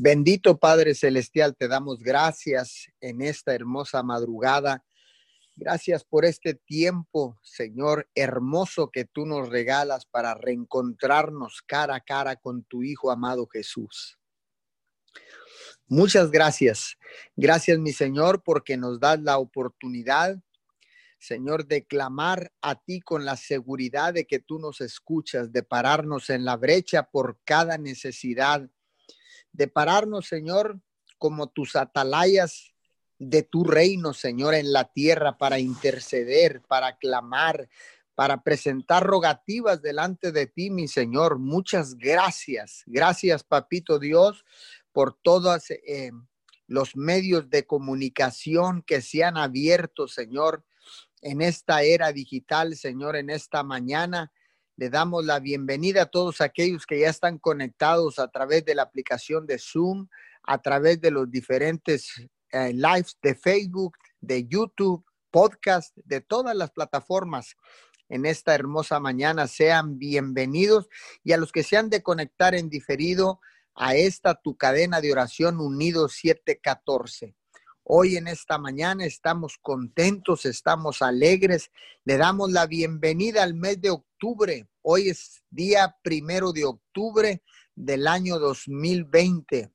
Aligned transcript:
Bendito 0.00 0.58
Padre 0.58 0.94
Celestial, 0.94 1.56
te 1.56 1.66
damos 1.66 1.98
gracias 2.04 2.86
en 3.00 3.20
esta 3.20 3.52
hermosa 3.52 4.00
madrugada. 4.04 4.84
Gracias 5.56 6.04
por 6.04 6.24
este 6.24 6.54
tiempo, 6.54 7.36
Señor, 7.42 8.08
hermoso 8.14 8.92
que 8.92 9.06
tú 9.06 9.26
nos 9.26 9.48
regalas 9.48 10.06
para 10.06 10.34
reencontrarnos 10.34 11.62
cara 11.66 11.96
a 11.96 12.00
cara 12.00 12.36
con 12.36 12.62
tu 12.62 12.84
Hijo 12.84 13.10
amado 13.10 13.48
Jesús. 13.48 14.16
Muchas 15.88 16.30
gracias. 16.30 16.96
Gracias, 17.34 17.80
mi 17.80 17.92
Señor, 17.92 18.44
porque 18.44 18.76
nos 18.76 19.00
das 19.00 19.20
la 19.20 19.38
oportunidad, 19.38 20.38
Señor, 21.18 21.66
de 21.66 21.84
clamar 21.86 22.52
a 22.62 22.80
ti 22.80 23.00
con 23.00 23.24
la 23.24 23.36
seguridad 23.36 24.14
de 24.14 24.28
que 24.28 24.38
tú 24.38 24.60
nos 24.60 24.80
escuchas, 24.80 25.50
de 25.50 25.64
pararnos 25.64 26.30
en 26.30 26.44
la 26.44 26.56
brecha 26.56 27.02
por 27.10 27.40
cada 27.42 27.78
necesidad 27.78 28.70
de 29.58 29.66
pararnos, 29.66 30.28
Señor, 30.28 30.80
como 31.18 31.48
tus 31.48 31.74
atalayas 31.74 32.72
de 33.18 33.42
tu 33.42 33.64
reino, 33.64 34.14
Señor, 34.14 34.54
en 34.54 34.72
la 34.72 34.84
tierra 34.84 35.36
para 35.36 35.58
interceder, 35.58 36.62
para 36.68 36.96
clamar, 36.96 37.68
para 38.14 38.44
presentar 38.44 39.02
rogativas 39.02 39.82
delante 39.82 40.30
de 40.30 40.46
ti, 40.46 40.70
mi 40.70 40.86
Señor. 40.86 41.40
Muchas 41.40 41.96
gracias. 41.96 42.84
Gracias, 42.86 43.42
Papito 43.42 43.98
Dios, 43.98 44.44
por 44.92 45.18
todos 45.20 45.70
eh, 45.70 46.12
los 46.68 46.94
medios 46.94 47.50
de 47.50 47.66
comunicación 47.66 48.82
que 48.82 49.02
se 49.02 49.24
han 49.24 49.36
abierto, 49.36 50.06
Señor, 50.06 50.64
en 51.20 51.42
esta 51.42 51.82
era 51.82 52.12
digital, 52.12 52.76
Señor, 52.76 53.16
en 53.16 53.30
esta 53.30 53.64
mañana. 53.64 54.30
Le 54.78 54.90
damos 54.90 55.24
la 55.24 55.40
bienvenida 55.40 56.02
a 56.02 56.06
todos 56.06 56.40
aquellos 56.40 56.86
que 56.86 57.00
ya 57.00 57.08
están 57.08 57.38
conectados 57.38 58.20
a 58.20 58.28
través 58.28 58.64
de 58.64 58.76
la 58.76 58.84
aplicación 58.84 59.44
de 59.44 59.58
Zoom, 59.58 60.06
a 60.44 60.62
través 60.62 61.00
de 61.00 61.10
los 61.10 61.28
diferentes 61.28 62.12
eh, 62.52 62.72
lives 62.72 63.18
de 63.20 63.34
Facebook, 63.34 63.98
de 64.20 64.46
YouTube, 64.46 65.04
podcast, 65.32 65.96
de 66.04 66.20
todas 66.20 66.54
las 66.54 66.70
plataformas 66.70 67.56
en 68.08 68.24
esta 68.24 68.54
hermosa 68.54 69.00
mañana. 69.00 69.48
Sean 69.48 69.98
bienvenidos 69.98 70.88
y 71.24 71.32
a 71.32 71.38
los 71.38 71.50
que 71.50 71.64
se 71.64 71.76
han 71.76 71.90
de 71.90 72.04
conectar 72.04 72.54
en 72.54 72.68
diferido 72.70 73.40
a 73.74 73.96
esta 73.96 74.40
tu 74.40 74.56
cadena 74.56 75.00
de 75.00 75.10
oración 75.10 75.58
unido 75.58 76.08
714. 76.08 77.34
Hoy 77.90 78.18
en 78.18 78.28
esta 78.28 78.58
mañana 78.58 79.06
estamos 79.06 79.56
contentos, 79.62 80.44
estamos 80.44 81.00
alegres. 81.00 81.70
Le 82.04 82.18
damos 82.18 82.52
la 82.52 82.66
bienvenida 82.66 83.42
al 83.42 83.54
mes 83.54 83.80
de 83.80 83.88
octubre. 83.88 84.68
Hoy 84.82 85.08
es 85.08 85.42
día 85.48 85.96
primero 86.02 86.52
de 86.52 86.66
octubre 86.66 87.42
del 87.74 88.06
año 88.06 88.38
2020. 88.38 89.72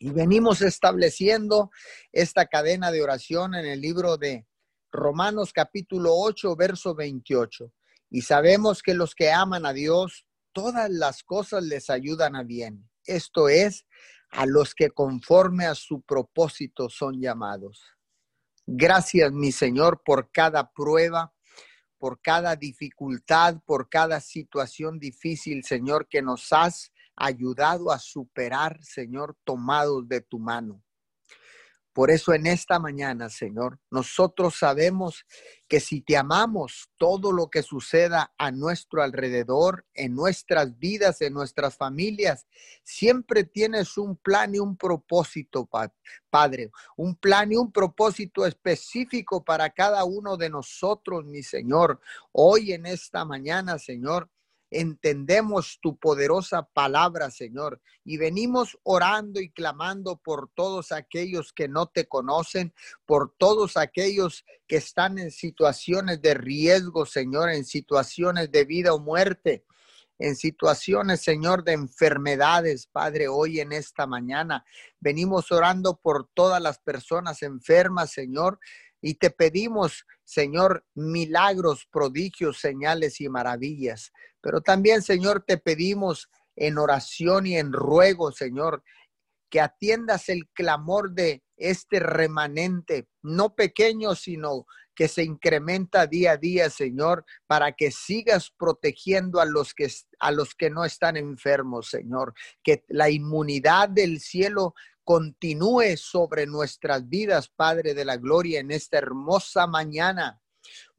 Y 0.00 0.10
venimos 0.10 0.60
estableciendo 0.60 1.70
esta 2.10 2.46
cadena 2.46 2.90
de 2.90 3.02
oración 3.02 3.54
en 3.54 3.66
el 3.66 3.80
libro 3.80 4.16
de 4.16 4.44
Romanos 4.90 5.52
capítulo 5.52 6.16
8, 6.16 6.56
verso 6.56 6.96
28. 6.96 7.72
Y 8.10 8.22
sabemos 8.22 8.82
que 8.82 8.92
los 8.94 9.14
que 9.14 9.30
aman 9.30 9.66
a 9.66 9.72
Dios, 9.72 10.26
todas 10.52 10.90
las 10.90 11.22
cosas 11.22 11.62
les 11.62 11.90
ayudan 11.90 12.34
a 12.34 12.42
bien. 12.42 12.90
Esto 13.06 13.48
es, 13.48 13.86
a 14.34 14.46
los 14.46 14.74
que 14.74 14.90
conforme 14.90 15.66
a 15.66 15.74
su 15.74 16.02
propósito 16.02 16.90
son 16.90 17.20
llamados. 17.20 17.82
Gracias, 18.66 19.32
mi 19.32 19.52
Señor, 19.52 20.02
por 20.04 20.30
cada 20.32 20.72
prueba, 20.72 21.32
por 21.98 22.20
cada 22.20 22.56
dificultad, 22.56 23.60
por 23.64 23.88
cada 23.88 24.20
situación 24.20 24.98
difícil, 24.98 25.64
Señor, 25.64 26.08
que 26.08 26.20
nos 26.20 26.52
has 26.52 26.92
ayudado 27.14 27.92
a 27.92 27.98
superar, 27.98 28.82
Señor, 28.82 29.36
tomados 29.44 30.08
de 30.08 30.20
tu 30.20 30.38
mano. 30.38 30.82
Por 31.94 32.10
eso 32.10 32.34
en 32.34 32.46
esta 32.46 32.80
mañana, 32.80 33.30
Señor, 33.30 33.78
nosotros 33.88 34.56
sabemos 34.58 35.24
que 35.68 35.78
si 35.78 36.00
te 36.00 36.16
amamos, 36.16 36.90
todo 36.98 37.30
lo 37.30 37.48
que 37.48 37.62
suceda 37.62 38.34
a 38.36 38.50
nuestro 38.50 39.00
alrededor, 39.00 39.86
en 39.94 40.12
nuestras 40.16 40.76
vidas, 40.76 41.20
en 41.22 41.32
nuestras 41.34 41.76
familias, 41.76 42.48
siempre 42.82 43.44
tienes 43.44 43.96
un 43.96 44.16
plan 44.16 44.56
y 44.56 44.58
un 44.58 44.76
propósito, 44.76 45.68
Padre, 46.28 46.72
un 46.96 47.14
plan 47.14 47.52
y 47.52 47.56
un 47.56 47.70
propósito 47.70 48.44
específico 48.44 49.44
para 49.44 49.70
cada 49.70 50.04
uno 50.04 50.36
de 50.36 50.50
nosotros, 50.50 51.24
mi 51.24 51.44
Señor. 51.44 52.00
Hoy 52.32 52.72
en 52.72 52.86
esta 52.86 53.24
mañana, 53.24 53.78
Señor, 53.78 54.28
entendemos 54.80 55.78
tu 55.80 55.96
poderosa 55.96 56.68
palabra, 56.72 57.30
Señor, 57.30 57.80
y 58.04 58.16
venimos 58.16 58.78
orando 58.82 59.40
y 59.40 59.50
clamando 59.50 60.16
por 60.16 60.50
todos 60.54 60.92
aquellos 60.92 61.52
que 61.52 61.68
no 61.68 61.86
te 61.86 62.06
conocen, 62.06 62.74
por 63.06 63.34
todos 63.38 63.76
aquellos 63.76 64.44
que 64.66 64.76
están 64.76 65.18
en 65.18 65.30
situaciones 65.30 66.20
de 66.20 66.34
riesgo, 66.34 67.06
Señor, 67.06 67.50
en 67.50 67.64
situaciones 67.64 68.50
de 68.50 68.64
vida 68.64 68.92
o 68.92 68.98
muerte 68.98 69.64
en 70.18 70.36
situaciones, 70.36 71.20
Señor, 71.22 71.64
de 71.64 71.72
enfermedades, 71.72 72.86
Padre, 72.86 73.28
hoy 73.28 73.60
en 73.60 73.72
esta 73.72 74.06
mañana. 74.06 74.64
Venimos 75.00 75.50
orando 75.50 75.96
por 75.96 76.28
todas 76.32 76.62
las 76.62 76.78
personas 76.78 77.42
enfermas, 77.42 78.12
Señor, 78.12 78.60
y 79.00 79.14
te 79.14 79.30
pedimos, 79.30 80.06
Señor, 80.22 80.86
milagros, 80.94 81.86
prodigios, 81.90 82.58
señales 82.58 83.20
y 83.20 83.28
maravillas. 83.28 84.12
Pero 84.44 84.60
también, 84.60 85.00
Señor, 85.00 85.42
te 85.46 85.56
pedimos 85.56 86.28
en 86.54 86.76
oración 86.76 87.46
y 87.46 87.56
en 87.56 87.72
ruego, 87.72 88.30
Señor, 88.30 88.84
que 89.48 89.58
atiendas 89.58 90.28
el 90.28 90.50
clamor 90.52 91.12
de 91.12 91.42
este 91.56 91.98
remanente, 91.98 93.08
no 93.22 93.54
pequeño, 93.54 94.14
sino 94.14 94.66
que 94.94 95.08
se 95.08 95.24
incrementa 95.24 96.06
día 96.06 96.32
a 96.32 96.36
día, 96.36 96.68
Señor, 96.68 97.24
para 97.46 97.72
que 97.72 97.90
sigas 97.90 98.50
protegiendo 98.50 99.40
a 99.40 99.46
los 99.46 99.72
que 99.72 99.90
a 100.20 100.30
los 100.30 100.54
que 100.54 100.68
no 100.68 100.84
están 100.84 101.16
enfermos, 101.16 101.88
Señor, 101.88 102.34
que 102.62 102.84
la 102.88 103.08
inmunidad 103.08 103.88
del 103.88 104.20
cielo 104.20 104.74
continúe 105.04 105.96
sobre 105.96 106.46
nuestras 106.46 107.08
vidas, 107.08 107.48
Padre 107.48 107.94
de 107.94 108.04
la 108.04 108.18
gloria, 108.18 108.60
en 108.60 108.70
esta 108.70 108.98
hermosa 108.98 109.66
mañana. 109.66 110.43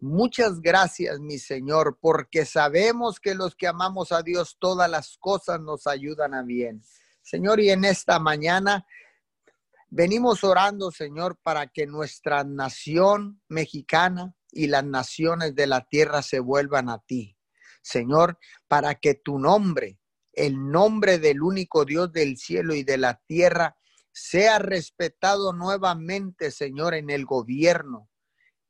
Muchas 0.08 0.62
gracias, 0.62 1.20
mi 1.20 1.40
Señor, 1.40 1.98
porque 2.00 2.46
sabemos 2.46 3.20
que 3.20 3.34
los 3.34 3.56
que 3.56 3.66
amamos 3.66 4.12
a 4.12 4.22
Dios, 4.22 4.56
todas 4.60 4.88
las 4.88 5.18
cosas 5.18 5.60
nos 5.60 5.88
ayudan 5.88 6.36
a 6.36 6.44
bien. 6.44 6.84
Señor, 7.24 7.60
y 7.60 7.72
en 7.72 7.86
esta 7.86 8.20
mañana 8.20 8.86
venimos 9.90 10.44
orando, 10.44 10.92
Señor, 10.92 11.40
para 11.42 11.66
que 11.66 11.88
nuestra 11.88 12.44
nación 12.44 13.42
mexicana 13.50 14.36
y 14.52 14.68
las 14.68 14.86
naciones 14.86 15.56
de 15.56 15.66
la 15.66 15.88
tierra 15.88 16.22
se 16.22 16.40
vuelvan 16.40 16.88
a 16.90 17.00
ti. 17.00 17.36
Señor, 17.82 18.38
para 18.68 18.94
que 18.94 19.16
tu 19.16 19.40
nombre, 19.40 20.00
el 20.34 20.70
nombre 20.70 21.18
del 21.18 21.42
único 21.42 21.84
Dios 21.84 22.14
del 22.14 22.38
cielo 22.38 22.76
y 22.76 22.84
de 22.84 23.00
la 23.00 23.20
tierra, 23.26 23.76
sea 24.12 24.60
respetado 24.60 25.52
nuevamente, 25.52 26.52
Señor, 26.52 26.94
en 26.94 27.10
el 27.10 27.26
gobierno, 27.26 28.08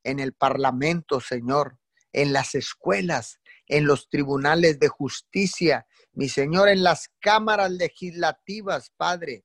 en 0.06 0.20
el 0.20 0.34
Parlamento, 0.34 1.20
Señor, 1.20 1.80
en 2.14 2.32
las 2.32 2.56
escuelas, 2.56 3.42
en 3.68 3.86
los 3.86 4.08
tribunales 4.08 4.80
de 4.80 4.88
justicia, 4.88 5.86
mi 6.14 6.30
Señor, 6.30 6.70
en 6.70 6.84
las 6.84 7.10
cámaras 7.20 7.72
legislativas, 7.72 8.92
Padre. 8.96 9.44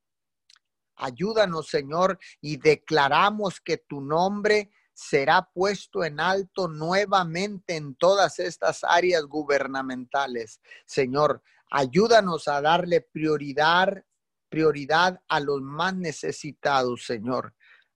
Ayúdanos, 0.94 1.68
Señor, 1.68 2.18
y 2.40 2.58
declaramos 2.58 3.60
que 3.60 3.78
tu 3.78 4.02
nombre 4.02 4.70
será 4.92 5.48
puesto 5.52 6.04
en 6.04 6.20
alto 6.20 6.68
nuevamente 6.68 7.76
en 7.76 7.94
todas 7.94 8.38
estas 8.38 8.84
áreas 8.84 9.24
gubernamentales. 9.24 10.60
Señor, 10.84 11.42
ayúdanos 11.70 12.48
a 12.48 12.60
darle 12.60 13.00
prioridad, 13.00 14.04
prioridad 14.50 15.22
a 15.26 15.40
los 15.40 15.62
más 15.62 15.96
necesitados, 15.96 17.06
Señor 17.06 17.54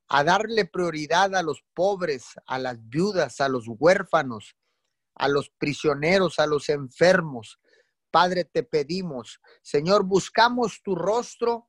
a 0.08 0.24
darle 0.24 0.66
prioridad 0.66 1.34
a 1.34 1.42
los 1.42 1.64
pobres, 1.74 2.26
a 2.46 2.58
las 2.58 2.78
viudas, 2.88 3.40
a 3.40 3.48
los 3.48 3.64
huérfanos, 3.66 4.56
a 5.14 5.28
los 5.28 5.50
prisioneros, 5.50 6.38
a 6.38 6.46
los 6.46 6.68
enfermos. 6.68 7.58
Padre, 8.10 8.44
te 8.44 8.62
pedimos, 8.62 9.40
Señor, 9.62 10.04
buscamos 10.04 10.82
tu 10.82 10.94
rostro 10.94 11.68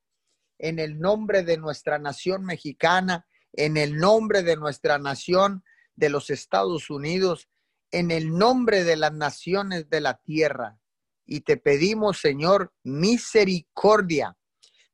en 0.58 0.80
el 0.80 1.00
nombre 1.00 1.44
de 1.44 1.58
nuestra 1.58 1.98
nación 1.98 2.46
mexicana, 2.46 3.26
en 3.54 3.78
el 3.78 3.98
nombre 3.98 4.44
de 4.44 4.58
nuestra 4.58 4.98
nación 5.00 5.64
de 5.96 6.10
los 6.10 6.30
Estados 6.30 6.90
Unidos, 6.90 7.50
en 7.92 8.12
el 8.12 8.32
nombre 8.32 8.84
de 8.84 8.98
las 8.98 9.14
naciones 9.14 9.90
de 9.90 10.02
la 10.02 10.18
tierra. 10.18 10.78
Y 11.26 11.42
te 11.42 11.58
pedimos, 11.58 12.20
Señor, 12.20 12.74
misericordia. 12.84 14.38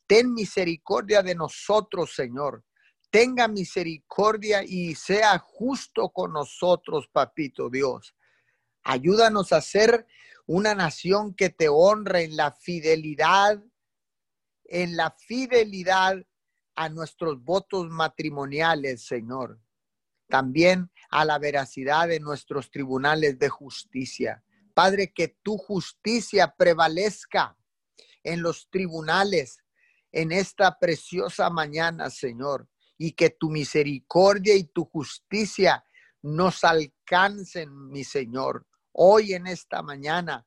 Ten 0.08 0.34
misericordia 0.34 1.24
de 1.24 1.36
nosotros, 1.36 2.14
Señor 2.16 2.64
tenga 3.12 3.48
misericordia 3.48 4.64
y 4.64 4.96
sea 4.96 5.38
justo 5.38 6.10
con 6.10 6.34
nosotros, 6.34 7.08
papito 7.12 7.70
Dios. 7.70 8.16
Ayúdanos 8.84 9.52
a 9.52 9.62
ser 9.62 10.08
una 10.48 10.74
nación 10.74 11.36
que 11.36 11.50
te 11.50 11.68
honre 11.70 12.24
en 12.24 12.36
la 12.36 12.52
fidelidad, 12.52 13.62
en 14.66 14.96
la 14.96 15.12
fidelidad 15.12 16.26
a 16.76 16.90
nuestros 16.90 17.44
votos 17.44 17.90
matrimoniales, 17.90 19.06
Señor. 19.06 19.60
También 20.28 20.90
a 21.10 21.26
la 21.26 21.38
veracidad 21.38 22.08
de 22.08 22.22
nuestros 22.22 22.72
tribunales 22.72 23.38
de 23.38 23.50
justicia. 23.50 24.44
Padre, 24.74 25.12
que 25.14 25.38
tu 25.44 25.58
justicia 25.58 26.56
prevalezca 26.58 27.58
en 28.24 28.42
los 28.42 28.70
tribunales 28.70 29.60
en 30.14 30.32
esta 30.32 30.80
preciosa 30.80 31.50
mañana, 31.50 32.10
Señor, 32.10 32.71
y 33.04 33.14
que 33.14 33.32
tu 33.32 33.50
misericordia 33.50 34.54
y 34.56 34.66
tu 34.66 34.86
justicia 34.86 35.84
nos 36.22 36.64
alcancen, 36.64 37.90
mi 37.90 38.04
Señor, 38.04 38.68
hoy 38.92 39.34
en 39.34 39.48
esta 39.48 39.82
mañana. 39.82 40.46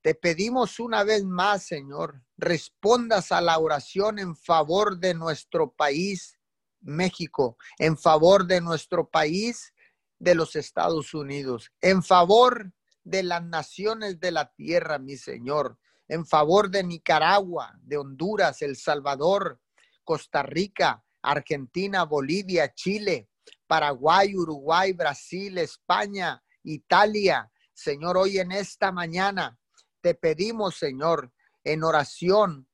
Te 0.00 0.14
pedimos 0.14 0.80
una 0.80 1.04
vez 1.04 1.26
más, 1.26 1.66
Señor, 1.66 2.22
respondas 2.38 3.32
a 3.32 3.42
la 3.42 3.58
oración 3.58 4.18
en 4.18 4.34
favor 4.34 4.98
de 4.98 5.12
nuestro 5.12 5.74
país, 5.74 6.38
México, 6.80 7.58
en 7.78 7.98
favor 7.98 8.46
de 8.46 8.62
nuestro 8.62 9.10
país, 9.10 9.74
de 10.18 10.34
los 10.34 10.56
Estados 10.56 11.12
Unidos, 11.12 11.70
en 11.82 12.02
favor 12.02 12.72
de 13.04 13.24
las 13.24 13.44
naciones 13.44 14.20
de 14.20 14.30
la 14.30 14.54
tierra, 14.54 14.98
mi 14.98 15.18
Señor, 15.18 15.78
en 16.08 16.24
favor 16.24 16.70
de 16.70 16.82
Nicaragua, 16.82 17.78
de 17.82 17.98
Honduras, 17.98 18.62
El 18.62 18.74
Salvador, 18.74 19.60
Costa 20.08 20.42
Rica, 20.42 21.04
Argentina, 21.20 22.04
Bolivia, 22.04 22.72
Chile, 22.72 23.28
Paraguay, 23.66 24.34
Uruguay, 24.34 24.94
Brasil, 24.94 25.58
España, 25.58 26.42
Italia. 26.62 27.52
Señor, 27.74 28.16
hoy 28.16 28.38
en 28.38 28.52
esta 28.52 28.90
mañana 28.90 29.58
te 30.00 30.14
pedimos, 30.14 30.76
Señor, 30.76 31.30
en 31.62 31.84
oración, 31.84 32.66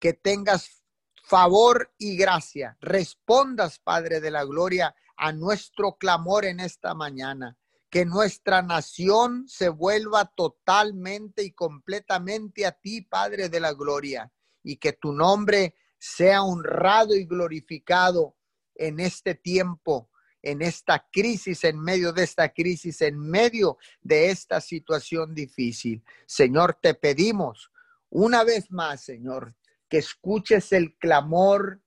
que 0.00 0.14
tengas 0.14 0.82
favor 1.22 1.94
y 1.96 2.16
gracia. 2.16 2.76
Respondas, 2.80 3.78
Padre 3.78 4.20
de 4.20 4.32
la 4.32 4.44
Gloria, 4.44 4.96
a 5.16 5.30
nuestro 5.30 5.96
clamor 5.96 6.44
en 6.44 6.58
esta 6.58 6.92
mañana 6.92 7.56
que 7.88 8.04
nuestra 8.04 8.62
nación 8.62 9.46
se 9.46 9.68
vuelva 9.68 10.24
totalmente 10.24 11.44
y 11.44 11.52
completamente 11.52 12.66
a 12.66 12.72
ti, 12.72 13.02
Padre 13.02 13.48
de 13.48 13.60
la 13.60 13.74
Gloria, 13.74 14.32
y 14.64 14.78
que 14.78 14.92
tu 14.92 15.12
nombre 15.12 15.76
sea 15.98 16.42
honrado 16.42 17.14
y 17.14 17.24
glorificado 17.24 18.36
en 18.74 19.00
este 19.00 19.34
tiempo, 19.34 20.10
en 20.42 20.62
esta 20.62 21.06
crisis, 21.10 21.64
en 21.64 21.80
medio 21.80 22.12
de 22.12 22.22
esta 22.22 22.52
crisis, 22.52 23.00
en 23.02 23.18
medio 23.18 23.78
de 24.00 24.30
esta 24.30 24.60
situación 24.60 25.34
difícil. 25.34 26.02
Señor, 26.26 26.78
te 26.80 26.94
pedimos 26.94 27.70
una 28.08 28.44
vez 28.44 28.70
más, 28.70 29.02
Señor, 29.02 29.54
que 29.88 29.98
escuches 29.98 30.72
el 30.72 30.96
clamor 30.96 31.82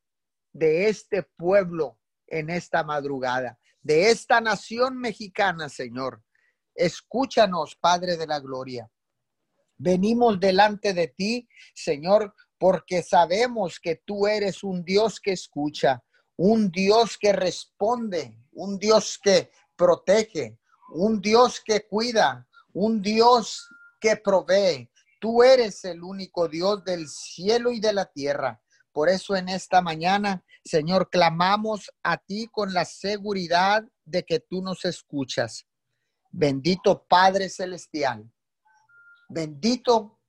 de 0.54 0.90
este 0.90 1.24
pueblo 1.24 1.98
en 2.28 2.50
esta 2.50 2.84
madrugada 2.84 3.58
de 3.81 4.12
esta 4.12 4.42
nación 4.42 4.98
mexicana, 4.98 5.69
Señor. 5.69 6.24
Escúchanos, 6.75 7.75
Padre 7.75 8.18
de 8.18 8.28
la 8.28 8.40
Gloria. 8.40 8.90
Venimos 9.78 10.40
delante 10.40 10.94
de 10.94 11.08
ti, 11.08 11.50
Señor, 11.74 12.36
porque 12.62 13.02
sabemos 13.02 13.80
que 13.80 13.96
tú 14.06 14.28
eres 14.28 14.63
un 14.63 14.86
Dios 14.86 15.19
que 15.19 15.31
escucha, 15.31 16.04
un 16.38 16.69
Dios 16.69 17.18
que 17.18 17.34
responde, 17.34 18.38
un 18.52 18.78
Dios 18.78 19.19
que 19.19 19.50
protege, 19.75 20.60
un 20.94 21.19
Dios 21.19 21.60
que 21.66 21.88
cuida, 21.88 22.48
un 22.72 23.02
Dios 23.02 23.68
que 24.00 24.16
provee. 24.16 24.92
Tú 25.19 25.42
eres 25.42 25.84
el 25.86 26.04
único 26.04 26.48
Dios 26.48 26.84
del 26.84 27.08
cielo 27.10 27.72
y 27.72 27.80
de 27.80 27.94
la 27.94 28.06
tierra. 28.06 28.62
Por 28.92 29.10
eso 29.10 29.36
en 29.36 29.50
esta 29.50 29.81
mañana 29.81 30.46
Señor, 30.63 31.10
clamamos 31.10 31.92
a 32.04 32.18
ti 32.18 32.48
con 32.52 32.72
la 32.74 32.86
seguridad 32.86 33.84
de 34.06 34.24
que 34.24 34.40
tú 34.40 34.62
nos 34.62 34.86
escuchas. 34.86 35.66
Bendito 36.30 37.04
Padre 37.08 37.50
Celestial. 37.50 38.31
Bendito 39.28 40.20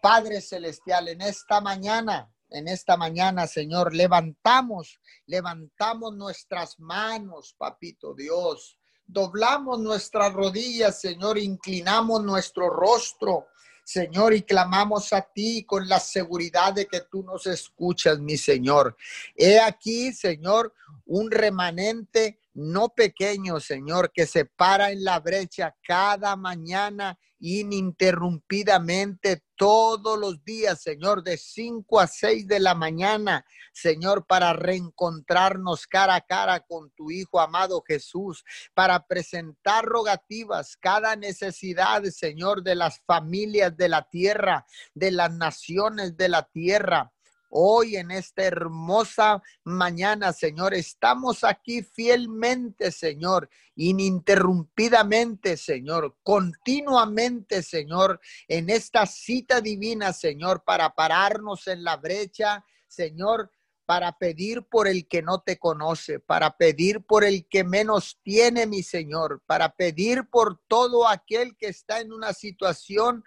Padre 0.00 0.40
Celestial, 0.40 1.08
en 1.08 1.20
esta 1.22 1.60
mañana, 1.60 2.30
en 2.50 2.68
esta 2.68 2.96
mañana, 2.96 3.46
Señor, 3.46 3.94
levantamos, 3.94 5.00
levantamos 5.26 6.14
nuestras 6.14 6.78
manos, 6.78 7.54
Papito 7.58 8.14
Dios. 8.14 8.78
Doblamos 9.06 9.80
nuestras 9.80 10.32
rodillas, 10.32 11.00
Señor, 11.00 11.38
inclinamos 11.38 12.22
nuestro 12.22 12.70
rostro 12.70 13.48
Señor, 13.88 14.34
y 14.34 14.42
clamamos 14.42 15.14
a 15.14 15.22
ti 15.22 15.64
con 15.64 15.88
la 15.88 15.98
seguridad 15.98 16.74
de 16.74 16.84
que 16.84 17.00
tú 17.10 17.22
nos 17.22 17.46
escuchas, 17.46 18.18
mi 18.18 18.36
Señor. 18.36 18.94
He 19.34 19.58
aquí, 19.58 20.12
Señor, 20.12 20.74
un 21.06 21.30
remanente 21.30 22.38
no 22.58 22.88
pequeño, 22.88 23.60
Señor, 23.60 24.10
que 24.12 24.26
se 24.26 24.44
para 24.44 24.90
en 24.90 25.04
la 25.04 25.20
brecha 25.20 25.76
cada 25.86 26.34
mañana 26.34 27.16
ininterrumpidamente 27.38 29.44
todos 29.54 30.18
los 30.18 30.42
días, 30.44 30.82
Señor, 30.82 31.22
de 31.22 31.36
5 31.36 32.00
a 32.00 32.08
6 32.08 32.48
de 32.48 32.58
la 32.58 32.74
mañana, 32.74 33.46
Señor, 33.72 34.26
para 34.26 34.54
reencontrarnos 34.54 35.86
cara 35.86 36.16
a 36.16 36.20
cara 36.20 36.58
con 36.60 36.90
tu 36.90 37.12
Hijo 37.12 37.40
amado 37.40 37.80
Jesús, 37.86 38.42
para 38.74 39.06
presentar 39.06 39.84
rogativas, 39.84 40.76
cada 40.76 41.14
necesidad, 41.14 42.02
Señor, 42.04 42.64
de 42.64 42.74
las 42.74 43.00
familias 43.06 43.76
de 43.76 43.88
la 43.88 44.08
tierra, 44.08 44.66
de 44.94 45.12
las 45.12 45.32
naciones 45.32 46.16
de 46.16 46.28
la 46.28 46.42
tierra. 46.42 47.12
Hoy 47.50 47.96
en 47.96 48.10
esta 48.10 48.44
hermosa 48.44 49.42
mañana, 49.64 50.34
Señor, 50.34 50.74
estamos 50.74 51.44
aquí 51.44 51.82
fielmente, 51.82 52.92
Señor, 52.92 53.48
ininterrumpidamente, 53.74 55.56
Señor, 55.56 56.16
continuamente, 56.22 57.62
Señor, 57.62 58.20
en 58.48 58.68
esta 58.68 59.06
cita 59.06 59.62
divina, 59.62 60.12
Señor, 60.12 60.62
para 60.62 60.94
pararnos 60.94 61.66
en 61.68 61.84
la 61.84 61.96
brecha, 61.96 62.66
Señor, 62.86 63.50
para 63.86 64.18
pedir 64.18 64.64
por 64.64 64.86
el 64.86 65.08
que 65.08 65.22
no 65.22 65.40
te 65.40 65.58
conoce, 65.58 66.20
para 66.20 66.58
pedir 66.58 67.00
por 67.06 67.24
el 67.24 67.48
que 67.48 67.64
menos 67.64 68.20
tiene, 68.22 68.66
mi 68.66 68.82
Señor, 68.82 69.42
para 69.46 69.74
pedir 69.74 70.28
por 70.28 70.60
todo 70.68 71.08
aquel 71.08 71.56
que 71.56 71.68
está 71.68 72.00
en 72.00 72.12
una 72.12 72.34
situación 72.34 73.24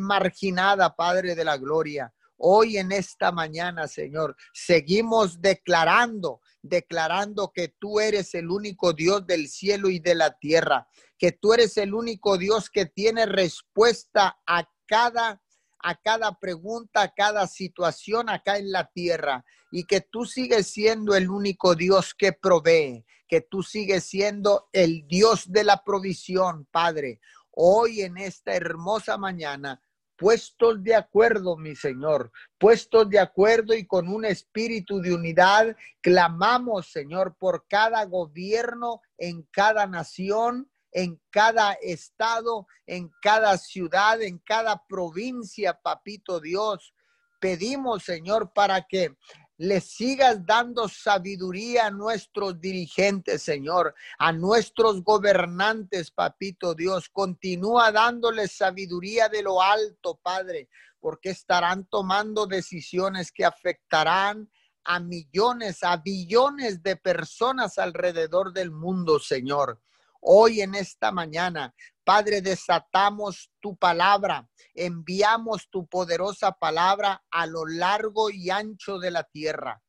marginada, 0.00 0.96
Padre 0.96 1.36
de 1.36 1.44
la 1.44 1.56
Gloria. 1.56 2.12
Hoy 2.44 2.76
en 2.76 2.90
esta 2.90 3.30
mañana, 3.30 3.86
Señor, 3.86 4.34
seguimos 4.52 5.40
declarando, 5.40 6.40
declarando 6.60 7.52
que 7.54 7.68
tú 7.68 8.00
eres 8.00 8.34
el 8.34 8.50
único 8.50 8.92
Dios 8.94 9.24
del 9.24 9.48
cielo 9.48 9.88
y 9.88 10.00
de 10.00 10.16
la 10.16 10.36
tierra, 10.36 10.88
que 11.16 11.30
tú 11.30 11.54
eres 11.54 11.76
el 11.76 11.94
único 11.94 12.38
Dios 12.38 12.68
que 12.68 12.86
tiene 12.86 13.26
respuesta 13.26 14.40
a 14.44 14.68
cada 14.86 15.40
a 15.84 15.96
cada 15.96 16.38
pregunta, 16.38 17.02
a 17.02 17.14
cada 17.14 17.46
situación 17.46 18.28
acá 18.28 18.56
en 18.56 18.72
la 18.72 18.90
tierra 18.90 19.44
y 19.70 19.84
que 19.84 20.00
tú 20.00 20.24
sigues 20.24 20.66
siendo 20.66 21.14
el 21.14 21.28
único 21.28 21.76
Dios 21.76 22.14
que 22.14 22.32
provee, 22.32 23.04
que 23.28 23.40
tú 23.40 23.62
sigues 23.62 24.04
siendo 24.04 24.68
el 24.72 25.06
Dios 25.06 25.50
de 25.50 25.62
la 25.64 25.82
provisión, 25.84 26.66
Padre. 26.72 27.20
Hoy 27.52 28.02
en 28.02 28.16
esta 28.16 28.54
hermosa 28.54 29.16
mañana 29.16 29.80
puestos 30.22 30.84
de 30.84 30.94
acuerdo, 30.94 31.56
mi 31.56 31.74
Señor, 31.74 32.30
puestos 32.56 33.10
de 33.10 33.18
acuerdo 33.18 33.74
y 33.74 33.84
con 33.84 34.06
un 34.06 34.24
espíritu 34.24 35.00
de 35.00 35.12
unidad, 35.12 35.76
clamamos, 36.00 36.92
Señor, 36.92 37.34
por 37.36 37.66
cada 37.66 38.04
gobierno 38.04 39.02
en 39.18 39.42
cada 39.50 39.84
nación, 39.88 40.70
en 40.92 41.20
cada 41.30 41.72
estado, 41.72 42.68
en 42.86 43.10
cada 43.20 43.58
ciudad, 43.58 44.22
en 44.22 44.38
cada 44.38 44.86
provincia, 44.86 45.80
papito 45.82 46.38
Dios. 46.38 46.94
Pedimos, 47.40 48.04
Señor, 48.04 48.52
para 48.52 48.82
que 48.82 49.16
le 49.58 49.80
sigas 49.80 50.44
dando 50.44 50.88
sabiduría 50.88 51.86
a 51.86 51.90
nuestros 51.90 52.60
dirigentes, 52.60 53.42
Señor, 53.42 53.94
a 54.18 54.32
nuestros 54.32 55.02
gobernantes, 55.02 56.10
papito 56.10 56.74
Dios. 56.74 57.08
Continúa 57.10 57.92
dándoles 57.92 58.52
sabiduría 58.52 59.28
de 59.28 59.42
lo 59.42 59.62
alto, 59.62 60.18
Padre, 60.22 60.68
porque 61.00 61.30
estarán 61.30 61.84
tomando 61.86 62.46
decisiones 62.46 63.30
que 63.30 63.44
afectarán 63.44 64.50
a 64.84 64.98
millones, 64.98 65.82
a 65.82 65.96
billones 65.96 66.82
de 66.82 66.96
personas 66.96 67.78
alrededor 67.78 68.52
del 68.52 68.70
mundo, 68.70 69.20
Señor. 69.20 69.80
Hoy 70.24 70.60
en 70.60 70.74
esta 70.74 71.10
mañana 71.10 71.74
Padre, 72.04 72.42
desatamos 72.42 73.52
tu 73.60 73.76
palabra, 73.76 74.48
enviamos 74.74 75.68
tu 75.70 75.86
poderosa 75.86 76.52
palabra 76.52 77.22
a 77.30 77.46
lo 77.46 77.64
largo 77.64 78.28
y 78.30 78.50
ancho 78.50 78.98
de 78.98 79.12
la 79.12 79.22
tierra, 79.22 79.80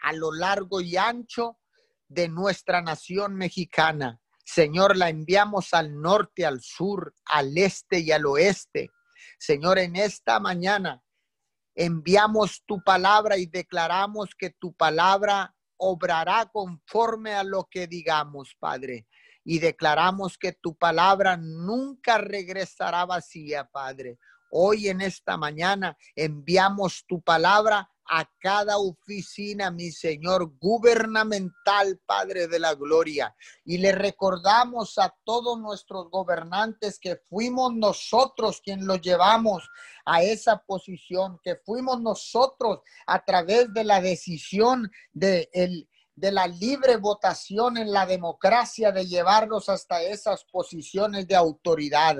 a 0.00 0.12
lo 0.12 0.32
largo 0.32 0.80
y 0.80 0.96
ancho 0.96 1.58
de 2.08 2.28
nuestra 2.28 2.82
nación 2.82 3.36
mexicana. 3.36 4.20
Señor, 4.44 4.96
la 4.96 5.10
enviamos 5.10 5.72
al 5.72 6.00
norte, 6.00 6.44
al 6.44 6.60
sur, 6.60 7.14
al 7.24 7.56
este 7.56 8.00
y 8.00 8.10
al 8.10 8.26
oeste. 8.26 8.90
Señor, 9.38 9.78
en 9.78 9.94
esta 9.94 10.40
mañana 10.40 11.00
enviamos 11.76 12.64
tu 12.66 12.82
palabra 12.82 13.38
y 13.38 13.46
declaramos 13.46 14.30
que 14.36 14.50
tu 14.50 14.74
palabra 14.74 15.54
obrará 15.76 16.46
conforme 16.52 17.34
a 17.34 17.44
lo 17.44 17.68
que 17.70 17.86
digamos, 17.86 18.56
Padre. 18.58 19.06
Y 19.50 19.58
declaramos 19.58 20.38
que 20.38 20.52
tu 20.52 20.76
palabra 20.76 21.36
nunca 21.36 22.18
regresará 22.18 23.04
vacía, 23.04 23.64
Padre. 23.64 24.16
Hoy 24.52 24.86
en 24.86 25.00
esta 25.00 25.36
mañana 25.36 25.98
enviamos 26.14 27.04
tu 27.08 27.20
palabra 27.20 27.90
a 28.08 28.30
cada 28.38 28.78
oficina, 28.78 29.72
mi 29.72 29.90
Señor, 29.90 30.56
gubernamental, 30.60 31.98
Padre 32.06 32.46
de 32.46 32.60
la 32.60 32.76
Gloria. 32.76 33.34
Y 33.64 33.78
le 33.78 33.90
recordamos 33.90 34.98
a 34.98 35.12
todos 35.24 35.58
nuestros 35.58 36.08
gobernantes 36.10 37.00
que 37.00 37.16
fuimos 37.28 37.74
nosotros 37.74 38.60
quien 38.62 38.86
los 38.86 39.00
llevamos 39.00 39.68
a 40.04 40.22
esa 40.22 40.58
posición, 40.58 41.40
que 41.42 41.56
fuimos 41.56 42.00
nosotros 42.00 42.82
a 43.04 43.24
través 43.24 43.74
de 43.74 43.82
la 43.82 44.00
decisión 44.00 44.92
de 45.12 45.50
el 45.52 45.88
de 46.14 46.32
la 46.32 46.46
libre 46.46 46.96
votación 46.96 47.76
en 47.78 47.92
la 47.92 48.06
democracia 48.06 48.92
de 48.92 49.06
llevarlos 49.06 49.68
hasta 49.68 50.02
esas 50.02 50.44
posiciones 50.44 51.26
de 51.26 51.36
autoridad. 51.36 52.16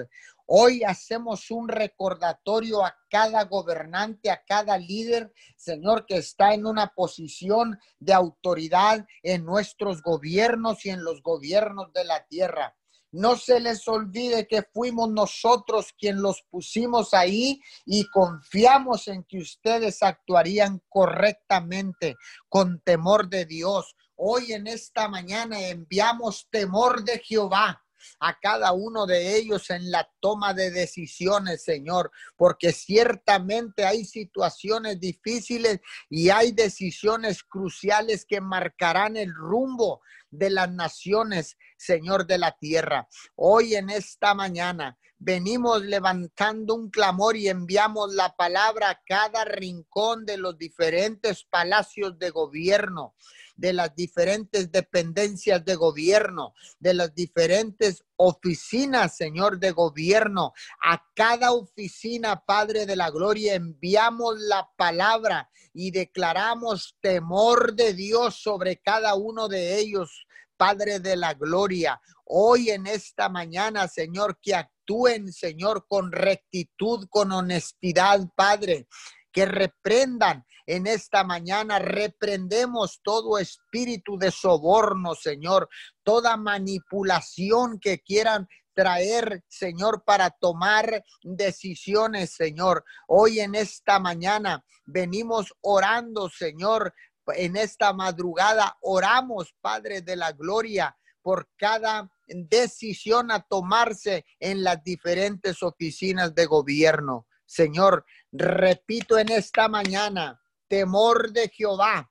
Hoy 0.53 0.83
hacemos 0.83 1.51
un 1.53 1.69
recordatorio 1.69 2.85
a 2.85 2.97
cada 3.09 3.45
gobernante, 3.45 4.31
a 4.31 4.43
cada 4.45 4.77
líder, 4.79 5.33
Señor, 5.57 6.07
que 6.07 6.17
está 6.17 6.55
en 6.55 6.67
una 6.67 6.89
posición 6.89 7.79
de 8.01 8.15
autoridad 8.15 9.07
en 9.23 9.45
nuestros 9.45 10.03
gobiernos 10.03 10.85
y 10.85 10.91
en 10.91 11.05
los 11.05 11.23
gobiernos 11.23 11.93
de 11.93 12.05
la 12.05 12.27
tierra. 12.27 12.77
No 13.13 13.37
se 13.37 13.59
les 13.59 13.87
olvide 13.89 14.47
que 14.47 14.63
fuimos 14.63 15.11
nosotros 15.11 15.93
quien 15.99 16.23
los 16.23 16.43
pusimos 16.51 17.13
ahí 17.13 17.61
y 17.85 18.09
confiamos 18.09 19.09
en 19.09 19.25
que 19.25 19.39
ustedes 19.39 20.03
actuarían 20.03 20.81
correctamente 20.89 22.17
con 22.49 22.81
temor 22.81 23.29
de 23.29 23.47
Dios. 23.47 23.97
Hoy 24.15 24.53
en 24.53 24.67
esta 24.67 25.09
mañana 25.09 25.61
enviamos 25.61 26.47
temor 26.51 27.03
de 27.05 27.19
Jehová 27.19 27.83
a 28.19 28.39
cada 28.39 28.73
uno 28.73 29.07
de 29.07 29.37
ellos 29.37 29.71
en 29.71 29.91
la 29.91 30.11
toma 30.21 30.55
de 30.55 30.71
decisiones, 30.71 31.63
Señor, 31.63 32.11
porque 32.37 32.73
ciertamente 32.73 33.85
hay 33.85 34.05
situaciones 34.05 35.01
difíciles 35.01 35.81
y 36.09 36.31
hay 36.31 36.53
decisiones 36.53 37.43
cruciales 37.43 38.25
que 38.25 38.41
marcarán 38.41 39.17
el 39.17 39.35
rumbo 39.35 40.03
de 40.31 40.51
las 40.51 40.71
naciones, 40.71 41.57
Señor 41.77 42.27
de 42.27 42.39
la 42.39 42.53
tierra. 42.53 43.09
Hoy 43.35 43.75
en 43.75 43.91
esta 43.91 44.35
mañana 44.35 44.99
venimos 45.21 45.83
levantando 45.83 46.75
un 46.75 46.91
clamor 46.91 47.37
y 47.37 47.49
enviamos 47.49 48.13
la 48.15 48.35
palabra 48.35 48.91
a 48.91 49.01
cada 49.07 49.45
rincón 49.45 50.27
de 50.27 50.39
los 50.39 50.59
diferentes 50.59 51.45
palacios 51.45 52.19
de 52.19 52.31
gobierno 52.31 53.15
de 53.61 53.75
las 53.75 53.95
diferentes 53.95 54.73
dependencias 54.73 55.63
de 55.67 55.75
gobierno, 55.75 56.55
de 56.79 56.95
las 56.95 57.15
diferentes 57.15 58.03
oficinas, 58.17 59.15
Señor, 59.15 59.59
de 59.59 59.71
gobierno. 59.73 60.55
A 60.83 61.05
cada 61.15 61.53
oficina, 61.53 62.43
Padre 62.47 62.87
de 62.87 62.97
la 62.97 63.11
Gloria, 63.11 63.55
enviamos 63.55 64.41
la 64.41 64.71
palabra 64.77 65.51
y 65.75 65.91
declaramos 65.91 66.97
temor 67.03 67.75
de 67.75 67.93
Dios 67.93 68.37
sobre 68.37 68.79
cada 68.79 69.15
uno 69.15 69.47
de 69.47 69.79
ellos. 69.79 70.27
Padre 70.57 70.99
de 70.99 71.17
la 71.17 71.35
Gloria, 71.35 72.01
hoy 72.25 72.71
en 72.71 72.87
esta 72.87 73.29
mañana, 73.29 73.89
Señor, 73.89 74.39
que 74.41 74.55
actúen, 74.91 75.33
Señor, 75.33 75.87
con 75.89 76.11
rectitud, 76.11 77.07
con 77.11 77.33
honestidad, 77.33 78.21
Padre 78.35 78.89
que 79.33 79.47
reprendan 79.47 80.45
en 80.67 80.89
esta 80.89 81.23
mañana. 81.23 81.79
Reprendemos 81.79 83.01
todo 83.05 83.39
espíritu 83.39 84.19
de 84.19 84.33
soborno, 84.33 85.15
Señor, 85.15 85.69
toda 86.03 86.37
manipulación 86.37 87.79
que 87.79 88.01
quieran 88.01 88.49
traer, 88.75 89.45
Señor, 89.49 90.03
para 90.05 90.31
tomar 90.31 91.05
decisiones, 91.23 92.35
Señor. 92.35 92.85
Hoy 93.07 93.39
en 93.39 93.55
esta 93.55 94.01
mañana 94.01 94.65
venimos 94.87 95.55
orando, 95.61 96.29
Señor. 96.29 96.93
En 97.37 97.57
esta 97.57 97.93
madrugada 97.93 98.77
oramos, 98.81 99.55
Padre 99.61 100.03
de 100.03 100.17
la 100.17 100.33
Gloria, 100.33 100.97
por 101.23 101.49
cada 101.57 102.11
decisión 102.31 103.31
a 103.31 103.43
tomarse 103.43 104.25
en 104.39 104.63
las 104.63 104.83
diferentes 104.83 105.63
oficinas 105.63 106.35
de 106.35 106.47
gobierno. 106.47 107.27
Señor, 107.45 108.05
repito 108.33 109.19
en 109.19 109.31
esta 109.31 109.69
mañana, 109.69 110.41
temor 110.69 111.33
de 111.33 111.49
Jehová, 111.49 112.11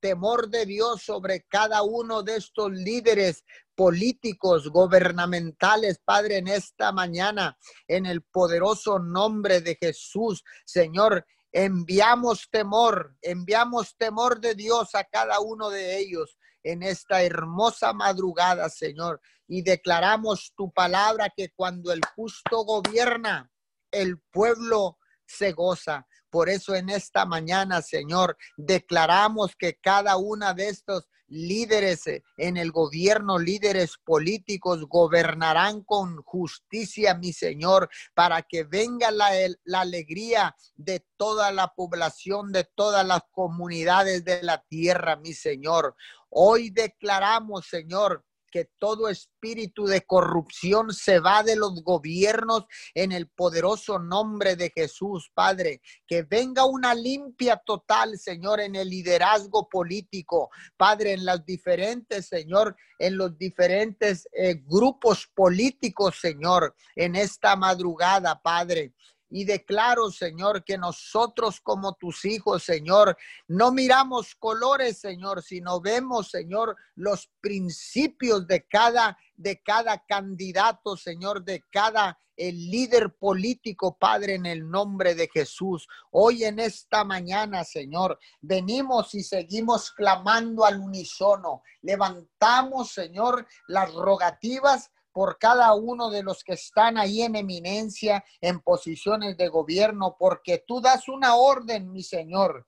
temor 0.00 0.48
de 0.48 0.66
Dios 0.66 1.02
sobre 1.02 1.44
cada 1.48 1.82
uno 1.82 2.22
de 2.22 2.36
estos 2.36 2.72
líderes 2.72 3.44
políticos, 3.76 4.68
gubernamentales, 4.68 6.00
Padre, 6.04 6.38
en 6.38 6.48
esta 6.48 6.90
mañana, 6.90 7.56
en 7.86 8.06
el 8.06 8.22
poderoso 8.22 8.98
nombre 8.98 9.60
de 9.60 9.76
Jesús, 9.80 10.42
Señor. 10.64 11.24
Enviamos 11.52 12.48
temor, 12.50 13.16
enviamos 13.22 13.96
temor 13.96 14.40
de 14.40 14.54
Dios 14.54 14.94
a 14.94 15.02
cada 15.02 15.40
uno 15.40 15.68
de 15.68 15.98
ellos 15.98 16.38
en 16.62 16.82
esta 16.82 17.22
hermosa 17.22 17.92
madrugada, 17.92 18.68
Señor, 18.68 19.20
y 19.46 19.62
declaramos 19.62 20.52
tu 20.56 20.72
palabra 20.72 21.32
que 21.34 21.50
cuando 21.54 21.92
el 21.92 22.00
justo 22.14 22.64
gobierna, 22.64 23.50
el 23.90 24.20
pueblo 24.30 24.98
se 25.26 25.52
goza. 25.52 26.06
Por 26.28 26.48
eso 26.48 26.74
en 26.74 26.90
esta 26.90 27.26
mañana, 27.26 27.82
Señor, 27.82 28.36
declaramos 28.56 29.56
que 29.56 29.78
cada 29.80 30.16
una 30.16 30.54
de 30.54 30.68
estos 30.68 31.08
líderes 31.30 32.04
en 32.36 32.56
el 32.56 32.70
gobierno, 32.72 33.38
líderes 33.38 33.96
políticos, 34.04 34.84
gobernarán 34.86 35.82
con 35.82 36.22
justicia, 36.22 37.14
mi 37.14 37.32
Señor, 37.32 37.88
para 38.14 38.42
que 38.42 38.64
venga 38.64 39.10
la, 39.10 39.30
la, 39.64 39.80
alegría 39.80 40.54
de 40.74 41.06
toda 41.16 41.52
la 41.52 41.68
población, 41.68 42.52
de 42.52 42.64
todas 42.74 43.06
las 43.06 43.22
comunidades 43.30 44.24
de 44.24 44.42
la 44.42 44.62
tierra, 44.68 45.16
mi 45.16 45.32
Señor. 45.32 45.96
Hoy 46.28 46.70
declaramos, 46.70 47.66
Señor, 47.66 48.24
que 48.50 48.70
todo 48.78 49.08
espíritu 49.08 49.86
de 49.86 50.02
corrupción 50.02 50.92
se 50.92 51.20
va 51.20 51.42
de 51.42 51.56
los 51.56 51.82
gobiernos 51.82 52.64
en 52.94 53.12
el 53.12 53.28
poderoso 53.28 53.98
nombre 53.98 54.56
de 54.56 54.72
Jesús, 54.74 55.30
Padre. 55.34 55.80
Que 56.06 56.22
venga 56.22 56.64
una 56.64 56.94
limpia 56.94 57.56
total, 57.64 58.18
Señor, 58.18 58.60
en 58.60 58.74
el 58.74 58.88
liderazgo 58.88 59.68
político, 59.68 60.50
Padre, 60.76 61.12
en 61.12 61.24
las 61.24 61.44
diferentes, 61.44 62.26
Señor, 62.26 62.76
en 62.98 63.16
los 63.16 63.36
diferentes 63.38 64.28
eh, 64.32 64.62
grupos 64.64 65.28
políticos, 65.34 66.18
Señor, 66.20 66.74
en 66.94 67.16
esta 67.16 67.56
madrugada, 67.56 68.40
Padre. 68.40 68.94
Y 69.30 69.44
declaro, 69.44 70.10
Señor, 70.10 70.64
que 70.64 70.76
nosotros 70.76 71.60
como 71.60 71.94
tus 71.94 72.24
hijos, 72.24 72.64
Señor, 72.64 73.16
no 73.48 73.72
miramos 73.72 74.34
colores, 74.34 74.98
Señor, 74.98 75.42
sino 75.42 75.80
vemos, 75.80 76.30
Señor, 76.30 76.76
los 76.96 77.30
principios 77.40 78.46
de 78.46 78.66
cada 78.66 79.16
de 79.40 79.62
cada 79.62 80.04
candidato, 80.04 80.98
Señor, 80.98 81.42
de 81.42 81.64
cada 81.70 82.18
el 82.36 82.70
líder 82.70 83.14
político, 83.14 83.96
Padre, 83.98 84.34
en 84.34 84.46
el 84.46 84.70
nombre 84.70 85.14
de 85.14 85.28
Jesús. 85.28 85.86
Hoy 86.10 86.44
en 86.44 86.58
esta 86.58 87.04
mañana, 87.04 87.64
Señor, 87.64 88.18
venimos 88.40 89.14
y 89.14 89.22
seguimos 89.22 89.92
clamando 89.92 90.64
al 90.64 90.80
unísono. 90.80 91.62
Levantamos, 91.82 92.92
Señor, 92.92 93.46
las 93.66 93.92
rogativas 93.92 94.90
por 95.12 95.38
cada 95.38 95.74
uno 95.74 96.10
de 96.10 96.22
los 96.22 96.44
que 96.44 96.54
están 96.54 96.98
ahí 96.98 97.22
en 97.22 97.36
eminencia, 97.36 98.24
en 98.40 98.60
posiciones 98.60 99.36
de 99.36 99.48
gobierno, 99.48 100.16
porque 100.18 100.64
tú 100.66 100.80
das 100.80 101.08
una 101.08 101.34
orden, 101.34 101.90
mi 101.90 102.02
Señor. 102.02 102.66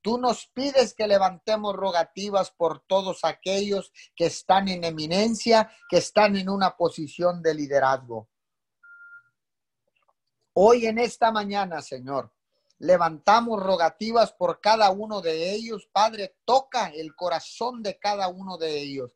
Tú 0.00 0.18
nos 0.18 0.46
pides 0.46 0.94
que 0.94 1.06
levantemos 1.06 1.74
rogativas 1.74 2.50
por 2.52 2.80
todos 2.86 3.24
aquellos 3.24 3.92
que 4.14 4.26
están 4.26 4.68
en 4.68 4.84
eminencia, 4.84 5.70
que 5.88 5.98
están 5.98 6.36
en 6.36 6.48
una 6.48 6.76
posición 6.76 7.42
de 7.42 7.54
liderazgo. 7.54 8.28
Hoy 10.54 10.86
en 10.86 10.98
esta 10.98 11.32
mañana, 11.32 11.82
Señor, 11.82 12.32
levantamos 12.78 13.62
rogativas 13.62 14.32
por 14.32 14.60
cada 14.60 14.90
uno 14.90 15.20
de 15.20 15.52
ellos. 15.52 15.88
Padre, 15.92 16.36
toca 16.44 16.88
el 16.88 17.14
corazón 17.14 17.82
de 17.82 17.98
cada 17.98 18.28
uno 18.28 18.56
de 18.58 18.78
ellos 18.78 19.10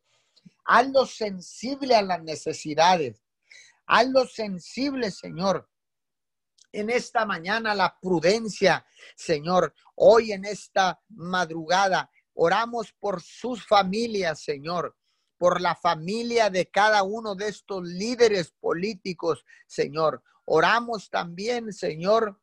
hazlo 0.65 1.07
sensible 1.07 1.95
a 1.95 2.03
las 2.03 2.23
necesidades, 2.23 3.23
hazlo 3.87 4.27
sensible, 4.27 5.11
Señor. 5.11 5.69
En 6.73 6.89
esta 6.89 7.27
mañana 7.27 7.75
la 7.75 7.99
prudencia, 8.01 8.87
Señor, 9.17 9.75
hoy 9.97 10.33
en 10.33 10.45
esta 10.45 11.01
madrugada, 11.09 12.11
oramos 12.35 12.93
por 12.93 13.21
sus 13.21 13.67
familias, 13.67 14.41
Señor, 14.41 14.97
por 15.37 15.61
la 15.61 15.75
familia 15.75 16.51
de 16.51 16.71
cada 16.71 17.03
uno 17.03 17.35
de 17.35 17.49
estos 17.49 17.83
líderes 17.83 18.53
políticos, 18.53 19.45
Señor. 19.67 20.23
Oramos 20.45 21.11
también, 21.11 21.73
Señor, 21.73 22.41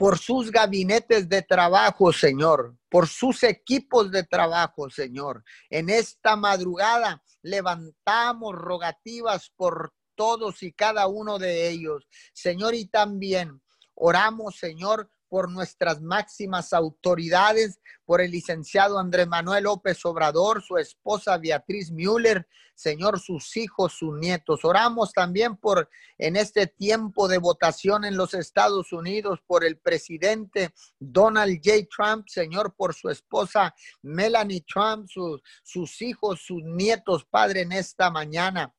por 0.00 0.18
sus 0.18 0.50
gabinetes 0.50 1.28
de 1.28 1.42
trabajo, 1.42 2.10
Señor, 2.10 2.74
por 2.88 3.06
sus 3.06 3.42
equipos 3.42 4.10
de 4.10 4.22
trabajo, 4.22 4.88
Señor. 4.88 5.44
En 5.68 5.90
esta 5.90 6.36
madrugada 6.36 7.22
levantamos 7.42 8.54
rogativas 8.54 9.52
por 9.54 9.92
todos 10.14 10.62
y 10.62 10.72
cada 10.72 11.06
uno 11.06 11.38
de 11.38 11.68
ellos, 11.68 12.08
Señor, 12.32 12.74
y 12.74 12.86
también 12.86 13.60
oramos, 13.92 14.56
Señor, 14.56 15.10
por 15.30 15.50
nuestras 15.50 16.02
máximas 16.02 16.72
autoridades, 16.72 17.80
por 18.04 18.20
el 18.20 18.32
licenciado 18.32 18.98
Andrés 18.98 19.28
Manuel 19.28 19.64
López 19.64 20.04
Obrador, 20.04 20.60
su 20.60 20.76
esposa 20.76 21.38
Beatriz 21.38 21.92
Müller, 21.92 22.46
Señor, 22.74 23.20
sus 23.20 23.56
hijos, 23.56 23.92
sus 23.92 24.18
nietos. 24.18 24.64
Oramos 24.64 25.12
también 25.12 25.56
por 25.56 25.88
en 26.18 26.34
este 26.34 26.66
tiempo 26.66 27.28
de 27.28 27.38
votación 27.38 28.04
en 28.04 28.16
los 28.16 28.34
Estados 28.34 28.92
Unidos, 28.92 29.38
por 29.46 29.64
el 29.64 29.78
presidente 29.78 30.74
Donald 30.98 31.60
J. 31.62 31.86
Trump, 31.94 32.26
Señor, 32.26 32.74
por 32.74 32.94
su 32.94 33.08
esposa 33.08 33.74
Melanie 34.02 34.64
Trump, 34.66 35.06
sus, 35.08 35.40
sus 35.62 36.02
hijos, 36.02 36.40
sus 36.44 36.62
nietos, 36.64 37.24
Padre, 37.24 37.60
en 37.60 37.72
esta 37.72 38.10
mañana. 38.10 38.74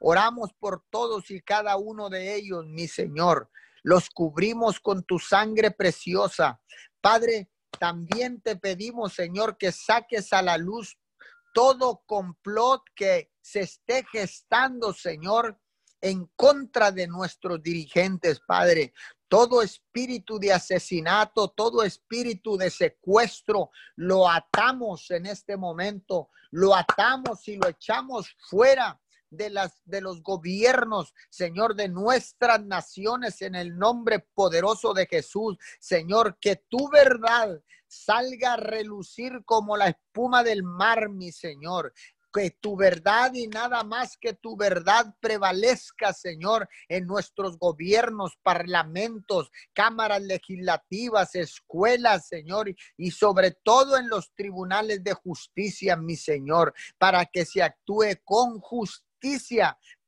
Oramos 0.00 0.52
por 0.58 0.84
todos 0.90 1.30
y 1.30 1.40
cada 1.40 1.78
uno 1.78 2.10
de 2.10 2.34
ellos, 2.34 2.66
mi 2.66 2.86
Señor 2.86 3.48
los 3.86 4.10
cubrimos 4.10 4.80
con 4.80 5.04
tu 5.04 5.20
sangre 5.20 5.70
preciosa. 5.70 6.60
Padre, 7.00 7.52
también 7.78 8.40
te 8.40 8.56
pedimos, 8.56 9.14
Señor, 9.14 9.56
que 9.58 9.70
saques 9.70 10.32
a 10.32 10.42
la 10.42 10.58
luz 10.58 10.98
todo 11.54 12.02
complot 12.04 12.82
que 12.96 13.30
se 13.40 13.60
esté 13.60 14.04
gestando, 14.10 14.92
Señor, 14.92 15.60
en 16.00 16.26
contra 16.34 16.90
de 16.90 17.06
nuestros 17.06 17.62
dirigentes, 17.62 18.40
Padre. 18.40 18.92
Todo 19.28 19.62
espíritu 19.62 20.40
de 20.40 20.52
asesinato, 20.52 21.50
todo 21.50 21.84
espíritu 21.84 22.56
de 22.56 22.70
secuestro, 22.70 23.70
lo 23.94 24.28
atamos 24.28 25.12
en 25.12 25.26
este 25.26 25.56
momento, 25.56 26.30
lo 26.50 26.74
atamos 26.74 27.46
y 27.46 27.54
lo 27.56 27.68
echamos 27.68 28.34
fuera 28.50 29.00
de, 29.30 29.50
las, 29.50 29.82
de 29.84 30.00
los 30.00 30.22
gobiernos, 30.22 31.14
Señor, 31.30 31.74
de 31.74 31.88
nuestras 31.88 32.64
naciones, 32.64 33.42
en 33.42 33.54
el 33.54 33.76
nombre 33.76 34.20
poderoso 34.34 34.94
de 34.94 35.06
Jesús. 35.06 35.56
Señor, 35.80 36.38
que 36.40 36.56
tu 36.68 36.88
verdad 36.90 37.60
salga 37.86 38.54
a 38.54 38.56
relucir 38.56 39.44
como 39.44 39.76
la 39.76 39.88
espuma 39.88 40.42
del 40.42 40.62
mar, 40.62 41.08
mi 41.08 41.32
Señor 41.32 41.92
que 42.36 42.50
tu 42.50 42.76
verdad 42.76 43.32
y 43.32 43.46
nada 43.46 43.82
más 43.82 44.18
que 44.18 44.34
tu 44.34 44.58
verdad 44.58 45.14
prevalezca, 45.20 46.12
Señor, 46.12 46.68
en 46.86 47.06
nuestros 47.06 47.58
gobiernos, 47.58 48.36
parlamentos, 48.42 49.50
cámaras 49.72 50.20
legislativas, 50.20 51.34
escuelas, 51.34 52.28
Señor, 52.28 52.74
y 52.98 53.10
sobre 53.10 53.52
todo 53.52 53.96
en 53.96 54.10
los 54.10 54.34
tribunales 54.34 55.02
de 55.02 55.14
justicia, 55.14 55.96
mi 55.96 56.16
Señor, 56.16 56.74
para 56.98 57.24
que 57.24 57.46
se 57.46 57.62
actúe 57.62 58.20
con 58.22 58.60
justicia 58.60 59.05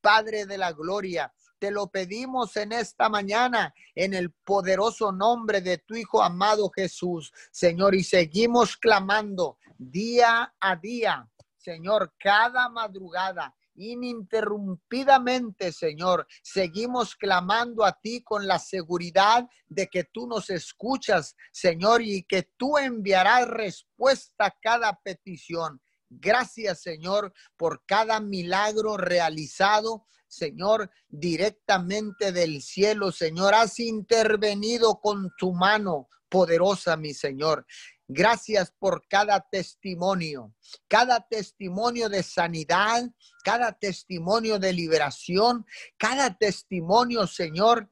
Padre 0.01 0.47
de 0.47 0.59
la 0.59 0.73
gloria. 0.73 1.33
Te 1.59 1.71
lo 1.71 1.89
pedimos 1.89 2.57
en 2.57 2.73
esta 2.73 3.09
mañana 3.09 3.75
en 3.95 4.15
el 4.15 4.31
poderoso 4.31 5.11
nombre 5.11 5.61
de 5.61 5.79
tu 5.79 5.97
Hijo 5.97 6.23
amado 6.23 6.71
Jesús, 6.71 7.33
Señor, 7.51 7.95
y 7.97 8.05
seguimos 8.05 8.77
clamando 8.77 9.59
día 9.77 10.55
a 10.61 10.77
día, 10.77 11.29
Señor, 11.57 12.15
cada 12.19 12.69
madrugada 12.69 13.55
ininterrumpidamente, 13.79 15.73
Señor. 15.73 16.27
Seguimos 16.43 17.15
clamando 17.15 17.85
a 17.85 17.93
ti 17.93 18.23
con 18.23 18.47
la 18.47 18.59
seguridad 18.59 19.49
de 19.69 19.87
que 19.89 20.05
tú 20.05 20.27
nos 20.27 20.51
escuchas, 20.51 21.37
Señor, 21.53 22.03
y 22.03 22.25
que 22.25 22.43
tú 22.57 22.77
enviarás 22.79 23.49
respuesta 23.49 24.47
a 24.47 24.57
cada 24.61 25.01
petición. 25.01 25.81
Gracias, 26.11 26.81
Señor, 26.83 27.33
por 27.57 27.85
cada 27.87 28.21
milagro 28.21 28.97
realizado. 28.97 30.07
Señor, 30.27 30.91
directamente 31.09 32.33
del 32.33 32.63
cielo, 32.63 33.13
Señor, 33.13 33.55
has 33.55 33.79
intervenido 33.79 35.01
con 35.01 35.33
tu 35.39 35.53
mano 35.53 36.09
poderosa, 36.29 36.97
mi 36.97 37.15
Señor. 37.15 37.67
Gracias 38.07 38.73
por 38.79 39.07
cada 39.09 39.47
testimonio, 39.51 40.55
cada 40.89 41.27
testimonio 41.29 42.09
de 42.09 42.23
sanidad, 42.23 43.11
cada 43.45 43.73
testimonio 43.73 44.59
de 44.59 44.73
liberación, 44.73 45.67
cada 45.99 46.37
testimonio, 46.37 47.27
Señor, 47.27 47.91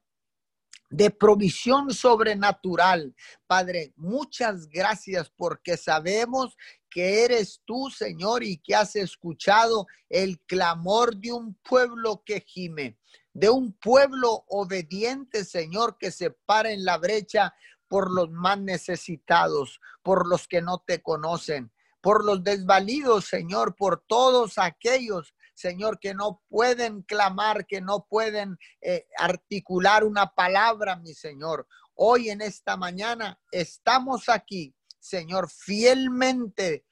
de 0.90 1.10
provisión 1.10 1.92
sobrenatural. 1.92 3.14
Padre, 3.46 3.92
muchas 3.96 4.68
gracias 4.68 5.30
porque 5.36 5.76
sabemos 5.76 6.56
que 6.90 7.24
eres 7.24 7.60
tú, 7.64 7.90
Señor, 7.90 8.42
y 8.42 8.58
que 8.58 8.74
has 8.74 8.96
escuchado 8.96 9.86
el 10.08 10.40
clamor 10.46 11.16
de 11.16 11.32
un 11.32 11.54
pueblo 11.56 12.22
que 12.24 12.40
gime, 12.40 12.98
de 13.32 13.50
un 13.50 13.72
pueblo 13.72 14.44
obediente, 14.48 15.44
Señor, 15.44 15.98
que 15.98 16.10
se 16.10 16.30
para 16.30 16.70
en 16.70 16.84
la 16.84 16.96
brecha 16.96 17.54
por 17.88 18.10
los 18.10 18.30
más 18.30 18.58
necesitados, 18.58 19.80
por 20.02 20.26
los 20.26 20.48
que 20.48 20.62
no 20.62 20.82
te 20.86 21.02
conocen, 21.02 21.70
por 22.00 22.24
los 22.24 22.42
desvalidos, 22.42 23.26
Señor, 23.26 23.76
por 23.76 24.02
todos 24.06 24.58
aquellos 24.58 25.34
Señor, 25.56 25.98
que 25.98 26.12
no 26.12 26.42
pueden 26.48 27.00
clamar, 27.02 27.66
que 27.66 27.80
no 27.80 28.06
pueden 28.08 28.58
eh, 28.82 29.06
articular 29.18 30.04
una 30.04 30.34
palabra, 30.34 30.96
mi 30.96 31.14
Señor. 31.14 31.66
Hoy 31.94 32.28
en 32.28 32.42
esta 32.42 32.76
mañana 32.76 33.40
estamos 33.50 34.28
aquí, 34.28 34.76
Señor, 35.00 35.48
fielmente, 35.48 36.84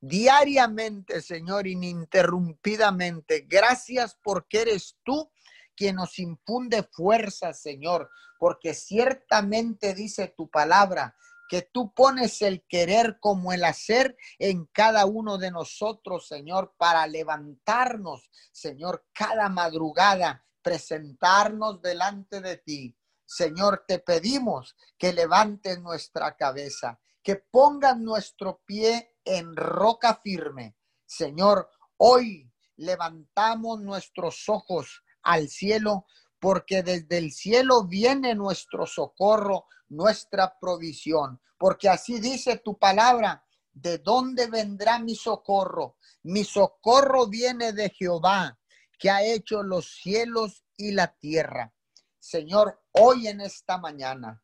diariamente, 0.00 1.22
Señor, 1.22 1.68
ininterrumpidamente. 1.68 3.46
Gracias 3.48 4.18
porque 4.20 4.62
eres 4.62 4.98
tú 5.04 5.30
quien 5.76 5.94
nos 5.94 6.18
infunde 6.18 6.82
fuerza, 6.82 7.52
Señor, 7.52 8.10
porque 8.36 8.74
ciertamente 8.74 9.94
dice 9.94 10.34
tu 10.36 10.50
palabra 10.50 11.14
que 11.48 11.62
tú 11.62 11.92
pones 11.94 12.42
el 12.42 12.64
querer 12.68 13.18
como 13.20 13.52
el 13.52 13.64
hacer 13.64 14.16
en 14.38 14.66
cada 14.66 15.06
uno 15.06 15.38
de 15.38 15.50
nosotros, 15.50 16.28
Señor, 16.28 16.74
para 16.76 17.06
levantarnos, 17.06 18.30
Señor, 18.52 19.06
cada 19.12 19.48
madrugada, 19.48 20.44
presentarnos 20.62 21.80
delante 21.80 22.40
de 22.40 22.58
ti. 22.58 22.96
Señor, 23.24 23.84
te 23.86 23.98
pedimos 23.98 24.76
que 24.98 25.12
levantes 25.12 25.80
nuestra 25.80 26.36
cabeza, 26.36 27.00
que 27.22 27.36
pongas 27.36 27.98
nuestro 27.98 28.62
pie 28.64 29.16
en 29.24 29.56
roca 29.56 30.20
firme. 30.22 30.76
Señor, 31.06 31.70
hoy 31.96 32.50
levantamos 32.76 33.80
nuestros 33.80 34.48
ojos 34.48 35.02
al 35.22 35.48
cielo 35.48 36.06
porque 36.40 36.82
desde 36.82 37.18
el 37.18 37.32
cielo 37.32 37.84
viene 37.84 38.34
nuestro 38.34 38.86
socorro, 38.86 39.66
nuestra 39.88 40.58
provisión, 40.60 41.40
porque 41.58 41.88
así 41.88 42.20
dice 42.20 42.58
tu 42.58 42.78
palabra, 42.78 43.44
¿de 43.72 43.98
dónde 43.98 44.46
vendrá 44.46 44.98
mi 44.98 45.14
socorro? 45.14 45.96
Mi 46.22 46.44
socorro 46.44 47.26
viene 47.26 47.72
de 47.72 47.90
Jehová, 47.90 48.58
que 48.98 49.10
ha 49.10 49.22
hecho 49.22 49.62
los 49.62 49.96
cielos 50.00 50.64
y 50.76 50.92
la 50.92 51.08
tierra. 51.16 51.72
Señor, 52.18 52.82
hoy 52.92 53.28
en 53.28 53.40
esta 53.40 53.78
mañana 53.78 54.42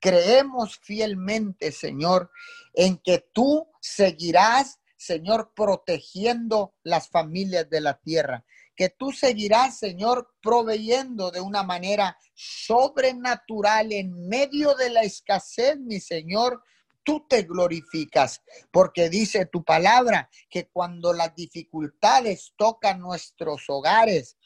creemos 0.00 0.78
fielmente, 0.78 1.72
Señor, 1.72 2.30
en 2.72 2.98
que 2.98 3.28
tú 3.32 3.68
seguirás, 3.80 4.80
Señor, 4.96 5.52
protegiendo 5.54 6.74
las 6.82 7.08
familias 7.08 7.68
de 7.68 7.80
la 7.80 7.98
tierra 7.98 8.44
que 8.76 8.90
tú 8.90 9.10
seguirás, 9.10 9.78
Señor, 9.78 10.34
proveyendo 10.42 11.30
de 11.30 11.40
una 11.40 11.62
manera 11.62 12.16
sobrenatural 12.34 13.92
en 13.92 14.28
medio 14.28 14.74
de 14.74 14.90
la 14.90 15.02
escasez, 15.02 15.78
mi 15.78 15.98
Señor. 15.98 16.62
Tú 17.02 17.24
te 17.28 17.42
glorificas, 17.42 18.42
porque 18.72 19.08
dice 19.08 19.46
tu 19.46 19.64
palabra 19.64 20.28
que 20.50 20.68
cuando 20.68 21.12
las 21.12 21.34
dificultades 21.36 22.52
tocan 22.56 23.00
nuestros 23.00 23.62
hogares, 23.68 24.36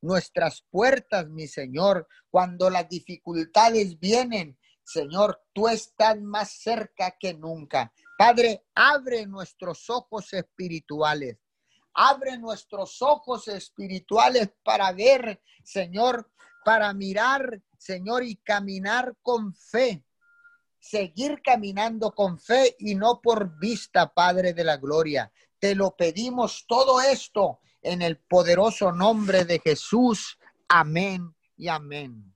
nuestras 0.00 0.64
puertas, 0.68 1.28
mi 1.28 1.46
Señor, 1.46 2.08
cuando 2.28 2.70
las 2.70 2.88
dificultades 2.88 3.98
vienen, 4.00 4.58
Señor, 4.84 5.40
tú 5.52 5.68
estás 5.68 6.20
más 6.20 6.50
cerca 6.50 7.16
que 7.18 7.34
nunca. 7.34 7.92
Padre, 8.18 8.64
abre 8.74 9.26
nuestros 9.26 9.88
ojos 9.88 10.32
espirituales 10.32 11.38
Abre 12.00 12.38
nuestros 12.38 13.02
ojos 13.02 13.48
espirituales 13.48 14.52
para 14.62 14.92
ver, 14.92 15.42
Señor, 15.64 16.30
para 16.64 16.94
mirar, 16.94 17.60
Señor, 17.76 18.22
y 18.22 18.36
caminar 18.36 19.16
con 19.20 19.52
fe. 19.52 20.04
Seguir 20.78 21.42
caminando 21.42 22.12
con 22.12 22.38
fe 22.38 22.76
y 22.78 22.94
no 22.94 23.20
por 23.20 23.58
vista, 23.58 24.14
Padre 24.14 24.52
de 24.52 24.62
la 24.62 24.76
Gloria. 24.76 25.32
Te 25.58 25.74
lo 25.74 25.96
pedimos 25.96 26.66
todo 26.68 27.00
esto 27.00 27.58
en 27.82 28.00
el 28.02 28.16
poderoso 28.16 28.92
nombre 28.92 29.44
de 29.44 29.58
Jesús. 29.58 30.38
Amén 30.68 31.34
y 31.56 31.66
amén. 31.66 32.32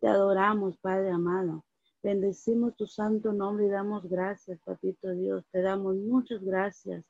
Te 0.00 0.08
adoramos, 0.08 0.78
Padre 0.78 1.10
amado. 1.10 1.62
Bendecimos 2.02 2.74
tu 2.74 2.86
santo 2.86 3.34
nombre 3.34 3.66
y 3.66 3.68
damos 3.68 4.08
gracias, 4.08 4.58
papito 4.64 5.10
Dios. 5.10 5.44
Te 5.50 5.60
damos 5.60 5.94
muchas 5.96 6.42
gracias. 6.42 7.04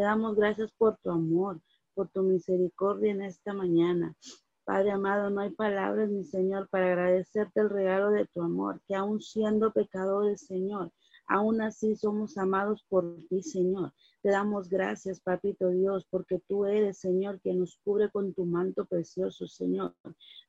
Te 0.00 0.04
damos 0.04 0.34
gracias 0.34 0.72
por 0.78 0.96
tu 1.02 1.10
amor, 1.10 1.60
por 1.92 2.08
tu 2.08 2.22
misericordia 2.22 3.12
en 3.12 3.20
esta 3.20 3.52
mañana. 3.52 4.16
Padre 4.64 4.92
amado, 4.92 5.28
no 5.28 5.42
hay 5.42 5.50
palabras, 5.50 6.08
mi 6.08 6.24
Señor, 6.24 6.70
para 6.70 6.86
agradecerte 6.86 7.60
el 7.60 7.68
regalo 7.68 8.08
de 8.08 8.24
tu 8.24 8.40
amor, 8.40 8.80
que 8.88 8.94
aún 8.94 9.20
siendo 9.20 9.74
pecadores, 9.74 10.46
Señor, 10.46 10.90
aún 11.26 11.60
así 11.60 11.96
somos 11.96 12.38
amados 12.38 12.82
por 12.88 13.14
ti, 13.28 13.42
Señor. 13.42 13.92
Te 14.22 14.30
damos 14.30 14.70
gracias, 14.70 15.20
Papito 15.20 15.68
Dios, 15.68 16.06
porque 16.08 16.40
tú 16.48 16.64
eres, 16.64 16.98
Señor, 16.98 17.38
que 17.42 17.52
nos 17.52 17.78
cubre 17.84 18.10
con 18.10 18.32
tu 18.32 18.46
manto 18.46 18.86
precioso, 18.86 19.48
Señor. 19.48 19.94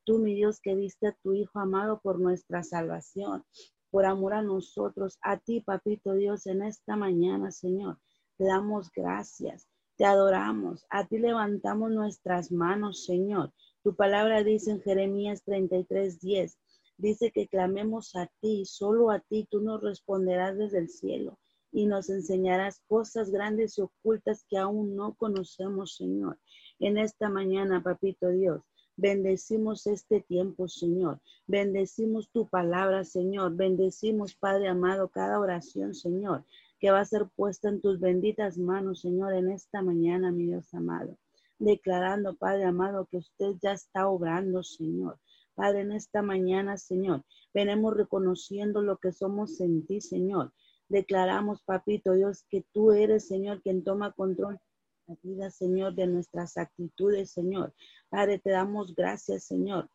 Tú, 0.05 0.19
mi 0.19 0.33
Dios, 0.33 0.61
que 0.61 0.77
diste 0.77 1.07
a 1.07 1.17
tu 1.21 1.33
Hijo 1.33 1.59
amado 1.59 1.99
por 2.01 2.21
nuestra 2.21 2.63
salvación, 2.63 3.43
por 3.89 4.05
amor 4.05 4.33
a 4.33 4.43
nosotros, 4.43 5.19
a 5.21 5.35
ti, 5.35 5.59
Papito 5.59 6.13
Dios, 6.13 6.47
en 6.47 6.61
esta 6.61 6.95
mañana, 6.95 7.51
Señor. 7.51 7.97
Te 8.41 8.47
damos 8.47 8.91
gracias, 8.91 9.67
te 9.97 10.03
adoramos, 10.03 10.83
a 10.89 11.05
ti 11.05 11.19
levantamos 11.19 11.91
nuestras 11.91 12.51
manos, 12.51 13.05
Señor. 13.05 13.53
Tu 13.83 13.95
palabra 13.95 14.43
dice 14.43 14.71
en 14.71 14.81
Jeremías 14.81 15.43
33, 15.43 16.19
10, 16.19 16.57
dice 16.97 17.31
que 17.31 17.47
clamemos 17.47 18.15
a 18.15 18.31
ti, 18.39 18.65
solo 18.65 19.11
a 19.11 19.19
ti 19.19 19.47
tú 19.47 19.61
nos 19.61 19.79
responderás 19.83 20.57
desde 20.57 20.79
el 20.79 20.89
cielo 20.89 21.37
y 21.71 21.85
nos 21.85 22.09
enseñarás 22.09 22.81
cosas 22.87 23.29
grandes 23.29 23.77
y 23.77 23.81
ocultas 23.81 24.43
que 24.49 24.57
aún 24.57 24.95
no 24.95 25.13
conocemos, 25.13 25.95
Señor. 25.95 26.39
En 26.79 26.97
esta 26.97 27.29
mañana, 27.29 27.83
papito 27.83 28.29
Dios, 28.29 28.63
bendecimos 28.97 29.85
este 29.85 30.19
tiempo, 30.19 30.67
Señor. 30.67 31.21
Bendecimos 31.45 32.27
tu 32.31 32.49
palabra, 32.49 33.03
Señor. 33.03 33.55
Bendecimos, 33.55 34.33
Padre 34.33 34.67
amado, 34.67 35.09
cada 35.09 35.39
oración, 35.39 35.93
Señor, 35.93 36.43
que 36.81 36.89
va 36.89 36.99
a 36.99 37.05
ser 37.05 37.29
puesta 37.35 37.69
en 37.69 37.79
tus 37.79 37.99
benditas 37.99 38.57
manos, 38.57 39.01
Señor, 39.01 39.33
en 39.35 39.51
esta 39.51 39.83
mañana, 39.83 40.31
mi 40.31 40.47
Dios 40.47 40.73
amado. 40.73 41.15
Declarando, 41.59 42.35
Padre 42.35 42.65
amado, 42.65 43.05
que 43.05 43.17
usted 43.17 43.53
ya 43.61 43.73
está 43.73 44.07
obrando, 44.07 44.63
Señor. 44.63 45.19
Padre, 45.53 45.81
en 45.81 45.91
esta 45.91 46.23
mañana, 46.23 46.77
Señor, 46.77 47.23
venimos 47.53 47.95
reconociendo 47.95 48.81
lo 48.81 48.97
que 48.97 49.11
somos 49.11 49.61
en 49.61 49.85
ti, 49.85 50.01
Señor. 50.01 50.53
Declaramos, 50.89 51.61
papito 51.61 52.13
Dios, 52.13 52.45
que 52.49 52.65
tú 52.73 52.93
eres, 52.93 53.27
Señor, 53.27 53.61
quien 53.61 53.83
toma 53.83 54.13
control 54.13 54.55
de 54.55 55.13
la 55.13 55.19
vida, 55.21 55.51
Señor, 55.51 55.93
de 55.93 56.07
nuestras 56.07 56.57
actitudes, 56.57 57.29
Señor. 57.29 57.75
Padre, 58.09 58.39
te 58.39 58.49
damos 58.49 58.95
gracias, 58.95 59.43
Señor. 59.43 59.87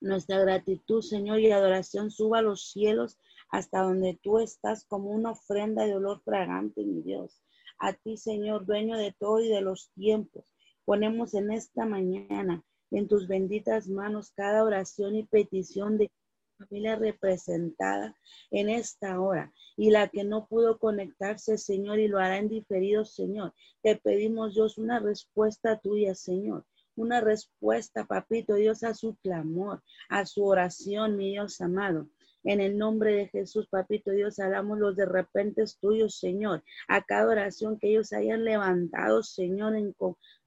Nuestra 0.00 0.40
gratitud, 0.40 1.02
Señor, 1.02 1.38
y 1.38 1.52
adoración 1.52 2.10
suba 2.10 2.38
a 2.40 2.42
los 2.42 2.68
cielos 2.72 3.16
hasta 3.50 3.82
donde 3.82 4.18
tú 4.22 4.38
estás 4.38 4.84
como 4.84 5.10
una 5.10 5.32
ofrenda 5.32 5.86
de 5.86 5.94
olor 5.94 6.20
fragante, 6.22 6.84
mi 6.84 7.02
Dios. 7.02 7.42
A 7.78 7.92
ti, 7.92 8.16
Señor, 8.16 8.66
dueño 8.66 8.96
de 8.96 9.12
todo 9.12 9.40
y 9.40 9.48
de 9.48 9.60
los 9.60 9.90
tiempos. 9.94 10.44
Ponemos 10.84 11.34
en 11.34 11.50
esta 11.50 11.84
mañana 11.84 12.64
en 12.90 13.08
tus 13.08 13.28
benditas 13.28 13.88
manos 13.88 14.32
cada 14.34 14.64
oración 14.64 15.14
y 15.14 15.24
petición 15.24 15.98
de 15.98 16.10
familia 16.58 16.96
representada 16.96 18.14
en 18.50 18.68
esta 18.68 19.20
hora 19.20 19.52
y 19.76 19.90
la 19.90 20.08
que 20.08 20.24
no 20.24 20.46
pudo 20.46 20.78
conectarse, 20.78 21.56
Señor, 21.56 21.98
y 21.98 22.08
lo 22.08 22.18
hará 22.18 22.38
en 22.38 22.48
diferido, 22.48 23.04
Señor. 23.04 23.54
Te 23.82 23.96
pedimos, 23.96 24.54
Dios, 24.54 24.76
una 24.76 24.98
respuesta 24.98 25.78
tuya, 25.78 26.14
Señor. 26.14 26.66
Una 26.96 27.20
respuesta, 27.20 28.04
papito 28.04 28.54
Dios, 28.54 28.82
a 28.82 28.94
su 28.94 29.16
clamor, 29.22 29.82
a 30.08 30.26
su 30.26 30.44
oración, 30.44 31.16
mi 31.16 31.30
Dios 31.30 31.60
amado. 31.60 32.08
En 32.42 32.60
el 32.60 32.78
nombre 32.78 33.12
de 33.12 33.28
Jesús, 33.28 33.68
papito 33.68 34.12
Dios, 34.12 34.38
hagamos 34.38 34.78
los 34.78 34.96
de 34.96 35.04
repente 35.04 35.64
tuyos, 35.78 36.18
Señor. 36.18 36.64
A 36.88 37.02
cada 37.02 37.28
oración 37.28 37.78
que 37.78 37.90
ellos 37.90 38.12
hayan 38.14 38.44
levantado, 38.44 39.22
Señor, 39.22 39.76
en, 39.76 39.94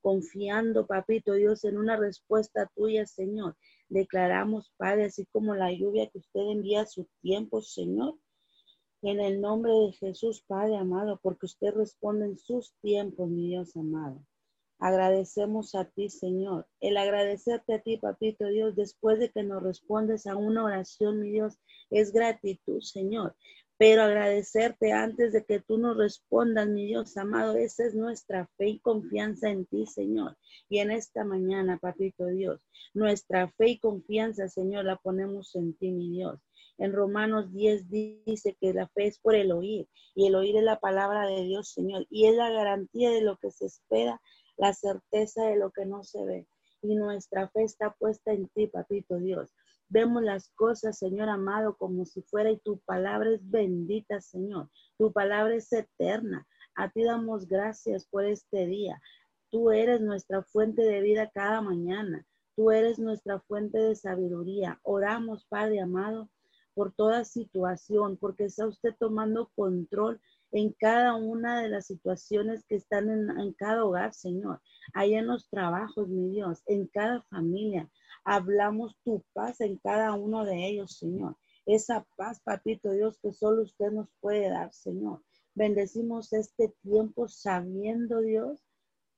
confiando, 0.02 0.88
papito 0.88 1.34
Dios, 1.34 1.64
en 1.66 1.78
una 1.78 1.96
respuesta 1.96 2.70
tuya, 2.76 3.06
Señor. 3.06 3.56
Declaramos, 3.90 4.72
Padre, 4.78 5.06
así 5.06 5.26
como 5.32 5.54
la 5.56 5.72
lluvia 5.72 6.10
que 6.10 6.18
usted 6.18 6.42
envía 6.42 6.82
a 6.82 6.88
su 6.88 7.08
tiempo, 7.22 7.62
Señor. 7.62 8.18
En 9.04 9.20
el 9.20 9.40
nombre 9.40 9.72
de 9.74 9.92
Jesús, 9.92 10.44
Padre 10.48 10.78
amado, 10.78 11.20
porque 11.22 11.46
usted 11.46 11.74
responde 11.76 12.26
en 12.26 12.40
sus 12.40 12.74
tiempos, 12.82 13.30
mi 13.30 13.50
Dios 13.50 13.76
amado. 13.76 14.26
Agradecemos 14.84 15.76
a 15.76 15.86
ti, 15.86 16.10
Señor. 16.10 16.68
El 16.82 16.98
agradecerte 16.98 17.74
a 17.74 17.80
ti, 17.80 17.96
papito 17.96 18.48
Dios, 18.48 18.76
después 18.76 19.18
de 19.18 19.30
que 19.30 19.42
nos 19.42 19.64
respondes 19.64 20.28
a 20.28 20.36
una 20.36 20.66
oración, 20.66 21.22
mi 21.22 21.32
Dios, 21.32 21.58
es 21.90 22.12
gratitud, 22.12 22.82
Señor. 22.82 23.34
Pero 23.78 24.02
agradecerte 24.02 24.92
antes 24.92 25.32
de 25.32 25.46
que 25.46 25.62
tú 25.62 25.78
nos 25.78 25.96
respondas, 25.96 26.68
mi 26.68 26.86
Dios 26.86 27.16
amado, 27.16 27.56
esa 27.56 27.86
es 27.86 27.96
nuestra 27.96 28.50
fe 28.58 28.72
y 28.72 28.80
confianza 28.80 29.50
en 29.50 29.66
ti, 29.68 29.86
Señor. 29.86 30.38
Y 30.68 30.80
en 30.80 30.92
esta 30.92 31.24
mañana, 31.24 31.78
papito 31.78 32.26
Dios, 32.26 32.60
nuestra 32.94 33.50
fe 33.54 33.70
y 33.70 33.80
confianza, 33.80 34.50
Señor, 34.50 34.84
la 34.84 34.98
ponemos 34.98 35.56
en 35.56 35.78
ti, 35.78 35.94
mi 35.94 36.10
Dios. 36.10 36.42
En 36.78 36.92
Romanos 36.92 37.54
10 37.54 37.90
dice 37.90 38.58
que 38.60 38.74
la 38.74 38.90
fe 38.90 39.08
es 39.08 39.20
por 39.20 39.36
el 39.36 39.54
oír 39.54 39.88
y 40.14 40.28
el 40.28 40.36
oír 40.36 40.58
es 40.58 40.64
la 40.64 40.82
palabra 40.82 41.26
de 41.26 41.44
Dios, 41.44 41.70
Señor, 41.70 42.06
y 42.10 42.26
es 42.26 42.36
la 42.36 42.50
garantía 42.50 43.12
de 43.12 43.22
lo 43.22 43.38
que 43.38 43.52
se 43.52 43.68
espera, 43.68 44.20
la 44.58 44.74
certeza 44.74 45.46
de 45.46 45.58
lo 45.58 45.72
que 45.72 45.86
no 45.86 46.04
se 46.04 46.24
ve. 46.26 46.48
Y 46.82 46.96
nuestra 46.96 47.50
fe 47.50 47.64
está 47.64 47.92
puesta 47.94 48.34
en 48.34 48.50
ti, 48.50 48.68
papito 48.68 49.18
Dios. 49.18 49.54
Vemos 49.90 50.24
las 50.24 50.50
cosas, 50.50 50.98
Señor 50.98 51.30
amado, 51.30 51.78
como 51.78 52.06
si 52.06 52.22
fuera 52.24 52.50
y 52.52 52.58
tu 52.58 52.80
palabra 52.80 53.30
es 53.30 53.50
bendita, 53.50 54.22
Señor. 54.22 54.70
Tu 54.98 55.12
palabra 55.12 55.56
es 55.56 55.72
eterna. 55.72 56.48
A 56.76 56.90
ti 56.90 57.04
damos 57.04 57.48
gracias 57.48 58.06
por 58.08 58.26
este 58.26 58.66
día. 58.66 59.02
Tú 59.52 59.72
eres 59.72 60.02
nuestra 60.02 60.42
fuente 60.44 60.82
de 60.82 61.02
vida 61.02 61.30
cada 61.32 61.62
mañana. 61.62 62.26
Tú 62.56 62.72
eres 62.72 62.98
nuestra 62.98 63.40
fuente 63.42 63.78
de 63.78 63.96
sabiduría. 63.96 64.80
Oramos, 64.84 65.46
Padre 65.46 65.80
amado, 65.80 66.30
por 66.74 66.92
toda 66.94 67.24
situación, 67.24 68.18
porque 68.18 68.46
está 68.46 68.68
usted 68.68 68.96
tomando 69.00 69.52
control 69.56 70.20
en 70.54 70.72
cada 70.74 71.16
una 71.16 71.64
de 71.64 71.68
las 71.68 71.88
situaciones 71.88 72.64
que 72.66 72.76
están 72.76 73.10
en, 73.10 73.54
cada 73.54 73.84
hogar, 73.84 74.14
Señor. 74.14 74.62
Ahí 74.94 75.16
en 75.16 75.26
los 75.26 75.50
trabajos, 75.50 76.08
mi 76.08 76.30
Dios, 76.30 76.62
en 76.68 76.86
cada 76.86 77.24
familia. 77.24 77.90
Hablamos 78.24 78.96
tu 79.04 79.24
paz 79.34 79.62
en 79.62 79.78
cada 79.80 80.14
uno 80.14 80.46
de 80.46 80.68
ellos, 80.68 80.96
Señor. 80.96 81.38
Esa 81.66 82.06
paz, 82.18 82.40
papito 82.44 82.92
Dios, 82.92 83.18
que 83.20 83.32
solo 83.32 83.64
usted 83.64 83.92
nos 83.92 84.08
puede 84.22 84.48
dar, 84.48 84.72
Señor. 84.72 85.24
Bendecimos 85.56 86.32
este 86.34 86.72
tiempo 86.84 87.28
sabiendo, 87.28 88.22
Dios, 88.22 88.64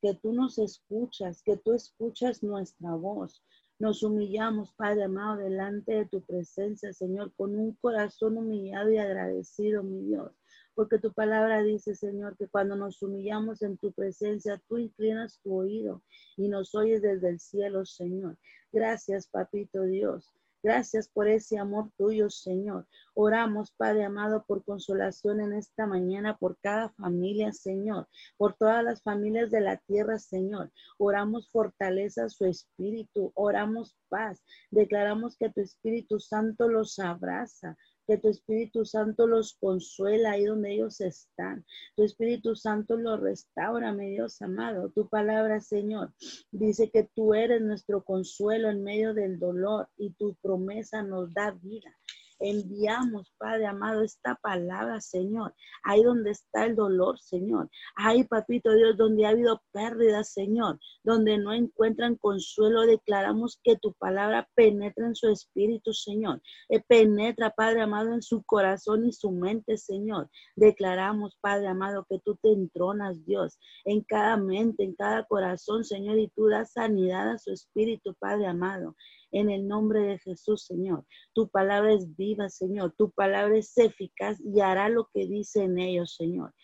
que 0.00 0.14
tú 0.14 0.32
nos 0.32 0.58
escuchas, 0.58 1.42
que 1.42 1.58
tú 1.58 1.74
escuchas 1.74 2.42
nuestra 2.42 2.94
voz. 2.94 3.44
Nos 3.78 4.02
humillamos, 4.02 4.72
Padre 4.72 5.04
amado, 5.04 5.36
delante 5.36 5.92
de 5.92 6.06
tu 6.06 6.22
presencia, 6.22 6.94
Señor, 6.94 7.34
con 7.36 7.54
un 7.58 7.74
corazón 7.74 8.38
humillado 8.38 8.90
y 8.90 8.96
agradecido, 8.96 9.82
mi 9.82 10.02
Dios 10.02 10.32
porque 10.76 10.98
tu 10.98 11.12
palabra 11.14 11.62
dice, 11.62 11.94
Señor, 11.94 12.36
que 12.36 12.48
cuando 12.48 12.76
nos 12.76 13.02
humillamos 13.02 13.62
en 13.62 13.78
tu 13.78 13.92
presencia, 13.92 14.62
tú 14.68 14.76
inclinas 14.76 15.40
tu 15.42 15.54
oído 15.56 16.02
y 16.36 16.48
nos 16.48 16.74
oyes 16.74 17.00
desde 17.00 17.30
el 17.30 17.40
cielo, 17.40 17.86
Señor. 17.86 18.36
Gracias, 18.70 19.26
papito 19.26 19.82
Dios. 19.84 20.36
Gracias 20.66 21.08
por 21.08 21.28
ese 21.28 21.58
amor 21.58 21.92
tuyo, 21.96 22.28
Señor. 22.28 22.88
Oramos, 23.14 23.70
Padre 23.70 24.04
amado, 24.04 24.44
por 24.46 24.64
consolación 24.64 25.40
en 25.40 25.52
esta 25.52 25.86
mañana, 25.86 26.36
por 26.36 26.58
cada 26.58 26.88
familia, 26.90 27.52
Señor, 27.52 28.08
por 28.36 28.54
todas 28.54 28.82
las 28.82 29.00
familias 29.02 29.50
de 29.52 29.60
la 29.60 29.76
tierra, 29.76 30.18
Señor. 30.18 30.72
Oramos 30.98 31.48
fortaleza 31.52 32.24
a 32.24 32.28
su 32.28 32.46
espíritu, 32.46 33.30
oramos 33.34 33.96
paz. 34.08 34.44
Declaramos 34.70 35.36
que 35.36 35.50
tu 35.50 35.60
Espíritu 35.60 36.18
Santo 36.18 36.68
los 36.68 36.98
abraza, 36.98 37.76
que 38.06 38.18
tu 38.18 38.28
Espíritu 38.28 38.84
Santo 38.84 39.26
los 39.26 39.54
consuela 39.54 40.32
ahí 40.32 40.44
donde 40.44 40.74
ellos 40.74 41.00
están. 41.00 41.64
Tu 41.96 42.04
Espíritu 42.04 42.54
Santo 42.54 42.96
los 42.96 43.20
restaura, 43.20 43.92
mi 43.92 44.10
Dios 44.10 44.40
amado. 44.42 44.90
Tu 44.90 45.08
palabra, 45.08 45.60
Señor, 45.60 46.12
dice 46.50 46.90
que 46.90 47.04
tú 47.14 47.34
eres 47.34 47.60
nuestro 47.62 48.04
consuelo 48.04 48.70
en 48.70 48.82
medio 48.82 49.14
del 49.14 49.38
dolor 49.38 49.88
y 49.96 50.12
tu 50.12 50.34
promesa 50.36 51.02
nos 51.02 51.32
da 51.34 51.50
vida. 51.50 51.96
Enviamos, 52.38 53.32
Padre 53.38 53.66
amado, 53.66 54.02
esta 54.02 54.34
palabra, 54.36 55.00
Señor. 55.00 55.54
Ahí 55.82 56.02
donde 56.02 56.32
está 56.32 56.66
el 56.66 56.76
dolor, 56.76 57.18
Señor. 57.18 57.70
Ahí, 57.94 58.24
papito 58.24 58.72
Dios, 58.74 58.96
donde 58.96 59.24
ha 59.24 59.30
habido 59.30 59.62
pérdidas, 59.72 60.32
Señor. 60.32 60.78
Donde 61.02 61.38
no 61.38 61.52
encuentran 61.52 62.16
consuelo, 62.16 62.82
declaramos 62.82 63.58
que 63.64 63.76
tu 63.76 63.94
palabra 63.94 64.48
penetra 64.54 65.06
en 65.06 65.14
su 65.14 65.28
espíritu, 65.28 65.92
Señor. 65.92 66.42
Eh, 66.68 66.82
penetra, 66.86 67.50
Padre 67.50 67.82
amado, 67.82 68.12
en 68.12 68.22
su 68.22 68.42
corazón 68.42 69.06
y 69.06 69.12
su 69.12 69.30
mente, 69.30 69.78
Señor. 69.78 70.28
Declaramos, 70.56 71.38
Padre 71.40 71.68
amado, 71.68 72.06
que 72.08 72.18
tú 72.24 72.36
te 72.36 72.52
entronas, 72.52 73.24
Dios, 73.24 73.58
en 73.84 74.02
cada 74.02 74.36
mente, 74.36 74.84
en 74.84 74.94
cada 74.94 75.24
corazón, 75.24 75.84
Señor, 75.84 76.18
y 76.18 76.28
tú 76.28 76.48
das 76.48 76.72
sanidad 76.72 77.30
a 77.30 77.38
su 77.38 77.52
espíritu, 77.52 78.14
Padre 78.18 78.46
amado 78.46 78.94
en 79.38 79.50
el 79.50 79.68
nombre 79.68 80.00
de 80.00 80.18
Jesús, 80.18 80.64
Señor. 80.64 81.04
Tu 81.34 81.48
palabra 81.48 81.92
es 81.92 82.16
viva, 82.16 82.48
Señor. 82.48 82.94
Tu 82.96 83.10
palabra 83.10 83.56
es 83.56 83.76
eficaz 83.76 84.38
y 84.40 84.60
hará 84.60 84.88
lo 84.88 85.08
que 85.12 85.26
dice 85.26 85.64
en 85.64 85.78
ellos, 85.78 86.14
Señor. 86.16 86.54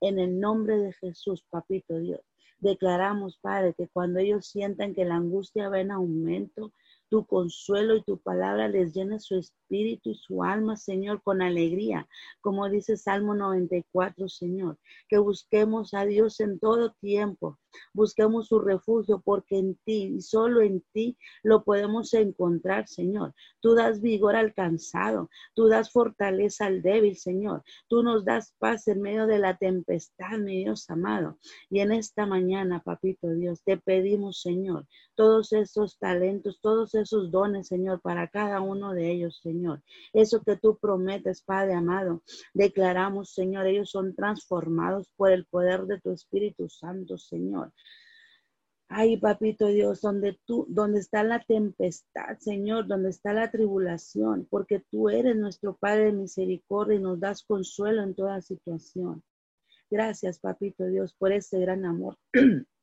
En 0.00 0.18
el 0.18 0.38
nombre 0.38 0.78
de 0.78 0.92
Jesús, 0.92 1.44
papito 1.50 1.98
Dios. 1.98 2.20
Declaramos, 2.58 3.38
Padre, 3.38 3.74
que 3.74 3.88
cuando 3.88 4.20
ellos 4.20 4.46
sientan 4.46 4.94
que 4.94 5.04
la 5.04 5.16
angustia 5.16 5.68
va 5.70 5.80
en 5.80 5.90
aumento, 5.90 6.72
tu 7.08 7.26
consuelo 7.26 7.96
y 7.96 8.02
tu 8.02 8.18
palabra 8.18 8.68
les 8.68 8.94
llene 8.94 9.18
su 9.18 9.36
espíritu 9.36 10.10
y 10.10 10.14
su 10.14 10.44
alma, 10.44 10.76
Señor, 10.76 11.22
con 11.22 11.42
alegría, 11.42 12.06
como 12.40 12.68
dice 12.68 12.96
Salmo 12.96 13.34
94, 13.34 14.28
Señor, 14.28 14.78
que 15.08 15.18
busquemos 15.18 15.92
a 15.94 16.04
Dios 16.04 16.38
en 16.38 16.60
todo 16.60 16.92
tiempo, 17.00 17.58
busquemos 17.92 18.48
su 18.48 18.58
refugio, 18.58 19.20
porque 19.24 19.58
en 19.58 19.76
ti 19.84 20.14
y 20.16 20.20
solo 20.20 20.60
en 20.60 20.82
ti 20.92 21.16
lo 21.42 21.64
podemos 21.64 22.12
encontrar, 22.14 22.88
Señor. 22.88 23.34
Tú 23.60 23.74
das 23.74 24.00
vigor 24.00 24.36
al 24.36 24.54
cansado, 24.54 25.30
tú 25.54 25.68
das 25.68 25.90
fortaleza 25.90 26.66
al 26.66 26.82
débil, 26.82 27.16
Señor. 27.16 27.62
Tú 27.88 28.02
nos 28.02 28.24
das 28.24 28.54
paz 28.58 28.88
en 28.88 29.02
medio 29.02 29.26
de 29.26 29.38
la 29.38 29.56
tempestad, 29.56 30.38
mi 30.38 30.64
Dios 30.64 30.88
amado. 30.90 31.38
Y 31.68 31.80
en 31.80 31.92
esta 31.92 32.26
mañana, 32.26 32.82
papito 32.84 33.28
Dios, 33.28 33.62
te 33.64 33.76
pedimos, 33.76 34.40
Señor, 34.40 34.86
todos 35.14 35.52
esos 35.52 35.98
talentos, 35.98 36.60
todos 36.62 36.94
esos 36.94 37.30
dones, 37.30 37.68
Señor, 37.68 38.00
para 38.00 38.28
cada 38.28 38.60
uno 38.60 38.94
de 38.94 39.10
ellos, 39.10 39.40
Señor. 39.42 39.82
Eso 40.12 40.42
que 40.42 40.56
tú 40.56 40.78
prometes, 40.78 41.42
Padre 41.42 41.74
amado, 41.74 42.22
declaramos, 42.54 43.34
Señor, 43.34 43.66
ellos 43.66 43.90
son 43.90 44.14
transformados 44.14 45.10
por 45.16 45.30
el 45.30 45.44
poder 45.46 45.84
de 45.84 46.00
tu 46.00 46.10
Espíritu 46.10 46.68
Santo, 46.68 47.18
Señor. 47.18 47.59
Ay, 48.88 49.18
papito 49.18 49.66
Dios, 49.66 50.00
donde 50.00 50.40
tú, 50.46 50.66
donde 50.68 50.98
está 50.98 51.22
la 51.22 51.40
tempestad, 51.44 52.38
Señor, 52.38 52.88
donde 52.88 53.10
está 53.10 53.32
la 53.32 53.50
tribulación, 53.50 54.48
porque 54.50 54.82
tú 54.90 55.08
eres 55.08 55.36
nuestro 55.36 55.76
Padre 55.76 56.06
de 56.06 56.12
misericordia 56.12 56.96
y 56.96 57.02
nos 57.02 57.20
das 57.20 57.44
consuelo 57.44 58.02
en 58.02 58.16
toda 58.16 58.40
situación. 58.40 59.22
Gracias, 59.90 60.40
papito 60.40 60.86
Dios, 60.86 61.14
por 61.14 61.32
ese 61.32 61.60
gran 61.60 61.84
amor 61.84 62.16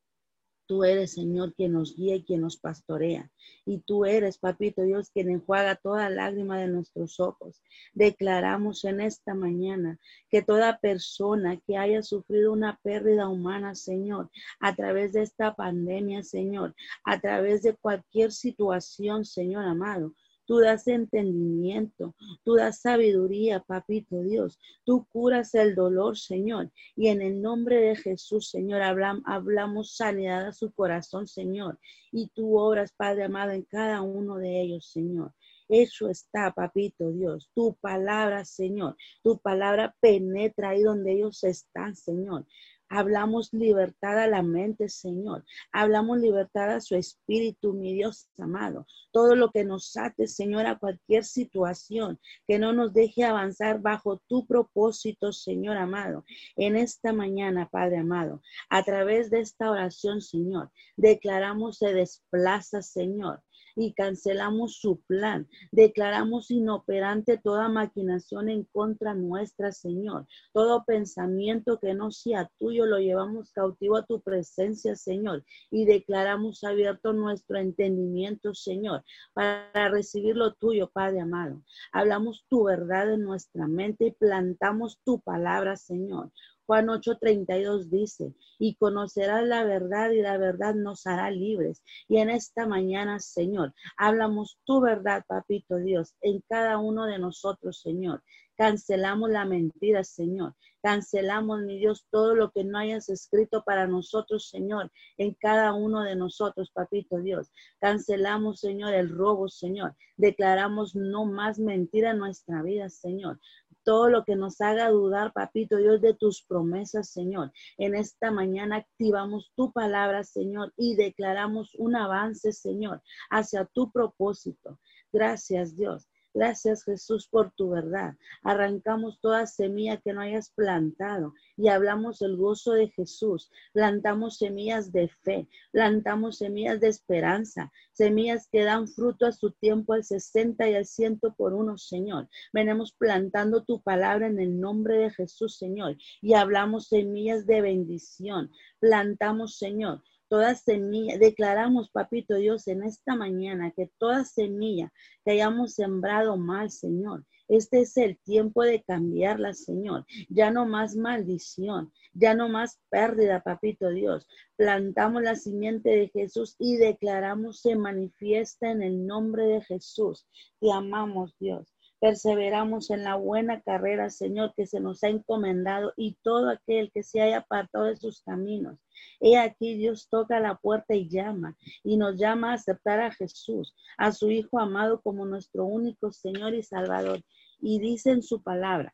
Tú 0.68 0.84
eres, 0.84 1.14
Señor, 1.14 1.54
quien 1.54 1.72
nos 1.72 1.96
guía 1.96 2.16
y 2.16 2.24
quien 2.26 2.42
nos 2.42 2.58
pastorea. 2.58 3.32
Y 3.66 3.80
tú 3.80 4.04
eres, 4.04 4.38
Papito 4.38 4.82
Dios, 4.82 5.10
quien 5.10 5.30
enjuaga 5.30 5.76
toda 5.76 6.10
lágrima 6.10 6.60
de 6.60 6.68
nuestros 6.68 7.22
ojos. 7.22 7.64
Declaramos 7.94 8.84
en 8.84 9.00
esta 9.00 9.34
mañana 9.34 9.98
que 10.30 10.42
toda 10.42 10.78
persona 10.80 11.58
que 11.66 11.78
haya 11.78 12.04
sufrido 12.04 12.52
una 12.52 12.78
pérdida 12.84 13.30
humana, 13.30 13.76
Señor, 13.76 14.30
a 14.60 14.76
través 14.76 15.14
de 15.14 15.22
esta 15.22 15.56
pandemia, 15.56 16.22
Señor, 16.24 16.76
a 17.06 17.18
través 17.22 17.62
de 17.64 17.74
cualquier 17.74 18.34
situación, 18.34 19.24
Señor 19.24 19.64
amado, 19.64 20.14
Tú 20.48 20.60
das 20.60 20.88
entendimiento, 20.88 22.16
tú 22.44 22.56
das 22.56 22.80
sabiduría, 22.80 23.60
papito 23.60 24.24
Dios. 24.24 24.58
Tú 24.86 25.06
curas 25.12 25.54
el 25.56 25.76
dolor, 25.76 26.18
Señor. 26.18 26.72
Y 26.96 27.10
en 27.10 27.22
el 27.22 27.42
nombre 27.42 27.82
de 27.82 27.98
Jesús, 27.98 28.50
Señor, 28.50 28.82
hablamos 28.82 29.96
sanidad 29.96 30.48
a 30.48 30.54
su 30.54 30.72
corazón, 30.72 31.28
Señor. 31.28 31.78
Y 32.14 32.30
tú 32.30 32.58
obras, 32.58 32.94
Padre 32.94 33.26
amado, 33.26 33.52
en 33.52 33.64
cada 33.64 34.02
uno 34.02 34.38
de 34.38 34.62
ellos, 34.62 34.90
Señor. 34.90 35.34
Eso 35.70 36.10
está, 36.10 36.54
papito 36.54 37.12
Dios. 37.12 37.50
Tu 37.54 37.76
palabra, 37.82 38.46
Señor. 38.46 38.96
Tu 39.22 39.38
palabra 39.40 39.94
penetra 40.00 40.70
ahí 40.70 40.82
donde 40.82 41.12
ellos 41.12 41.44
están, 41.44 41.94
Señor. 41.94 42.46
Hablamos 42.90 43.52
libertad 43.54 44.20
a 44.20 44.28
la 44.28 44.44
mente, 44.44 44.90
Señor. 44.90 45.44
Hablamos 45.72 46.20
libertad 46.20 46.72
a 46.72 46.82
su 46.82 46.96
espíritu, 46.96 47.74
mi 47.74 47.94
Dios 47.94 48.30
amado. 48.38 48.86
Todo 49.12 49.36
lo 49.36 49.52
que 49.52 49.66
nos 49.66 49.96
ate, 49.98 50.28
Señor, 50.28 50.66
a 50.66 50.78
cualquier 50.78 51.24
situación, 51.24 52.20
que 52.48 52.60
no 52.60 52.74
nos 52.74 52.94
deje 52.94 53.24
avanzar 53.24 53.82
bajo 53.82 54.22
tu 54.28 54.46
propósito, 54.46 55.34
Señor 55.34 55.78
amado. 55.78 56.24
En 56.56 56.76
esta 56.76 57.14
mañana, 57.14 57.68
Padre 57.70 57.98
amado, 57.98 58.42
a 58.70 58.84
través 58.84 59.30
de 59.30 59.42
esta 59.42 59.70
oración, 59.70 60.22
Señor, 60.22 60.72
declaramos 60.96 61.78
se 61.78 61.94
desplaza, 61.94 62.82
Señor 62.82 63.44
y 63.78 63.94
cancelamos 63.94 64.78
su 64.78 65.00
plan. 65.02 65.48
Declaramos 65.72 66.50
inoperante 66.50 67.38
toda 67.38 67.70
maquinación 67.70 68.50
en 68.50 68.64
contra 68.64 69.14
nuestra, 69.14 69.72
Señor. 69.72 70.26
Todo 70.52 70.84
pensamiento 70.84 71.80
que 71.80 71.94
no 71.94 72.12
sea 72.12 72.50
tuyo 72.58 72.88
lo 72.88 72.98
llevamos 72.98 73.52
cautivo 73.52 73.98
a 73.98 74.06
tu 74.06 74.20
presencia, 74.22 74.96
Señor. 74.96 75.46
Y 75.70 75.86
declaramos 75.86 76.64
abierto 76.64 77.14
nuestro 77.14 77.60
entendimiento, 77.60 78.56
Señor, 78.56 79.04
para 79.34 79.90
recibir 79.90 80.36
lo 80.36 80.56
tuyo, 80.56 80.90
Padre 80.92 81.22
amado. 81.22 81.62
Hablamos 81.92 82.46
tu 82.50 82.64
verdad 82.64 83.14
en 83.14 83.22
nuestra 83.22 83.68
mente 83.68 84.08
y 84.08 84.12
plantamos 84.12 85.00
tu 85.06 85.20
palabra, 85.22 85.78
Señor. 85.78 86.32
Juan 86.68 86.88
8:32 86.88 87.90
dice, 87.90 88.36
y 88.60 88.76
conocerás 88.76 89.48
la 89.48 89.64
verdad 89.64 90.12
y 90.12 90.22
la 90.22 90.38
verdad 90.38 90.76
nos 90.76 91.08
hará 91.08 91.32
libres. 91.32 91.82
Y 92.10 92.18
en 92.18 92.30
esta 92.30 92.68
mañana, 92.68 93.20
Señor, 93.20 93.74
hablamos 93.96 94.60
tu 94.66 94.82
verdad, 94.82 95.24
papito 95.28 95.78
Dios, 95.78 96.14
en 96.20 96.44
cada 96.50 96.78
uno 96.78 97.06
de 97.06 97.20
nosotros, 97.20 97.80
Señor. 97.80 98.22
Cancelamos 98.58 99.30
la 99.30 99.46
mentira, 99.46 100.04
Señor. 100.04 100.56
Cancelamos, 100.82 101.62
mi 101.62 101.78
Dios, 101.78 102.06
todo 102.10 102.36
lo 102.36 102.52
que 102.52 102.64
no 102.64 102.80
hayas 102.80 103.08
escrito 103.08 103.64
para 103.64 103.88
nosotros, 103.88 104.50
Señor, 104.50 104.92
en 105.18 105.36
cada 105.36 105.74
uno 105.74 106.02
de 106.02 106.16
nosotros, 106.16 106.72
papito 106.74 107.20
Dios. 107.20 107.52
Cancelamos, 107.80 108.60
Señor, 108.60 108.94
el 108.94 109.10
robo, 109.10 109.48
Señor. 109.48 109.96
Declaramos 110.18 110.96
no 110.96 111.26
más 111.26 111.60
mentira 111.60 112.12
en 112.12 112.18
nuestra 112.18 112.62
vida, 112.62 112.90
Señor 112.90 113.40
todo 113.88 114.10
lo 114.10 114.26
que 114.26 114.36
nos 114.36 114.60
haga 114.60 114.90
dudar, 114.90 115.32
papito 115.32 115.78
Dios, 115.78 116.02
de 116.02 116.14
tus 116.14 116.44
promesas, 116.44 117.10
Señor. 117.10 117.54
En 117.78 117.96
esta 117.96 118.32
mañana 118.32 118.76
activamos 118.76 119.54
tu 119.56 119.72
palabra, 119.72 120.26
Señor, 120.26 120.74
y 120.76 120.98
declaramos 120.98 121.74
un 121.76 121.96
avance, 121.96 122.52
Señor, 122.52 123.02
hacia 123.30 123.64
tu 123.64 123.90
propósito. 123.90 124.78
Gracias, 125.14 125.78
Dios. 125.78 126.06
Gracias 126.38 126.84
Jesús 126.84 127.28
por 127.28 127.52
tu 127.54 127.72
verdad. 127.72 128.14
Arrancamos 128.44 129.20
toda 129.20 129.48
semilla 129.48 129.98
que 129.98 130.14
no 130.14 130.22
hayas 130.22 130.52
plantado 130.52 131.34
y 131.56 131.70
hablamos 131.70 132.22
el 132.22 132.38
gozo 132.38 132.74
de 132.74 132.90
Jesús. 132.90 133.50
Plantamos 133.74 134.38
semillas 134.38 134.92
de 134.92 135.08
fe, 135.08 135.48
plantamos 135.72 136.38
semillas 136.38 136.80
de 136.80 136.90
esperanza, 136.90 137.72
semillas 137.92 138.48
que 138.52 138.64
dan 138.64 138.88
fruto 138.88 139.26
a 139.26 139.32
su 139.32 139.50
tiempo 139.50 139.94
al 139.94 140.04
60 140.04 140.70
y 140.70 140.76
al 140.76 140.86
ciento 140.86 141.34
por 141.34 141.56
uno, 141.56 141.80
Señor. 141.80 142.30
Venemos 142.54 142.92
plantando 142.92 143.64
tu 143.64 143.82
palabra 143.82 144.28
en 144.28 144.40
el 144.40 144.60
nombre 144.60 145.00
de 145.00 145.10
Jesús, 145.10 145.58
Señor, 145.58 145.98
y 146.22 146.36
hablamos 146.36 146.90
semillas 146.90 147.48
de 147.48 147.62
bendición. 147.62 148.52
Plantamos, 148.80 149.58
Señor, 149.58 150.04
toda 150.30 150.56
semilla, 150.56 151.18
declaramos, 151.18 151.90
papito 151.90 152.36
Dios, 152.36 152.68
en 152.68 152.84
esta 152.84 153.16
mañana 153.16 153.72
que 153.72 153.90
toda 153.98 154.26
semilla 154.26 154.92
que 155.24 155.32
hayamos 155.32 155.74
sembrado 155.74 156.38
mal, 156.38 156.70
Señor, 156.72 157.26
este 157.48 157.82
es 157.82 157.96
el 157.96 158.18
tiempo 158.20 158.64
de 158.64 158.84
cambiarla, 158.84 159.54
Señor. 159.54 160.06
Ya 160.28 160.52
no 160.52 160.66
más 160.66 160.96
maldición, 160.96 161.94
ya 162.14 162.36
no 162.36 162.50
más 162.50 162.80
pérdida, 162.90 163.42
papito 163.42 163.90
Dios. 163.90 164.28
Plantamos 164.58 165.24
la 165.24 165.36
simiente 165.36 165.90
de 165.90 166.10
Jesús 166.10 166.56
y 166.60 166.76
declaramos 166.76 167.62
se 167.62 167.76
manifiesta 167.76 168.70
en 168.72 168.82
el 168.82 169.06
nombre 169.06 169.46
de 169.46 169.62
Jesús. 169.62 170.28
Te 170.60 170.72
amamos, 170.72 171.36
Dios. 171.40 171.74
Perseveramos 172.00 172.92
en 172.92 173.04
la 173.04 173.16
buena 173.16 173.62
carrera, 173.62 174.12
Señor, 174.12 174.54
que 174.56 174.68
se 174.68 174.80
nos 174.80 175.04
ha 175.04 175.10
encomendado 175.10 175.94
y 175.98 176.16
todo 176.22 176.50
aquel 176.50 176.92
que 176.92 177.02
se 177.02 177.22
haya 177.22 177.40
apartado 177.40 177.86
de 177.86 177.96
sus 177.96 178.22
caminos. 178.22 178.78
He 179.20 179.38
aquí 179.38 179.76
Dios 179.76 180.08
toca 180.08 180.40
la 180.40 180.58
puerta 180.58 180.94
y 180.94 181.10
llama 181.10 181.58
y 181.84 181.98
nos 181.98 182.18
llama 182.20 182.52
a 182.52 182.56
aceptar 182.56 183.00
a 183.00 183.12
Jesús, 183.12 183.74
a 183.98 184.12
su 184.12 184.30
Hijo 184.30 184.60
amado 184.60 185.02
como 185.02 185.26
nuestro 185.26 185.66
único 185.66 186.12
Señor 186.12 186.54
y 186.54 186.62
Salvador. 186.62 187.22
Y 187.60 187.80
dice 187.80 188.12
en 188.12 188.22
su 188.22 188.44
palabra 188.44 188.94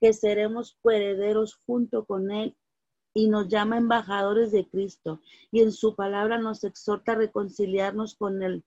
que 0.00 0.14
seremos 0.14 0.78
herederos 0.84 1.60
junto 1.66 2.06
con 2.06 2.30
Él 2.30 2.56
y 3.12 3.28
nos 3.28 3.48
llama 3.48 3.76
embajadores 3.76 4.52
de 4.52 4.66
Cristo. 4.66 5.20
Y 5.50 5.60
en 5.60 5.72
su 5.72 5.94
palabra 5.94 6.38
nos 6.38 6.64
exhorta 6.64 7.12
a 7.12 7.16
reconciliarnos 7.16 8.14
con 8.14 8.42
Él 8.42 8.64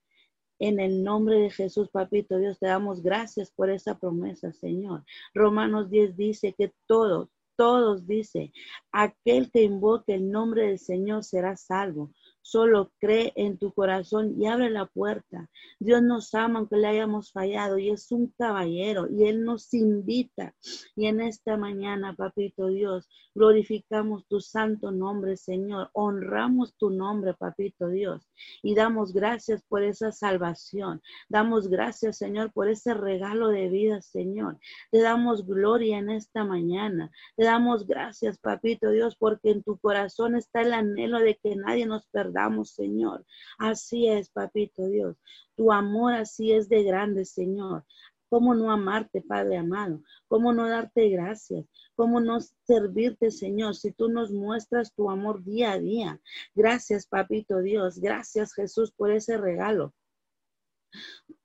en 0.61 0.79
el 0.79 1.03
nombre 1.03 1.39
de 1.39 1.49
Jesús, 1.49 1.89
papito 1.89 2.37
Dios, 2.37 2.59
te 2.59 2.67
damos 2.67 3.01
gracias 3.01 3.51
por 3.51 3.71
esa 3.71 3.97
promesa, 3.97 4.53
Señor. 4.53 5.03
Romanos 5.33 5.89
10 5.89 6.15
dice 6.15 6.53
que 6.55 6.71
todos, 6.85 7.29
todos 7.55 8.05
dice, 8.05 8.53
aquel 8.91 9.51
que 9.51 9.63
invoque 9.63 10.13
el 10.13 10.29
nombre 10.29 10.67
del 10.67 10.77
Señor 10.77 11.23
será 11.23 11.57
salvo. 11.57 12.11
Solo 12.41 12.91
cree 12.99 13.31
en 13.35 13.57
tu 13.57 13.73
corazón 13.73 14.35
y 14.41 14.47
abre 14.47 14.69
la 14.69 14.85
puerta. 14.85 15.49
Dios 15.79 16.01
nos 16.01 16.33
ama 16.33 16.59
aunque 16.59 16.77
le 16.77 16.87
hayamos 16.87 17.31
fallado 17.31 17.77
y 17.77 17.89
es 17.89 18.11
un 18.11 18.27
caballero 18.37 19.07
y 19.09 19.25
Él 19.25 19.43
nos 19.43 19.73
invita. 19.73 20.55
Y 20.95 21.05
en 21.05 21.21
esta 21.21 21.57
mañana, 21.57 22.15
papito 22.15 22.67
Dios, 22.67 23.07
glorificamos 23.35 24.27
tu 24.27 24.39
santo 24.39 24.91
nombre, 24.91 25.37
Señor. 25.37 25.89
Honramos 25.93 26.75
tu 26.75 26.89
nombre, 26.89 27.33
papito 27.33 27.89
Dios. 27.89 28.27
Y 28.61 28.75
damos 28.75 29.13
gracias 29.13 29.63
por 29.63 29.83
esa 29.83 30.11
salvación. 30.11 31.01
Damos 31.29 31.69
gracias, 31.69 32.17
Señor, 32.17 32.51
por 32.51 32.69
ese 32.69 32.93
regalo 32.93 33.49
de 33.49 33.69
vida, 33.69 34.01
Señor. 34.01 34.57
Te 34.91 35.01
damos 35.01 35.45
gloria 35.45 35.97
en 35.97 36.09
esta 36.09 36.43
mañana. 36.43 37.11
Te 37.35 37.45
damos 37.45 37.87
gracias, 37.87 38.37
papito 38.37 38.89
Dios, 38.89 39.15
porque 39.15 39.51
en 39.51 39.63
tu 39.63 39.77
corazón 39.77 40.35
está 40.35 40.61
el 40.61 40.73
anhelo 40.73 41.19
de 41.19 41.35
que 41.41 41.55
nadie 41.55 41.85
nos 41.85 42.07
perdamos, 42.31 42.71
Señor. 42.71 43.25
Así 43.57 44.07
es, 44.07 44.29
papito 44.29 44.87
Dios. 44.87 45.17
Tu 45.55 45.71
amor 45.71 46.13
así 46.13 46.51
es 46.51 46.69
de 46.69 46.83
grande, 46.83 47.25
Señor. 47.25 47.85
¿Cómo 48.29 48.55
no 48.55 48.71
amarte, 48.71 49.21
Padre 49.21 49.57
amado? 49.57 50.01
¿Cómo 50.27 50.53
no 50.53 50.69
darte 50.69 51.09
gracias? 51.09 51.65
¿Cómo 51.95 52.21
no 52.21 52.39
servirte, 52.65 53.29
Señor, 53.29 53.75
si 53.75 53.91
tú 53.91 54.07
nos 54.07 54.31
muestras 54.31 54.93
tu 54.93 55.09
amor 55.09 55.43
día 55.43 55.73
a 55.73 55.79
día? 55.79 56.21
Gracias, 56.55 57.07
Papito 57.07 57.59
Dios. 57.59 57.99
Gracias, 57.99 58.53
Jesús, 58.53 58.93
por 58.93 59.11
ese 59.11 59.37
regalo. 59.37 59.93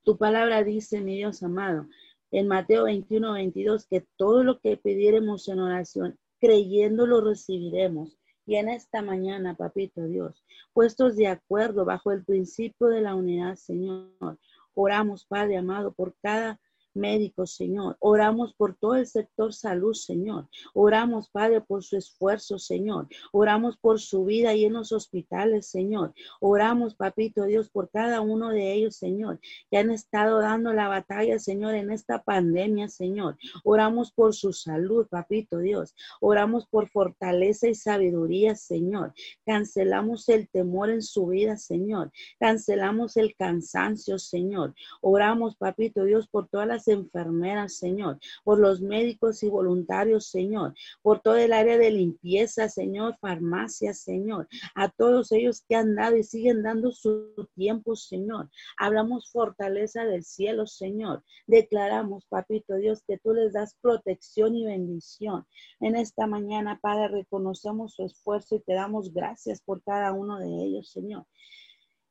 Tu 0.03 0.17
palabra 0.17 0.63
dice, 0.63 1.01
mi 1.01 1.17
Dios 1.17 1.43
amado, 1.43 1.87
en 2.31 2.47
Mateo 2.47 2.85
21, 2.85 3.33
22, 3.33 3.85
que 3.87 4.05
todo 4.15 4.43
lo 4.43 4.59
que 4.59 4.77
pidiéremos 4.77 5.47
en 5.49 5.59
oración, 5.59 6.17
creyendo 6.39 7.05
lo 7.05 7.19
recibiremos. 7.21 8.17
Y 8.47 8.55
en 8.55 8.69
esta 8.69 9.01
mañana, 9.01 9.55
papito 9.55 10.05
Dios, 10.05 10.41
puestos 10.71 11.17
de 11.17 11.27
acuerdo 11.27 11.83
bajo 11.83 12.13
el 12.13 12.23
principio 12.23 12.87
de 12.87 13.01
la 13.01 13.13
unidad, 13.13 13.55
Señor, 13.55 14.07
oramos, 14.73 15.25
Padre 15.25 15.57
amado, 15.57 15.91
por 15.91 16.15
cada 16.21 16.57
médicos, 16.97 17.55
Señor. 17.55 17.95
Oramos 17.99 18.53
por 18.53 18.75
todo 18.75 18.95
el 18.95 19.07
sector 19.07 19.53
salud, 19.53 19.93
Señor. 19.93 20.49
Oramos, 20.73 21.29
Padre, 21.29 21.61
por 21.61 21.83
su 21.83 21.95
esfuerzo, 21.95 22.59
Señor. 22.59 23.07
Oramos 23.31 23.77
por 23.77 23.99
su 23.99 24.25
vida 24.25 24.53
y 24.53 24.65
en 24.65 24.73
los 24.73 24.91
hospitales, 24.91 25.67
Señor. 25.67 26.13
Oramos, 26.41 26.95
Papito 26.95 27.45
Dios, 27.45 27.69
por 27.69 27.89
cada 27.89 28.21
uno 28.21 28.49
de 28.49 28.73
ellos, 28.73 28.95
Señor, 28.95 29.39
que 29.69 29.77
han 29.77 29.91
estado 29.91 30.39
dando 30.39 30.73
la 30.73 30.87
batalla, 30.87 31.39
Señor, 31.39 31.75
en 31.75 31.91
esta 31.91 32.23
pandemia, 32.23 32.89
Señor. 32.89 33.37
Oramos 33.63 34.11
por 34.11 34.33
su 34.33 34.51
salud, 34.51 35.07
Papito 35.07 35.59
Dios. 35.59 35.95
Oramos 36.19 36.67
por 36.67 36.89
fortaleza 36.89 37.67
y 37.67 37.75
sabiduría, 37.75 38.55
Señor. 38.55 39.13
Cancelamos 39.45 40.27
el 40.29 40.49
temor 40.49 40.89
en 40.89 41.01
su 41.01 41.27
vida, 41.27 41.57
Señor. 41.57 42.11
Cancelamos 42.39 43.17
el 43.17 43.35
cansancio, 43.35 44.19
Señor. 44.19 44.73
Oramos, 45.01 45.55
Papito 45.55 46.03
Dios, 46.03 46.27
por 46.27 46.47
todas 46.47 46.67
las 46.67 46.86
enfermeras, 46.87 47.77
Señor, 47.77 48.19
por 48.43 48.59
los 48.59 48.81
médicos 48.81 49.43
y 49.43 49.49
voluntarios, 49.49 50.27
Señor, 50.27 50.73
por 51.01 51.21
todo 51.21 51.37
el 51.37 51.53
área 51.53 51.77
de 51.77 51.91
limpieza, 51.91 52.69
Señor, 52.69 53.17
farmacias, 53.19 53.99
Señor, 53.99 54.47
a 54.75 54.89
todos 54.89 55.31
ellos 55.31 55.63
que 55.67 55.75
han 55.75 55.95
dado 55.95 56.17
y 56.17 56.23
siguen 56.23 56.63
dando 56.63 56.91
su 56.91 57.47
tiempo, 57.55 57.95
Señor. 57.95 58.49
Hablamos 58.77 59.31
fortaleza 59.31 60.05
del 60.05 60.23
cielo, 60.23 60.67
Señor. 60.67 61.23
Declaramos, 61.45 62.25
Papito 62.25 62.75
Dios, 62.75 63.03
que 63.07 63.17
tú 63.17 63.33
les 63.33 63.53
das 63.53 63.75
protección 63.81 64.55
y 64.55 64.65
bendición. 64.65 65.45
En 65.79 65.95
esta 65.95 66.27
mañana, 66.27 66.79
Padre, 66.81 67.07
reconocemos 67.09 67.93
su 67.93 68.03
esfuerzo 68.03 68.55
y 68.55 68.59
te 68.59 68.73
damos 68.73 69.13
gracias 69.13 69.61
por 69.61 69.81
cada 69.83 70.13
uno 70.13 70.39
de 70.39 70.47
ellos, 70.47 70.89
Señor. 70.91 71.25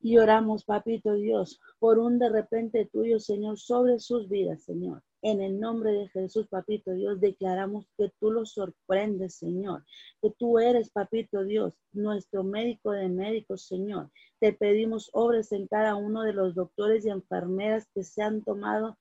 Y 0.07 0.19
oramos, 0.19 0.64
papito 0.64 1.14
Dios, 1.14 1.59
por 1.81 1.99
un 1.99 2.21
de 2.21 2.29
repente 2.29 2.88
tuyo, 2.92 3.19
Señor, 3.19 3.59
sobre 3.59 3.99
sus 3.99 4.29
vidas, 4.29 4.62
Señor. 4.62 5.03
En 5.21 5.40
el 5.40 5.59
nombre 5.59 5.90
de 5.90 6.09
Jesús, 6.11 6.47
papito 6.47 6.92
Dios, 6.92 7.19
declaramos 7.19 7.88
que 7.99 8.12
tú 8.21 8.31
los 8.31 8.53
sorprendes, 8.53 9.35
Señor. 9.35 9.85
Que 10.23 10.31
tú 10.38 10.61
eres, 10.61 10.90
papito 10.90 11.42
Dios, 11.42 11.75
nuestro 11.90 12.45
médico 12.45 12.92
de 12.92 13.09
médicos, 13.09 13.66
Señor. 13.66 14.12
Te 14.38 14.53
pedimos 14.53 15.11
obras 15.12 15.51
en 15.51 15.66
cada 15.66 15.97
uno 15.97 16.23
de 16.23 16.35
los 16.35 16.55
doctores 16.55 17.05
y 17.05 17.11
enfermeras 17.11 17.88
que 17.92 18.05
se 18.05 18.23
han 18.23 18.45
tomado 18.45 18.97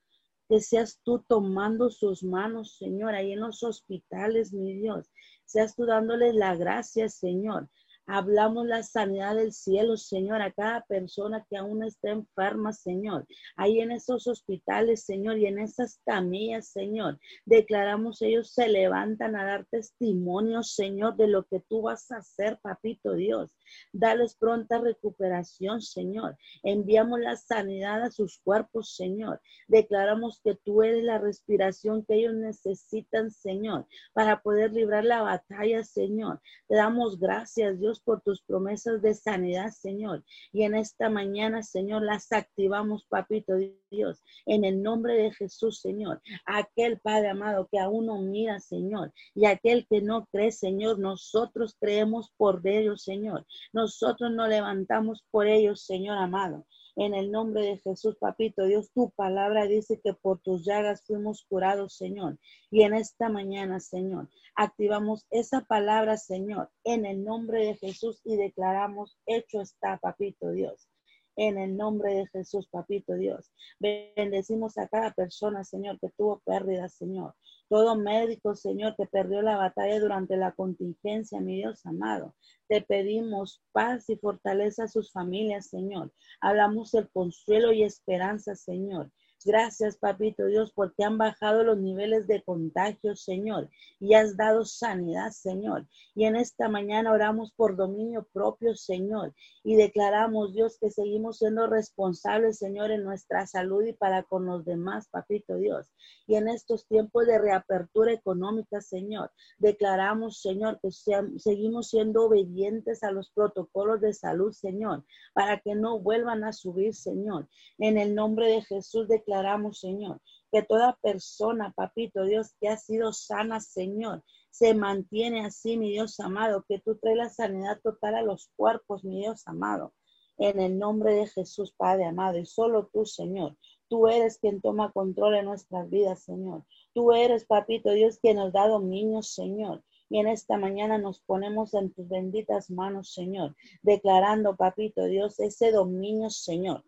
que 0.49 0.59
seas 0.59 0.99
tú 1.03 1.23
tomando 1.27 1.89
sus 1.89 2.23
manos, 2.23 2.77
Señor, 2.77 3.13
ahí 3.13 3.33
en 3.33 3.41
los 3.41 3.63
hospitales, 3.63 4.53
mi 4.53 4.75
Dios. 4.75 5.11
Seas 5.45 5.75
tú 5.75 5.85
dándoles 5.85 6.33
la 6.35 6.55
gracia, 6.55 7.09
Señor. 7.09 7.69
Hablamos 8.07 8.67
la 8.67 8.83
sanidad 8.83 9.35
del 9.35 9.51
cielo, 9.51 9.97
Señor, 9.97 10.41
a 10.41 10.51
cada 10.51 10.81
persona 10.81 11.43
que 11.49 11.57
aún 11.57 11.83
está 11.83 12.11
enferma, 12.11 12.71
Señor. 12.71 13.25
Ahí 13.55 13.79
en 13.79 13.91
esos 13.91 14.27
hospitales, 14.27 15.05
Señor, 15.05 15.39
y 15.39 15.47
en 15.47 15.57
esas 15.57 15.99
camillas, 16.05 16.67
Señor. 16.67 17.19
Declaramos, 17.45 18.21
ellos 18.21 18.51
se 18.51 18.67
levantan 18.67 19.35
a 19.35 19.45
dar 19.45 19.65
testimonio, 19.65 20.61
Señor, 20.61 21.15
de 21.15 21.27
lo 21.27 21.45
que 21.45 21.61
tú 21.67 21.81
vas 21.83 22.11
a 22.11 22.17
hacer, 22.17 22.59
papito 22.61 23.13
Dios. 23.13 23.51
Dales 23.91 24.35
pronta 24.35 24.77
recuperación, 24.77 25.81
Señor. 25.81 26.37
Enviamos 26.61 27.19
la 27.19 27.35
sanidad 27.35 28.03
a 28.03 28.11
sus 28.11 28.39
cuerpos, 28.39 28.95
Señor. 28.95 29.41
Declaramos 29.67 30.41
que 30.43 30.53
tú 30.53 30.83
eres 30.83 31.03
la 31.03 31.17
respiración 31.17 32.05
que 32.05 32.15
ellos 32.15 32.35
necesitan, 32.35 33.31
Señor, 33.31 33.87
para 34.13 34.41
poder 34.41 34.73
librar 34.73 35.03
la 35.05 35.23
batalla, 35.23 35.83
Señor. 35.83 36.39
Te 36.67 36.75
damos 36.75 37.19
gracias, 37.19 37.79
Dios 37.79 37.94
por 37.99 38.21
tus 38.21 38.41
promesas 38.41 39.01
de 39.01 39.13
sanidad, 39.13 39.71
Señor. 39.71 40.23
Y 40.51 40.63
en 40.63 40.75
esta 40.75 41.09
mañana, 41.09 41.63
Señor, 41.63 42.03
las 42.03 42.31
activamos, 42.31 43.05
papito 43.05 43.53
Dios, 43.91 44.23
en 44.45 44.63
el 44.65 44.81
nombre 44.81 45.13
de 45.15 45.31
Jesús, 45.33 45.79
Señor. 45.81 46.21
Aquel 46.45 46.99
Padre 46.99 47.29
amado 47.29 47.67
que 47.71 47.79
aún 47.79 48.07
no 48.07 48.21
mira, 48.21 48.59
Señor, 48.59 49.13
y 49.33 49.45
aquel 49.45 49.85
que 49.87 50.01
no 50.01 50.25
cree, 50.31 50.51
Señor, 50.51 50.99
nosotros 50.99 51.75
creemos 51.79 52.31
por 52.37 52.61
ellos, 52.65 53.03
Señor. 53.03 53.45
Nosotros 53.73 54.31
nos 54.31 54.49
levantamos 54.49 55.23
por 55.31 55.47
ellos, 55.47 55.85
Señor 55.85 56.17
amado. 56.17 56.65
En 56.95 57.13
el 57.13 57.31
nombre 57.31 57.61
de 57.63 57.77
Jesús, 57.79 58.15
papito 58.17 58.65
Dios, 58.65 58.89
tu 58.93 59.09
palabra 59.11 59.65
dice 59.65 59.99
que 60.01 60.13
por 60.13 60.39
tus 60.39 60.65
llagas 60.65 61.03
fuimos 61.05 61.45
curados, 61.49 61.95
Señor. 61.95 62.37
Y 62.71 62.83
en 62.83 62.93
esta 62.93 63.29
mañana, 63.29 63.79
Señor, 63.79 64.29
activamos 64.55 65.25
esa 65.29 65.61
palabra, 65.61 66.17
Señor, 66.17 66.69
en 66.83 67.05
el 67.05 67.23
nombre 67.23 67.65
de 67.65 67.75
Jesús 67.75 68.21
y 68.23 68.37
declaramos, 68.37 69.17
hecho 69.25 69.61
está, 69.61 69.97
papito 69.97 70.51
Dios 70.51 70.87
en 71.35 71.57
el 71.57 71.75
nombre 71.75 72.13
de 72.13 72.27
Jesús, 72.27 72.67
papito 72.69 73.13
Dios. 73.15 73.51
Bendecimos 73.79 74.77
a 74.77 74.87
cada 74.87 75.11
persona, 75.11 75.63
Señor, 75.63 75.99
que 75.99 76.09
tuvo 76.17 76.41
pérdida, 76.45 76.87
Señor. 76.89 77.35
Todo 77.67 77.95
médico, 77.95 78.55
Señor, 78.55 78.95
que 78.95 79.07
perdió 79.07 79.41
la 79.41 79.57
batalla 79.57 79.99
durante 79.99 80.37
la 80.37 80.51
contingencia, 80.51 81.41
mi 81.41 81.55
Dios 81.55 81.85
amado. 81.85 82.35
Te 82.67 82.81
pedimos 82.81 83.63
paz 83.71 84.09
y 84.09 84.17
fortaleza 84.17 84.83
a 84.83 84.87
sus 84.87 85.11
familias, 85.11 85.69
Señor. 85.69 86.13
Hablamos 86.41 86.93
el 86.93 87.09
consuelo 87.09 87.73
y 87.73 87.83
esperanza, 87.83 88.55
Señor. 88.55 89.11
Gracias, 89.47 89.97
papito 89.97 90.47
Dios, 90.47 90.71
porque 90.73 91.03
han 91.03 91.19
bajado 91.19 91.63
los 91.63 91.77
niveles 91.77 92.25
de 92.25 92.41
contagio, 92.41 93.15
Señor, 93.15 93.69
y 93.99 94.15
has 94.15 94.35
dado 94.37 94.65
sanidad, 94.65 95.29
Señor. 95.29 95.85
Y 96.15 96.25
en 96.25 96.35
esta 96.35 96.67
mañana 96.67 97.11
oramos 97.11 97.51
por 97.51 97.75
dominio 97.75 98.27
propio, 98.33 98.73
Señor, 98.75 99.35
y 99.63 99.75
declaramos, 99.75 100.55
Dios, 100.55 100.79
que 100.79 100.89
seguimos 100.89 101.37
siendo 101.37 101.67
responsables, 101.67 102.57
Señor, 102.57 102.89
en 102.89 103.03
nuestra 103.03 103.45
salud 103.45 103.85
y 103.85 103.93
para 103.93 104.23
con 104.23 104.47
los 104.47 104.65
demás, 104.65 105.09
papito 105.09 105.57
Dios. 105.57 105.93
Y 106.25 106.37
en 106.37 106.47
estos 106.47 106.87
tiempos 106.87 107.27
de 107.27 107.37
reapertura 107.37 108.13
económica, 108.13 108.81
Señor, 108.81 109.29
declaramos, 109.59 110.41
Señor, 110.41 110.79
que 110.81 110.89
seguimos 111.37 111.89
siendo 111.89 112.25
obedientes 112.25 113.03
a 113.03 113.11
los 113.11 113.29
protocolos 113.29 114.01
de 114.01 114.13
salud, 114.13 114.53
Señor, 114.53 115.05
para 115.35 115.59
que 115.59 115.75
no 115.75 115.99
vuelvan 115.99 116.43
a 116.43 116.51
subir, 116.51 116.95
Señor. 116.95 117.47
En 117.77 117.99
el 117.99 118.15
nombre 118.15 118.47
de 118.47 118.63
Jesús 118.63 119.07
declaramos 119.07 119.34
Señor, 119.73 120.21
que 120.51 120.63
toda 120.63 120.97
persona, 121.01 121.73
papito 121.75 122.23
Dios, 122.23 122.55
que 122.59 122.69
ha 122.69 122.77
sido 122.77 123.11
sana, 123.13 123.59
Señor, 123.59 124.23
se 124.49 124.73
mantiene 124.73 125.45
así, 125.45 125.77
mi 125.77 125.91
Dios 125.91 126.19
amado, 126.19 126.63
que 126.67 126.79
tú 126.79 126.97
traes 126.97 127.17
la 127.17 127.29
sanidad 127.29 127.79
total 127.81 128.15
a 128.15 128.21
los 128.21 128.49
cuerpos, 128.55 129.03
mi 129.03 129.19
Dios 129.19 129.43
amado. 129.45 129.93
En 130.37 130.59
el 130.59 130.79
nombre 130.79 131.13
de 131.13 131.27
Jesús, 131.27 131.73
Padre 131.75 132.05
amado, 132.05 132.37
y 132.37 132.45
solo 132.45 132.87
tú, 132.91 133.05
Señor, 133.05 133.57
tú 133.89 134.07
eres 134.07 134.37
quien 134.39 134.61
toma 134.61 134.91
control 134.91 135.35
en 135.35 135.45
nuestras 135.45 135.89
vidas, 135.89 136.23
Señor. 136.23 136.63
Tú 136.93 137.11
eres, 137.11 137.45
papito 137.45 137.91
Dios, 137.91 138.19
quien 138.19 138.37
nos 138.37 138.53
da 138.53 138.67
dominio, 138.67 139.21
Señor. 139.23 139.83
Y 140.09 140.19
en 140.19 140.27
esta 140.27 140.57
mañana 140.57 140.97
nos 140.97 141.19
ponemos 141.21 141.73
en 141.73 141.91
tus 141.91 142.07
benditas 142.07 142.69
manos, 142.69 143.13
Señor, 143.13 143.55
declarando, 143.81 144.55
papito 144.55 145.03
Dios, 145.05 145.39
ese 145.39 145.71
dominio, 145.71 146.29
Señor 146.29 146.83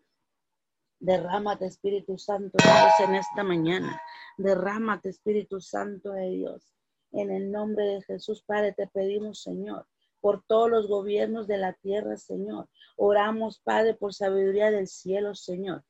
Derrámate, 0.99 1.65
Espíritu 1.65 2.17
Santo 2.17 2.57
Dios, 2.61 3.09
en 3.09 3.15
esta 3.15 3.43
mañana. 3.43 4.01
Derrámate, 4.37 5.09
Espíritu 5.09 5.61
Santo 5.61 6.11
de 6.11 6.29
Dios. 6.29 6.73
En 7.11 7.31
el 7.31 7.51
nombre 7.51 7.85
de 7.85 8.01
Jesús, 8.01 8.43
Padre, 8.43 8.73
te 8.73 8.87
pedimos, 8.87 9.41
Señor, 9.41 9.87
por 10.21 10.43
todos 10.45 10.69
los 10.69 10.87
gobiernos 10.87 11.47
de 11.47 11.57
la 11.57 11.73
tierra, 11.73 12.17
Señor. 12.17 12.67
Oramos, 12.95 13.59
Padre, 13.59 13.93
por 13.93 14.13
sabiduría 14.13 14.71
del 14.71 14.87
cielo, 14.87 15.35
Señor. 15.35 15.83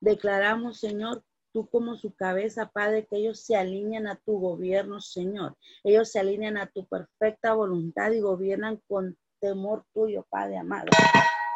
Declaramos, 0.00 0.80
Señor, 0.80 1.24
tú 1.52 1.68
como 1.68 1.96
su 1.96 2.14
cabeza, 2.14 2.70
Padre, 2.70 3.06
que 3.06 3.16
ellos 3.16 3.40
se 3.40 3.56
alinean 3.56 4.06
a 4.06 4.16
tu 4.16 4.38
gobierno, 4.38 5.00
Señor. 5.00 5.56
Ellos 5.84 6.10
se 6.10 6.18
alinean 6.18 6.56
a 6.56 6.66
tu 6.66 6.86
perfecta 6.86 7.54
voluntad 7.54 8.10
y 8.12 8.20
gobiernan 8.20 8.82
con 8.88 9.16
temor 9.40 9.84
tuyo, 9.94 10.26
Padre 10.28 10.58
amado. 10.58 10.88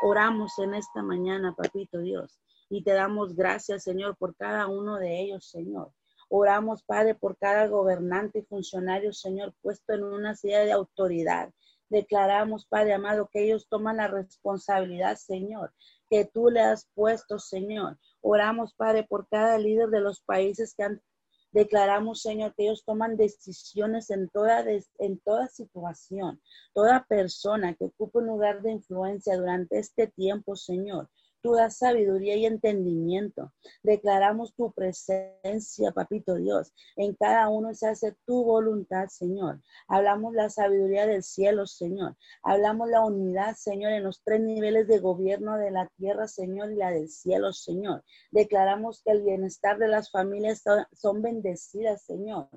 Oramos 0.03 0.59
en 0.59 0.75
esta 0.75 1.03
mañana, 1.03 1.55
Papito 1.55 1.99
Dios, 2.01 2.41
y 2.73 2.83
te 2.83 2.93
damos 2.93 3.37
gracias, 3.37 3.83
Señor, 3.83 4.17
por 4.17 4.35
cada 4.35 4.67
uno 4.67 4.97
de 4.99 5.21
ellos, 5.21 5.45
Señor. 5.45 5.93
Oramos, 6.31 6.83
Padre, 6.83 7.15
por 7.15 7.37
cada 7.37 7.67
gobernante 7.67 8.39
y 8.39 8.45
funcionario, 8.45 9.13
Señor, 9.13 9.55
puesto 9.61 9.93
en 9.93 10.05
una 10.05 10.35
silla 10.35 10.61
de 10.61 10.73
autoridad. 10.73 11.53
Declaramos, 11.91 12.65
Padre 12.65 12.95
amado, 12.95 13.29
que 13.31 13.45
ellos 13.45 13.69
toman 13.69 13.99
la 13.99 14.09
responsabilidad, 14.09 15.17
Señor, 15.17 15.75
que 16.09 16.25
tú 16.25 16.49
le 16.49 16.63
has 16.63 16.89
puesto, 16.95 17.39
Señor. 17.39 17.99
Oramos, 18.23 18.73
Padre, 18.73 19.05
por 19.05 19.29
cada 19.29 19.59
líder 19.59 19.91
de 19.91 20.01
los 20.01 20.23
países 20.23 20.75
que 20.75 20.85
han 20.85 21.03
declaramos, 21.53 22.23
Señor, 22.23 22.55
que 22.55 22.65
ellos 22.65 22.83
toman 22.85 23.17
decisiones 23.17 24.09
en 24.09 24.29
toda, 24.31 24.65
en 24.99 25.19
toda 25.21 25.49
situación. 25.49 26.41
Toda 26.73 27.05
persona 27.07 27.75
que 27.75 27.85
ocupe 27.85 28.19
un 28.19 28.27
lugar 28.27 28.63
de 28.63 28.73
influencia 28.73 29.37
durante 29.37 29.79
este 29.79 30.07
tiempo, 30.07 30.57
Señor, 30.57 31.11
Tú 31.43 31.55
das 31.55 31.79
sabiduría 31.79 32.37
y 32.37 32.47
entendimiento. 32.47 33.53
Declaramos 33.83 34.55
tu 34.55 34.73
presencia, 34.73 35.91
papito 35.91 36.37
Dios. 36.37 36.73
En 36.95 37.15
cada 37.15 37.49
uno 37.49 37.75
se 37.75 37.89
hace 37.89 38.15
tu 38.25 38.45
voluntad, 38.45 39.09
Señor. 39.09 39.61
Hablamos 39.89 40.35
la 40.35 40.51
sabiduría 40.51 41.05
del 41.07 41.25
cielo, 41.25 41.67
Señor. 41.67 42.17
Hablamos 42.45 42.89
la 42.89 43.01
unidad, 43.01 43.57
Señor, 43.57 43.93
en 43.93 44.05
los 44.05 44.23
tres 44.23 44.41
niveles 44.41 44.87
de 44.87 45.01
gobierno 45.01 45.59
de 45.59 45.73
la 45.73 45.89
tierra, 45.97 46.29
Señor, 46.29 46.71
y 46.71 46.77
la 46.77 46.93
del 46.93 47.09
cielo, 47.09 47.53
Señor. 47.53 48.05
Declaramos 48.31 49.03
que 49.03 49.11
el 49.11 49.23
bienestar 49.23 49.79
de 49.79 49.89
las 49.89 50.13
familias 50.13 50.63
son 50.93 51.23
bendecidas, 51.23 52.03
Señor 52.03 52.49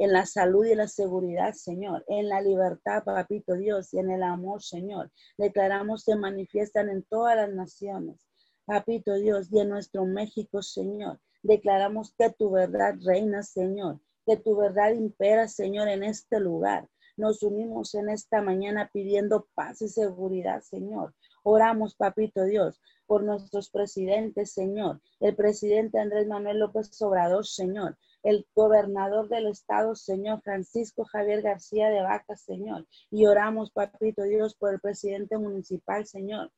en 0.00 0.14
la 0.14 0.24
salud 0.24 0.64
y 0.64 0.74
la 0.74 0.88
seguridad, 0.88 1.52
Señor, 1.52 2.06
en 2.08 2.30
la 2.30 2.40
libertad, 2.40 3.04
papito 3.04 3.54
Dios, 3.54 3.92
y 3.92 3.98
en 3.98 4.10
el 4.10 4.22
amor, 4.22 4.62
Señor. 4.62 5.12
Declaramos 5.36 6.06
que 6.06 6.16
manifiestan 6.16 6.88
en 6.88 7.02
todas 7.02 7.36
las 7.36 7.50
naciones, 7.50 8.26
papito 8.64 9.12
Dios, 9.16 9.48
y 9.52 9.60
en 9.60 9.68
nuestro 9.68 10.06
México, 10.06 10.62
Señor. 10.62 11.20
Declaramos 11.42 12.14
que 12.16 12.30
tu 12.30 12.50
verdad 12.50 12.94
reina, 13.04 13.42
Señor, 13.42 14.00
que 14.24 14.38
tu 14.38 14.56
verdad 14.56 14.92
impera, 14.94 15.48
Señor, 15.48 15.88
en 15.88 16.02
este 16.02 16.40
lugar. 16.40 16.88
Nos 17.18 17.42
unimos 17.42 17.94
en 17.94 18.08
esta 18.08 18.40
mañana 18.40 18.88
pidiendo 18.90 19.48
paz 19.54 19.82
y 19.82 19.88
seguridad, 19.88 20.62
Señor. 20.62 21.14
Oramos, 21.42 21.94
papito 21.94 22.44
Dios, 22.44 22.80
por 23.06 23.22
nuestros 23.22 23.70
presidentes, 23.70 24.52
Señor. 24.52 25.00
El 25.20 25.34
presidente 25.36 25.98
Andrés 25.98 26.26
Manuel 26.26 26.58
López 26.58 27.00
Obrador, 27.02 27.46
Señor 27.46 27.96
el 28.22 28.46
gobernador 28.54 29.28
del 29.28 29.46
estado, 29.46 29.94
Señor 29.94 30.42
Francisco 30.42 31.04
Javier 31.04 31.42
García 31.42 31.88
de 31.88 32.02
Vaca, 32.02 32.36
Señor. 32.36 32.86
Y 33.10 33.26
oramos, 33.26 33.70
papito 33.70 34.22
Dios, 34.24 34.54
por 34.54 34.74
el 34.74 34.80
presidente 34.80 35.38
municipal, 35.38 36.06
Señor. 36.06 36.52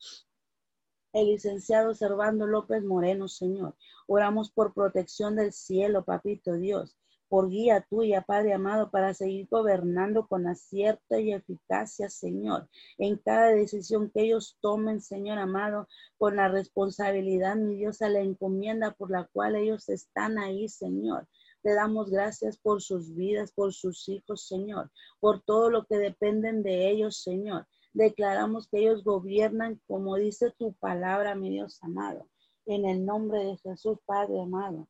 El 1.12 1.26
licenciado 1.26 1.94
Servando 1.94 2.46
López 2.46 2.82
Moreno, 2.82 3.28
Señor. 3.28 3.76
Oramos 4.06 4.50
por 4.50 4.74
protección 4.74 5.36
del 5.36 5.52
cielo, 5.52 6.04
papito 6.04 6.54
Dios 6.54 6.96
por 7.32 7.48
guía 7.48 7.80
tuya, 7.88 8.20
Padre 8.20 8.52
amado, 8.52 8.90
para 8.90 9.14
seguir 9.14 9.48
gobernando 9.50 10.26
con 10.26 10.46
acierto 10.46 11.18
y 11.18 11.32
eficacia, 11.32 12.10
Señor, 12.10 12.68
en 12.98 13.16
cada 13.16 13.46
decisión 13.46 14.10
que 14.10 14.24
ellos 14.24 14.58
tomen, 14.60 15.00
Señor 15.00 15.38
amado, 15.38 15.88
con 16.18 16.36
la 16.36 16.48
responsabilidad, 16.48 17.56
mi 17.56 17.76
Dios, 17.76 18.02
a 18.02 18.10
la 18.10 18.20
encomienda 18.20 18.90
por 18.90 19.10
la 19.10 19.30
cual 19.32 19.56
ellos 19.56 19.88
están 19.88 20.38
ahí, 20.38 20.68
Señor. 20.68 21.26
Te 21.62 21.72
damos 21.72 22.10
gracias 22.10 22.58
por 22.58 22.82
sus 22.82 23.14
vidas, 23.14 23.50
por 23.50 23.72
sus 23.72 24.06
hijos, 24.10 24.46
Señor, 24.46 24.90
por 25.18 25.40
todo 25.40 25.70
lo 25.70 25.86
que 25.86 25.96
dependen 25.96 26.62
de 26.62 26.90
ellos, 26.90 27.22
Señor. 27.22 27.66
Declaramos 27.94 28.68
que 28.68 28.80
ellos 28.80 29.04
gobiernan 29.04 29.80
como 29.86 30.16
dice 30.16 30.52
tu 30.58 30.74
palabra, 30.74 31.34
mi 31.34 31.48
Dios 31.48 31.78
amado. 31.82 32.28
En 32.66 32.84
el 32.84 33.06
nombre 33.06 33.42
de 33.42 33.56
Jesús, 33.56 33.96
Padre 34.04 34.38
amado. 34.38 34.86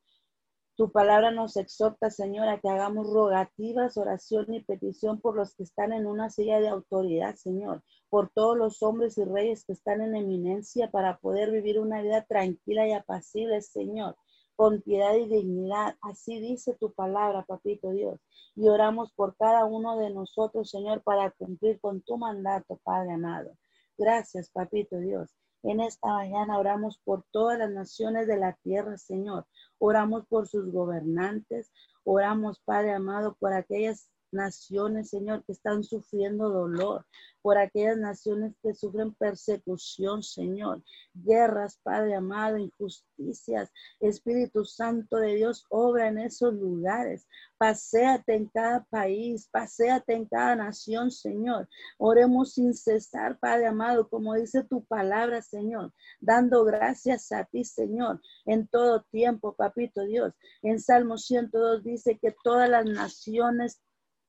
Tu 0.75 0.91
palabra 0.91 1.31
nos 1.31 1.55
exhorta, 1.55 2.09
Señor, 2.09 2.47
a 2.49 2.59
que 2.59 2.67
hagamos 2.67 3.07
rogativas, 3.07 3.95
oración 3.97 4.53
y 4.53 4.63
petición 4.63 5.21
por 5.21 5.35
los 5.35 5.53
que 5.55 5.63
están 5.63 5.93
en 5.93 6.07
una 6.07 6.29
silla 6.29 6.59
de 6.59 6.69
autoridad, 6.69 7.35
Señor, 7.35 7.83
por 8.09 8.29
todos 8.29 8.57
los 8.57 8.81
hombres 8.81 9.17
y 9.17 9.23
reyes 9.23 9.65
que 9.65 9.73
están 9.73 10.01
en 10.01 10.15
eminencia 10.15 10.89
para 10.89 11.17
poder 11.17 11.51
vivir 11.51 11.79
una 11.79 12.01
vida 12.01 12.25
tranquila 12.25 12.87
y 12.87 12.93
apacible, 12.93 13.61
Señor 13.61 14.15
con 14.55 14.81
piedad 14.81 15.15
y 15.15 15.27
dignidad. 15.27 15.95
Así 16.01 16.39
dice 16.39 16.75
tu 16.79 16.93
palabra, 16.93 17.43
papito 17.43 17.91
Dios. 17.91 18.19
Y 18.55 18.67
oramos 18.67 19.11
por 19.13 19.35
cada 19.35 19.65
uno 19.65 19.97
de 19.97 20.11
nosotros, 20.11 20.69
Señor, 20.69 21.01
para 21.03 21.31
cumplir 21.31 21.79
con 21.79 22.01
tu 22.01 22.17
mandato, 22.17 22.79
Padre 22.83 23.13
amado. 23.13 23.57
Gracias, 23.97 24.49
papito 24.49 24.97
Dios. 24.99 25.29
En 25.63 25.79
esta 25.79 26.09
mañana 26.09 26.59
oramos 26.59 26.99
por 26.99 27.23
todas 27.31 27.57
las 27.57 27.71
naciones 27.71 28.27
de 28.27 28.37
la 28.37 28.53
tierra, 28.63 28.97
Señor. 28.97 29.45
Oramos 29.79 30.25
por 30.27 30.47
sus 30.47 30.71
gobernantes. 30.71 31.71
Oramos, 32.03 32.59
Padre 32.59 32.91
amado, 32.93 33.35
por 33.39 33.53
aquellas 33.53 34.09
naciones, 34.33 35.09
Señor, 35.09 35.43
que 35.45 35.53
están 35.53 35.83
sufriendo 35.83 36.49
dolor, 36.49 37.05
por 37.43 37.57
aquellas 37.57 37.97
naciones 37.97 38.53
que 38.63 38.73
sufren 38.73 39.13
persecución, 39.13 40.23
Señor, 40.23 40.81
guerras, 41.13 41.77
Padre 41.83 42.15
amado, 42.15 42.57
injusticias. 42.57 43.69
Espíritu 43.99 44.63
Santo 44.63 45.17
de 45.17 45.35
Dios, 45.35 45.65
obra 45.69 46.07
en 46.07 46.19
esos 46.19 46.53
lugares. 46.53 47.27
Paseate 47.57 48.35
en 48.35 48.47
cada 48.47 48.85
país, 48.85 49.49
paséate 49.51 50.13
en 50.13 50.25
cada 50.25 50.55
nación, 50.55 51.11
Señor. 51.11 51.67
Oremos 51.97 52.53
sin 52.53 52.73
cesar, 52.73 53.37
Padre 53.39 53.67
amado, 53.67 54.07
como 54.07 54.35
dice 54.35 54.63
tu 54.63 54.85
palabra, 54.85 55.41
Señor, 55.41 55.91
dando 56.21 56.63
gracias 56.63 57.31
a 57.33 57.43
ti, 57.43 57.65
Señor, 57.65 58.21
en 58.45 58.67
todo 58.67 59.03
tiempo, 59.11 59.53
papito 59.53 60.05
Dios. 60.05 60.33
En 60.61 60.79
Salmo 60.79 61.17
102 61.17 61.83
dice 61.83 62.17
que 62.19 62.33
todas 62.43 62.69
las 62.69 62.85
naciones 62.85 63.81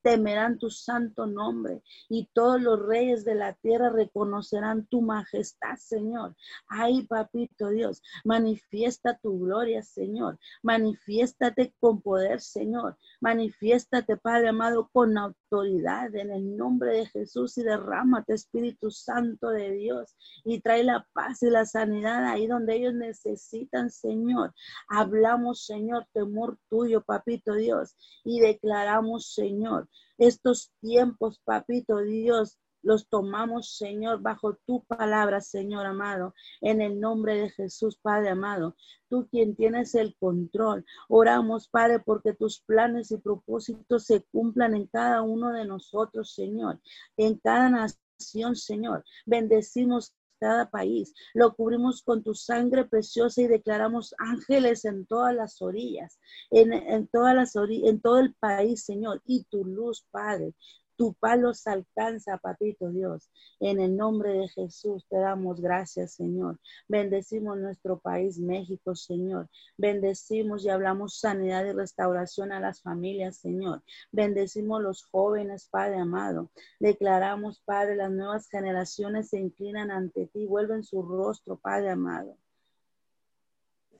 temerán 0.05 0.59
tu 0.59 0.69
santo 0.69 1.27
nombre 1.27 1.83
y 2.11 2.29
todos 2.35 2.61
los 2.61 2.79
reyes 2.79 3.25
de 3.25 3.35
la 3.35 3.55
tierra 3.55 3.89
reconocerán 3.89 4.87
tu 4.87 5.01
majestad, 5.01 5.77
Señor. 5.79 6.37
Ay, 6.69 7.07
papito 7.07 7.71
Dios, 7.71 8.03
manifiesta 8.23 9.17
tu 9.17 9.41
gloria, 9.41 9.83
Señor. 9.83 10.39
Manifiéstate 10.63 11.75
con 11.81 12.03
poder, 12.03 12.43
Señor. 12.43 12.99
Manifiéstate, 13.23 14.19
Padre 14.19 14.51
amado, 14.51 14.91
con 14.93 15.17
autoridad 15.17 16.15
en 16.15 16.31
el 16.31 16.55
nombre 16.55 16.99
de 16.99 17.07
Jesús 17.07 17.57
y 17.57 17.63
derrámate, 17.63 18.35
Espíritu 18.35 18.91
Santo 18.91 19.49
de 19.49 19.71
Dios, 19.71 20.15
y 20.45 20.61
trae 20.61 20.85
la 20.85 21.09
paz 21.15 21.43
y 21.43 21.49
la 21.49 21.65
sanidad 21.65 22.27
ahí 22.27 22.47
donde 22.47 22.77
ellos 22.77 22.93
necesitan, 22.93 23.91
Señor. 23.91 24.53
Hablamos, 24.87 25.65
Señor, 25.65 26.07
temor 26.13 26.59
tuyo, 26.69 27.03
papito 27.03 27.55
Dios, 27.55 27.97
y 28.23 28.41
declaramos, 28.41 29.33
Señor, 29.33 29.89
estos 30.19 30.73
tiempos, 30.81 31.41
papito 31.45 31.99
Dios, 31.99 32.59
los 32.85 33.09
tomamos, 33.09 33.77
Señor, 33.77 34.21
bajo 34.21 34.57
tu 34.67 34.85
palabra, 34.85 35.41
Señor 35.41 35.87
amado, 35.87 36.35
en 36.61 36.83
el 36.83 37.01
nombre 37.01 37.35
de 37.37 37.51
Jesús, 37.51 37.99
Padre 38.01 38.29
amado. 38.29 38.77
Tú 39.09 39.27
quien 39.31 39.57
tienes 39.57 39.95
el 39.95 40.15
control. 40.17 40.85
Oramos, 41.09 41.69
Padre, 41.69 42.01
porque 42.01 42.35
tus 42.35 42.61
planes 42.61 43.11
y 43.11 43.17
propósitos 43.17 44.05
se 44.05 44.23
cumplan 44.25 44.75
en 44.75 44.87
cada 44.87 45.23
uno 45.23 45.51
de 45.53 45.65
nosotros, 45.65 46.35
Señor, 46.35 46.81
en 47.17 47.39
cada 47.39 47.71
nación, 47.71 48.55
Señor. 48.55 49.05
Bendecimos 49.25 50.15
cada 50.45 50.69
país. 50.69 51.15
Lo 51.33 51.55
cubrimos 51.55 52.03
con 52.03 52.23
tu 52.23 52.35
sangre 52.35 52.85
preciosa 52.85 53.41
y 53.41 53.47
declaramos 53.47 54.15
ángeles 54.19 54.85
en 54.85 55.07
todas 55.07 55.35
las 55.35 55.63
orillas, 55.63 56.19
en, 56.51 57.09
todas 57.09 57.35
las 57.35 57.57
orillas, 57.57 57.89
en 57.89 58.01
todo 58.03 58.19
el 58.19 58.35
país, 58.35 58.85
Señor, 58.85 59.23
y 59.25 59.45
tu 59.45 59.65
luz, 59.65 60.07
Padre. 60.11 60.53
Tu 60.97 61.13
palo 61.15 61.53
se 61.55 61.71
alcanza, 61.71 62.39
papito 62.39 62.91
Dios. 62.91 63.31
En 63.61 63.81
el 63.81 63.97
nombre 63.97 64.33
de 64.33 64.49
Jesús 64.49 65.05
te 65.09 65.19
damos 65.19 65.61
gracias, 65.61 66.15
Señor. 66.15 66.61
Bendecimos 66.89 67.59
nuestro 67.59 67.99
país, 67.99 68.39
México, 68.39 68.95
Señor. 68.95 69.49
Bendecimos 69.77 70.65
y 70.65 70.71
hablamos 70.71 71.19
sanidad 71.19 71.65
y 71.65 71.73
restauración 71.73 72.53
a 72.53 72.61
las 72.61 72.81
familias, 72.81 73.39
Señor. 73.39 73.83
Bendecimos 74.13 74.83
los 74.83 75.05
jóvenes, 75.05 75.69
Padre 75.69 75.99
amado. 75.99 76.51
Declaramos, 76.79 77.61
Padre, 77.65 77.97
las 77.97 78.13
nuevas 78.13 78.49
generaciones 78.49 79.31
se 79.31 79.41
inclinan 79.41 79.91
ante 79.91 80.27
ti, 80.29 80.47
vuelven 80.47 80.85
su 80.85 81.03
rostro, 81.03 81.57
Padre 81.57 81.91
amado. 81.91 82.39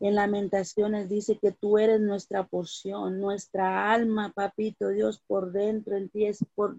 En 0.01 0.15
Lamentaciones 0.15 1.09
dice 1.09 1.39
que 1.41 1.53
tú 1.53 1.79
eres 1.79 2.01
nuestra 2.01 2.45
porción, 2.47 3.21
nuestra 3.21 3.93
alma, 3.93 4.33
papito 4.35 4.89
Dios, 4.89 5.23
por 5.27 5.53
dentro 5.53 5.97
en 5.97 6.09
ti 6.09 6.27
es 6.27 6.45
por 6.55 6.77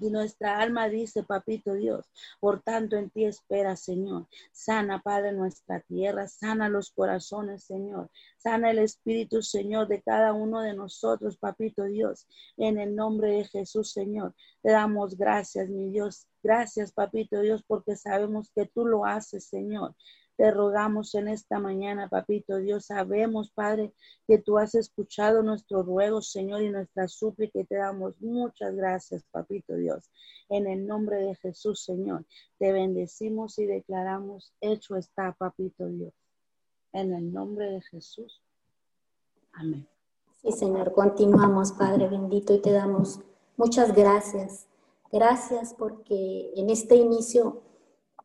Y 0.00 0.10
nuestra 0.10 0.58
alma 0.60 0.88
dice, 0.88 1.22
papito 1.22 1.72
Dios, 1.72 2.06
por 2.40 2.62
tanto 2.62 2.96
en 2.96 3.08
ti 3.08 3.24
espera, 3.24 3.74
Señor. 3.74 4.28
Sana, 4.52 5.00
Padre, 5.00 5.32
nuestra 5.32 5.80
tierra, 5.80 6.28
sana 6.28 6.68
los 6.68 6.90
corazones, 6.90 7.64
Señor. 7.64 8.10
Sana 8.36 8.70
el 8.70 8.78
Espíritu, 8.78 9.40
Señor, 9.42 9.88
de 9.88 10.02
cada 10.02 10.34
uno 10.34 10.60
de 10.60 10.74
nosotros, 10.74 11.38
papito 11.38 11.84
Dios. 11.84 12.26
En 12.58 12.78
el 12.78 12.94
nombre 12.94 13.30
de 13.30 13.44
Jesús, 13.44 13.92
Señor, 13.92 14.34
te 14.62 14.72
damos 14.72 15.16
gracias, 15.16 15.70
mi 15.70 15.88
Dios. 15.88 16.26
Gracias, 16.42 16.92
papito 16.92 17.40
Dios, 17.40 17.62
porque 17.66 17.96
sabemos 17.96 18.50
que 18.54 18.66
tú 18.66 18.84
lo 18.84 19.06
haces, 19.06 19.46
Señor. 19.46 19.94
Te 20.36 20.50
rogamos 20.50 21.14
en 21.14 21.28
esta 21.28 21.58
mañana, 21.58 22.08
papito 22.08 22.56
Dios. 22.56 22.86
Sabemos, 22.86 23.50
Padre, 23.50 23.92
que 24.26 24.38
tú 24.38 24.58
has 24.58 24.74
escuchado 24.74 25.42
nuestros 25.42 25.86
ruegos, 25.86 26.30
Señor, 26.30 26.62
y 26.62 26.70
nuestra 26.70 27.06
súplica. 27.08 27.60
Y 27.60 27.64
te 27.64 27.76
damos 27.76 28.20
muchas 28.20 28.74
gracias, 28.74 29.24
papito 29.30 29.74
Dios. 29.74 30.10
En 30.48 30.66
el 30.66 30.86
nombre 30.86 31.18
de 31.18 31.34
Jesús, 31.36 31.84
Señor, 31.84 32.24
te 32.58 32.72
bendecimos 32.72 33.58
y 33.58 33.66
declaramos, 33.66 34.52
hecho 34.60 34.96
está, 34.96 35.32
papito 35.38 35.86
Dios. 35.86 36.14
En 36.92 37.12
el 37.12 37.32
nombre 37.32 37.70
de 37.70 37.80
Jesús. 37.82 38.42
Amén. 39.52 39.86
Sí, 40.42 40.50
Señor, 40.50 40.92
continuamos, 40.92 41.72
Padre 41.72 42.08
bendito, 42.08 42.54
y 42.54 42.60
te 42.60 42.72
damos 42.72 43.20
muchas 43.56 43.94
gracias. 43.94 44.66
Gracias 45.12 45.74
porque 45.74 46.50
en 46.56 46.70
este 46.70 46.96
inicio 46.96 47.62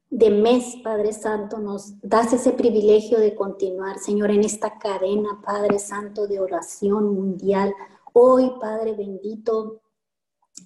de 0.09 0.29
mes, 0.29 0.77
Padre 0.83 1.11
Santo, 1.11 1.59
nos 1.59 1.99
das 2.01 2.31
ese 2.31 2.53
privilegio 2.53 3.19
de 3.19 3.35
continuar, 3.35 3.99
Señor, 3.99 4.31
en 4.31 4.43
esta 4.43 4.77
cadena, 4.79 5.41
Padre 5.45 5.79
Santo, 5.79 6.27
de 6.27 6.39
oración 6.39 7.13
mundial. 7.13 7.73
Hoy, 8.13 8.51
Padre 8.59 8.93
bendito, 8.93 9.81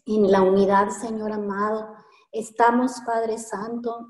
en 0.05 0.31
la 0.31 0.41
unidad, 0.41 0.89
Señor 0.89 1.31
amado, 1.31 1.95
estamos, 2.31 3.01
Padre 3.05 3.37
Santo, 3.39 4.07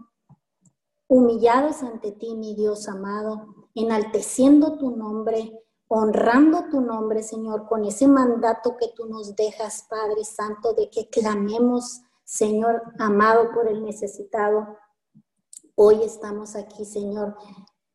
humillados 1.08 1.82
ante 1.82 2.12
ti, 2.12 2.36
mi 2.36 2.54
Dios 2.56 2.88
amado, 2.88 3.56
enalteciendo 3.74 4.78
tu 4.78 4.96
nombre, 4.96 5.60
honrando 5.88 6.66
tu 6.70 6.82
nombre, 6.82 7.24
Señor, 7.24 7.68
con 7.68 7.86
ese 7.86 8.08
mandato 8.08 8.76
que 8.78 8.90
tú 8.96 9.06
nos 9.08 9.36
dejas, 9.36 9.88
Padre 9.90 10.24
Santo, 10.26 10.74
de 10.74 10.90
que 10.90 11.10
clamemos, 11.10 12.02
Señor 12.24 12.82
amado, 13.00 13.52
por 13.54 13.68
el 13.68 13.84
necesitado 13.84 14.78
Hoy 15.84 16.04
estamos 16.04 16.56
aquí, 16.56 16.86
Señor, 16.86 17.36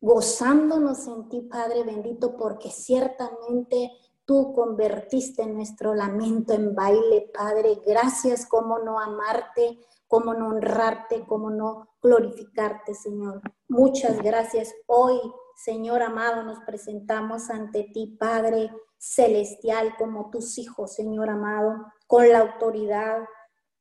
gozándonos 0.00 1.06
en 1.06 1.28
ti, 1.28 1.42
Padre 1.42 1.84
bendito, 1.84 2.36
porque 2.36 2.68
ciertamente 2.68 3.92
tú 4.24 4.52
convertiste 4.52 5.46
nuestro 5.46 5.94
lamento 5.94 6.52
en 6.52 6.74
baile, 6.74 7.30
Padre. 7.32 7.80
Gracias, 7.86 8.44
cómo 8.46 8.80
no 8.80 8.98
amarte, 8.98 9.78
cómo 10.08 10.34
no 10.34 10.48
honrarte, 10.48 11.24
cómo 11.28 11.48
no 11.50 11.90
glorificarte, 12.02 12.92
Señor. 12.92 13.40
Muchas 13.68 14.20
gracias. 14.20 14.74
Hoy, 14.86 15.20
Señor 15.54 16.02
amado, 16.02 16.42
nos 16.42 16.58
presentamos 16.66 17.50
ante 17.50 17.84
ti, 17.94 18.16
Padre 18.18 18.68
celestial, 18.98 19.94
como 19.96 20.30
tus 20.30 20.58
hijos, 20.58 20.92
Señor 20.92 21.30
amado, 21.30 21.86
con 22.08 22.28
la 22.32 22.40
autoridad, 22.40 23.20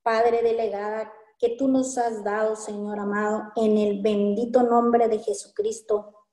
Padre 0.04 0.44
delegada 0.44 1.12
que 1.40 1.56
tú 1.58 1.68
nos 1.68 1.98
has 1.98 2.24
dado, 2.24 2.56
Señor 2.56 3.00
amado, 3.00 3.52
en 3.56 3.78
el 3.78 4.02
bendito 4.02 4.64
nombre 4.64 5.08
de 5.08 5.20
Jesucristo. 5.20 6.28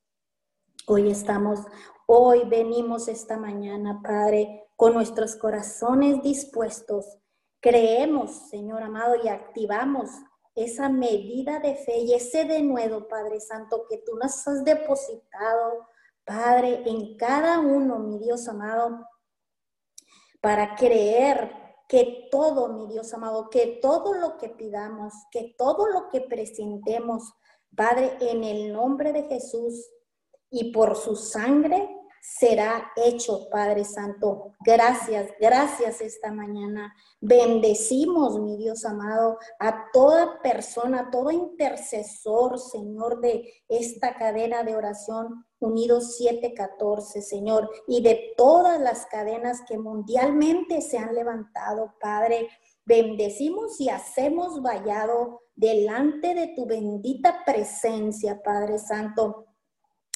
Hoy 0.87 1.11
estamos, 1.11 1.61
hoy 2.07 2.45
venimos 2.49 3.09
esta 3.09 3.37
mañana, 3.37 4.01
Padre, 4.03 4.69
con 4.77 4.95
nuestros 4.95 5.37
corazones 5.37 6.23
dispuestos. 6.23 7.19
Creemos, 7.61 8.49
Señor 8.49 8.83
amado, 8.83 9.17
y 9.23 9.29
activamos 9.29 10.11
esa 10.55 10.89
medida 10.89 11.59
de 11.61 11.77
fe 11.77 11.99
y 11.99 12.15
ese 12.15 12.45
denuedo, 12.45 13.09
Padre 13.09 13.41
Santo, 13.41 13.87
que 13.89 13.99
tú 13.99 14.17
nos 14.17 14.47
has 14.47 14.65
depositado, 14.65 15.87
Padre, 16.25 16.83
en 16.87 17.17
cada 17.17 17.59
uno, 17.59 17.99
mi 17.99 18.19
Dios 18.19 18.47
amado, 18.49 19.07
para 20.41 20.75
creer 20.75 21.62
que 21.89 22.29
todo, 22.31 22.69
mi 22.69 22.87
Dios 22.87 23.13
amado, 23.13 23.51
que 23.51 23.79
todo 23.81 24.15
lo 24.15 24.39
que 24.39 24.49
pidamos, 24.49 25.13
que 25.31 25.55
todo 25.57 25.87
lo 25.87 26.09
que 26.09 26.21
presentemos, 26.21 27.35
Padre, 27.77 28.17
en 28.21 28.45
el 28.45 28.73
nombre 28.73 29.13
de 29.13 29.25
Jesús 29.25 29.91
y 30.51 30.73
por 30.73 30.97
su 30.97 31.17
sangre, 31.17 32.02
será 32.23 32.93
hecho, 32.95 33.49
Padre 33.51 33.85
Santo. 33.85 34.53
Gracias, 34.65 35.29
gracias 35.41 36.01
esta 36.01 36.31
mañana. 36.31 36.95
Bendecimos, 37.21 38.39
mi 38.39 38.57
Dios 38.57 38.85
amado, 38.85 39.39
a 39.59 39.91
toda 39.93 40.41
persona, 40.41 41.01
a 41.01 41.11
todo 41.11 41.33
intercesor, 41.33 42.61
Señor, 42.61 43.21
de 43.21 43.53
esta 43.69 44.15
cadena 44.15 44.63
de 44.63 44.77
oración 44.77 45.45
Unidos 45.59 46.17
714, 46.17 47.23
Señor, 47.23 47.69
y 47.89 48.03
de 48.03 48.35
todas 48.37 48.81
las 48.81 49.07
cadenas 49.07 49.63
que 49.67 49.79
mundialmente 49.79 50.81
se 50.81 50.99
han 50.99 51.17
levantado, 51.17 51.95
Padre. 52.01 52.49
Bendecimos 52.85 53.81
y 53.81 53.89
hacemos 53.89 54.63
vallado 54.63 55.41
delante 55.57 56.35
de 56.35 56.49
tu 56.55 56.67
bendita 56.67 57.45
presencia, 57.45 58.41
Padre 58.45 58.79
Santo 58.79 59.47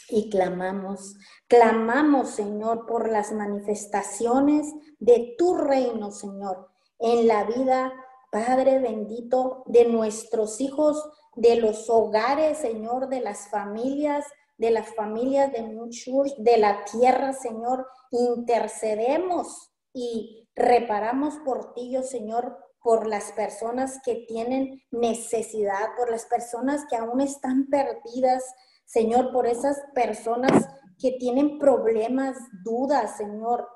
y 0.09 0.30
clamamos, 0.30 1.16
clamamos, 1.48 2.30
Señor, 2.30 2.86
por 2.86 3.11
las 3.11 3.32
manifestaciones 3.32 4.72
de 4.98 5.34
tu 5.36 5.57
reino, 5.57 6.11
Señor, 6.11 6.68
en 6.98 7.26
la 7.26 7.44
vida, 7.44 7.92
Padre 8.30 8.78
bendito, 8.78 9.62
de 9.66 9.86
nuestros 9.86 10.61
hijos, 10.61 11.02
de 11.34 11.57
los 11.57 11.88
hogares, 11.90 12.59
Señor, 12.59 13.09
de 13.09 13.20
las 13.20 13.48
familias, 13.50 14.24
de 14.59 14.70
las 14.70 14.94
familias 14.94 15.52
de 15.52 15.62
muchos, 15.62 16.34
de 16.38 16.57
la 16.59 16.84
tierra, 16.84 17.32
Señor. 17.32 17.86
Intercedemos 18.11 19.70
y 19.92 20.48
reparamos 20.54 21.34
por 21.44 21.74
ti, 21.74 21.96
oh 21.96 22.02
Señor, 22.02 22.57
por 22.82 23.07
las 23.07 23.32
personas 23.32 24.00
que 24.04 24.24
tienen 24.28 24.82
necesidad, 24.90 25.94
por 25.96 26.11
las 26.11 26.26
personas 26.26 26.84
que 26.88 26.96
aún 26.96 27.20
están 27.20 27.66
perdidas, 27.68 28.44
Señor, 28.87 29.32
por 29.32 29.47
esas 29.47 29.82
personas 29.95 30.68
que 30.99 31.12
tienen 31.18 31.59
problemas, 31.59 32.37
dudas, 32.64 33.16
Señor. 33.16 33.68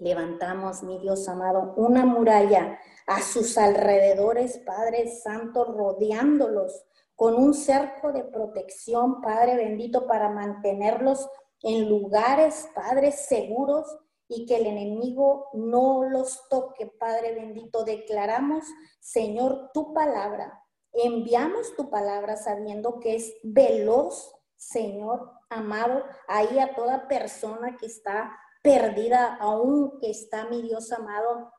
Levantamos, 0.00 0.82
mi 0.82 0.98
Dios 0.98 1.28
amado, 1.28 1.74
una 1.76 2.04
muralla 2.04 2.78
a 3.06 3.20
sus 3.20 3.56
alrededores, 3.58 4.58
Padre 4.66 5.08
Santo, 5.08 5.64
rodeándolos 5.64 6.84
con 7.14 7.34
un 7.34 7.52
cerco 7.52 8.12
de 8.12 8.24
protección, 8.24 9.20
Padre 9.20 9.56
bendito, 9.56 10.06
para 10.06 10.30
mantenerlos 10.30 11.28
en 11.62 11.88
lugares, 11.88 12.68
Padre, 12.74 13.12
seguros 13.12 13.86
y 14.26 14.46
que 14.46 14.56
el 14.56 14.66
enemigo 14.66 15.48
no 15.52 16.02
los 16.04 16.48
toque, 16.48 16.86
Padre 16.86 17.34
bendito. 17.34 17.84
Declaramos, 17.84 18.64
Señor, 19.00 19.70
tu 19.74 19.92
palabra 19.92 20.64
Enviamos 20.92 21.74
tu 21.76 21.90
palabra 21.90 22.36
sabiendo 22.36 22.98
que 23.00 23.16
es 23.16 23.34
veloz, 23.42 24.34
Señor 24.56 25.32
amado, 25.50 26.04
ahí 26.26 26.58
a 26.58 26.74
toda 26.74 27.08
persona 27.08 27.76
que 27.76 27.86
está 27.86 28.36
perdida, 28.62 29.36
aún 29.36 29.98
que 30.00 30.10
está, 30.10 30.46
mi 30.46 30.62
Dios 30.62 30.92
amado, 30.92 31.52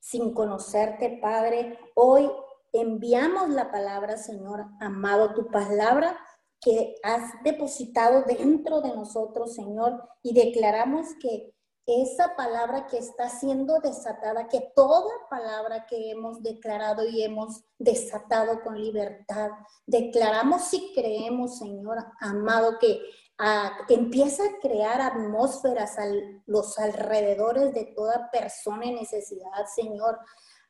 sin 0.00 0.34
conocerte, 0.34 1.18
Padre. 1.20 1.78
Hoy 1.94 2.30
enviamos 2.72 3.50
la 3.50 3.70
palabra, 3.70 4.16
Señor 4.16 4.66
amado, 4.80 5.34
tu 5.34 5.50
palabra 5.50 6.18
que 6.60 6.96
has 7.02 7.42
depositado 7.44 8.22
dentro 8.22 8.80
de 8.80 8.94
nosotros, 8.94 9.54
Señor, 9.54 10.02
y 10.22 10.34
declaramos 10.34 11.14
que 11.20 11.55
esa 11.86 12.34
palabra 12.34 12.86
que 12.88 12.98
está 12.98 13.28
siendo 13.28 13.78
desatada, 13.78 14.48
que 14.48 14.72
toda 14.74 15.08
palabra 15.30 15.86
que 15.86 16.10
hemos 16.10 16.42
declarado 16.42 17.06
y 17.06 17.22
hemos 17.22 17.64
desatado 17.78 18.60
con 18.62 18.80
libertad, 18.80 19.50
declaramos 19.86 20.74
y 20.74 20.92
creemos, 20.94 21.58
Señor 21.58 21.98
amado, 22.20 22.78
que, 22.80 23.00
ah, 23.38 23.70
empieza 23.88 24.42
a 24.44 24.58
crear 24.60 25.00
atmósferas 25.00 25.96
a 25.98 26.06
los 26.46 26.76
alrededores 26.78 27.72
de 27.72 27.84
toda 27.96 28.30
persona 28.32 28.86
en 28.86 28.96
necesidad, 28.96 29.66
Señor. 29.72 30.18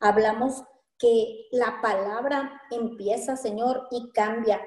Hablamos 0.01 0.65
que 0.99 1.47
la 1.51 1.81
palabra 1.81 2.61
empieza, 2.71 3.37
Señor, 3.37 3.89
y 3.91 4.11
cambia 4.13 4.61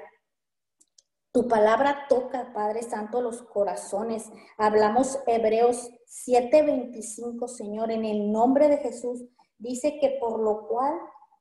tu 1.32 1.46
palabra 1.46 2.06
toca, 2.08 2.52
Padre 2.52 2.82
Santo, 2.82 3.20
los 3.20 3.42
corazones. 3.42 4.30
Hablamos 4.58 5.18
Hebreos 5.26 5.90
7:25, 6.06 7.46
Señor, 7.46 7.90
en 7.92 8.04
el 8.04 8.32
nombre 8.32 8.68
de 8.68 8.78
Jesús. 8.78 9.24
Dice 9.58 9.98
que 10.00 10.18
por 10.20 10.40
lo 10.40 10.66
cual 10.66 10.94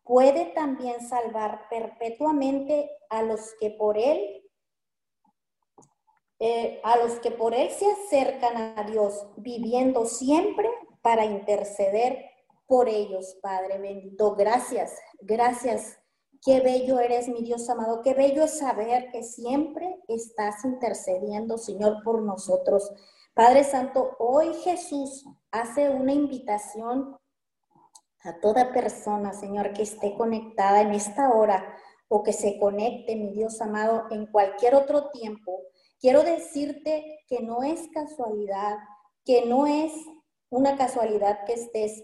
puede 0.04 0.46
también 0.54 1.02
salvar 1.02 1.68
perpetuamente 1.70 2.90
a 3.10 3.24
los 3.24 3.54
que 3.60 3.72
por 3.72 3.98
él, 3.98 4.44
eh, 6.40 6.80
a 6.84 6.98
los 6.98 7.20
que 7.20 7.32
por 7.32 7.54
él 7.54 7.70
se 7.72 7.86
acercan 7.92 8.78
a 8.78 8.84
Dios, 8.84 9.28
viviendo 9.38 10.06
siempre 10.06 10.70
para 11.02 11.26
interceder 11.26 12.26
por 12.68 12.88
ellos, 12.88 13.38
Padre 13.42 13.80
bendito. 13.80 14.36
Gracias, 14.36 14.96
gracias. 15.22 16.00
Qué 16.42 16.62
bello 16.62 17.00
eres, 17.00 17.28
mi 17.28 17.44
Dios 17.44 17.70
amado. 17.70 18.02
Qué 18.02 18.14
bello 18.14 18.44
es 18.44 18.60
saber 18.60 19.12
que 19.12 19.24
siempre 19.24 20.00
estás 20.08 20.64
intercediendo, 20.64 21.58
Señor, 21.58 22.02
por 22.04 22.22
nosotros. 22.22 22.92
Padre 23.34 23.64
Santo, 23.64 24.16
hoy 24.20 24.54
Jesús 24.64 25.26
hace 25.52 25.90
una 25.90 26.14
invitación 26.14 27.18
a 28.22 28.40
toda 28.40 28.72
persona, 28.72 29.34
Señor, 29.34 29.74
que 29.74 29.84
esté 29.84 30.16
conectada 30.16 30.82
en 30.82 30.94
esta 30.94 31.30
hora 31.32 31.76
o 32.08 32.24
que 32.24 32.34
se 32.34 32.58
conecte, 32.58 33.16
mi 33.16 33.32
Dios 33.32 33.62
amado, 33.62 34.06
en 34.10 34.26
cualquier 34.26 34.76
otro 34.76 35.10
tiempo. 35.10 35.62
Quiero 36.00 36.24
decirte 36.24 37.20
que 37.28 37.42
no 37.42 37.64
es 37.64 37.88
casualidad, 37.94 38.78
que 39.26 39.46
no 39.46 39.68
es 39.68 39.94
una 40.50 40.78
casualidad 40.78 41.46
que 41.46 41.54
estés 41.54 42.04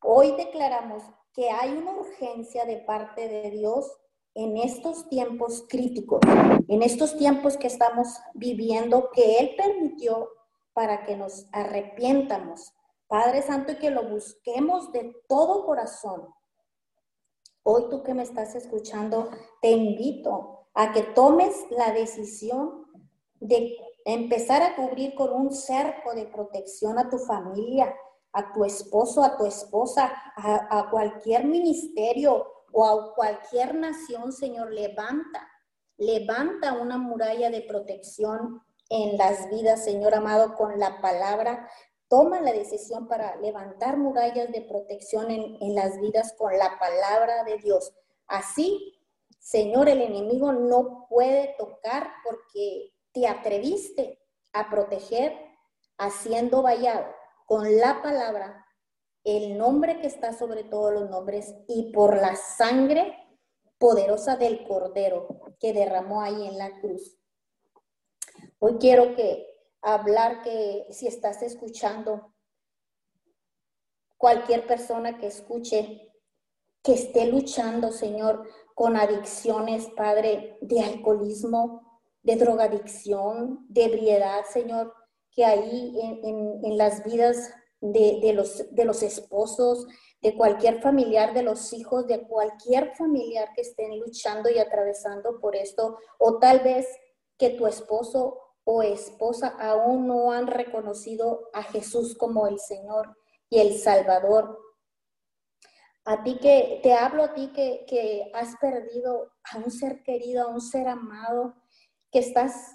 Hoy 0.00 0.32
declaramos 0.36 1.02
que 1.38 1.50
hay 1.52 1.70
una 1.70 1.92
urgencia 1.92 2.64
de 2.64 2.78
parte 2.78 3.28
de 3.28 3.52
Dios 3.52 3.96
en 4.34 4.56
estos 4.56 5.08
tiempos 5.08 5.64
críticos, 5.68 6.18
en 6.66 6.82
estos 6.82 7.16
tiempos 7.16 7.56
que 7.56 7.68
estamos 7.68 8.08
viviendo, 8.34 9.10
que 9.12 9.38
Él 9.38 9.54
permitió 9.56 10.30
para 10.72 11.04
que 11.06 11.16
nos 11.16 11.46
arrepientamos. 11.52 12.74
Padre 13.06 13.42
Santo, 13.42 13.70
y 13.70 13.76
que 13.76 13.90
lo 13.90 14.08
busquemos 14.08 14.90
de 14.90 15.14
todo 15.28 15.64
corazón. 15.64 16.26
Hoy 17.62 17.84
tú 17.88 18.02
que 18.02 18.14
me 18.14 18.24
estás 18.24 18.56
escuchando, 18.56 19.30
te 19.62 19.70
invito 19.70 20.66
a 20.74 20.90
que 20.90 21.02
tomes 21.02 21.54
la 21.70 21.92
decisión 21.92 22.84
de 23.38 23.76
empezar 24.04 24.62
a 24.62 24.74
cubrir 24.74 25.14
con 25.14 25.32
un 25.32 25.52
cerco 25.52 26.16
de 26.16 26.26
protección 26.26 26.98
a 26.98 27.08
tu 27.08 27.18
familia, 27.18 27.94
a 28.32 28.52
tu 28.52 28.64
esposo, 28.64 29.22
a 29.22 29.36
tu 29.36 29.46
esposa, 29.46 30.12
a, 30.36 30.88
cualquier 30.90 31.44
ministerio 31.44 32.46
o 32.72 32.84
a 32.84 33.14
cualquier 33.14 33.74
nación, 33.74 34.32
Señor, 34.32 34.72
levanta, 34.72 35.48
levanta 35.96 36.74
una 36.74 36.98
muralla 36.98 37.50
de 37.50 37.62
protección 37.62 38.62
en 38.90 39.16
las 39.16 39.48
vidas, 39.50 39.84
Señor 39.84 40.14
amado, 40.14 40.54
con 40.54 40.78
la 40.78 41.00
palabra. 41.00 41.68
Toma 42.08 42.40
la 42.40 42.52
decisión 42.52 43.08
para 43.08 43.36
levantar 43.36 43.96
murallas 43.96 44.50
de 44.52 44.62
protección 44.62 45.30
en, 45.30 45.56
en 45.60 45.74
las 45.74 46.00
vidas 46.00 46.34
con 46.38 46.56
la 46.56 46.78
palabra 46.78 47.44
de 47.44 47.58
Dios. 47.58 47.92
Así, 48.26 48.98
Señor, 49.38 49.88
el 49.88 50.02
enemigo 50.02 50.52
no 50.52 51.06
puede 51.08 51.54
tocar 51.58 52.10
porque 52.24 52.92
te 53.12 53.26
atreviste 53.26 54.18
a 54.52 54.70
proteger 54.70 55.34
haciendo 55.98 56.62
vallado 56.62 57.17
con 57.48 57.78
la 57.78 58.02
palabra, 58.02 58.66
el 59.24 59.56
nombre 59.56 60.00
que 60.00 60.06
está 60.06 60.34
sobre 60.34 60.64
todos 60.64 60.92
los 60.92 61.08
nombres 61.08 61.54
y 61.66 61.90
por 61.92 62.14
la 62.18 62.36
sangre 62.36 63.16
poderosa 63.78 64.36
del 64.36 64.68
Cordero 64.68 65.56
que 65.58 65.72
derramó 65.72 66.20
ahí 66.20 66.46
en 66.46 66.58
la 66.58 66.78
cruz. 66.78 67.18
Hoy 68.58 68.76
quiero 68.78 69.16
que 69.16 69.46
hablar 69.80 70.42
que 70.42 70.88
si 70.90 71.06
estás 71.06 71.40
escuchando, 71.40 72.34
cualquier 74.18 74.66
persona 74.66 75.16
que 75.16 75.28
escuche, 75.28 76.12
que 76.82 76.92
esté 76.92 77.28
luchando, 77.28 77.92
Señor, 77.92 78.46
con 78.74 78.94
adicciones, 78.94 79.86
Padre, 79.96 80.58
de 80.60 80.82
alcoholismo, 80.82 82.02
de 82.22 82.36
drogadicción, 82.36 83.64
de 83.70 83.84
ebriedad, 83.84 84.44
Señor, 84.52 84.92
que 85.38 85.44
ahí 85.44 85.96
en, 86.24 86.76
las 86.76 87.04
vidas 87.04 87.54
de, 87.80 88.32
los, 88.34 88.74
de 88.74 88.84
los 88.84 89.04
esposos, 89.04 89.86
de 90.20 90.36
cualquier 90.36 90.82
familiar, 90.82 91.32
de 91.32 91.44
los 91.44 91.72
hijos, 91.72 92.08
de 92.08 92.26
cualquier 92.26 92.96
familiar 92.96 93.52
que 93.54 93.60
estén 93.60 94.00
luchando 94.00 94.50
y 94.50 94.58
atravesando 94.58 95.38
por 95.38 95.54
esto, 95.54 95.96
o 96.18 96.40
tal 96.40 96.58
vez 96.58 96.88
que 97.38 97.50
tu 97.50 97.68
esposo 97.68 98.56
o 98.64 98.82
esposa 98.82 99.54
aún 99.60 100.08
no 100.08 100.32
han 100.32 100.48
reconocido 100.48 101.50
a 101.52 101.62
Jesús 101.62 102.16
como 102.16 102.48
el 102.48 102.58
Señor 102.58 103.16
y 103.48 103.60
el 103.60 103.78
Salvador. 103.78 104.58
A 106.04 106.24
ti 106.24 106.38
que 106.38 106.80
te 106.82 106.94
hablo, 106.94 107.22
a 107.22 107.34
ti 107.34 107.52
que, 107.54 107.86
que 107.86 108.28
has 108.34 108.56
perdido 108.56 109.30
a 109.52 109.58
un 109.58 109.70
ser 109.70 110.02
querido, 110.02 110.48
a 110.48 110.48
un 110.48 110.60
ser 110.60 110.88
amado, 110.88 111.54
que 112.10 112.18
estás 112.18 112.74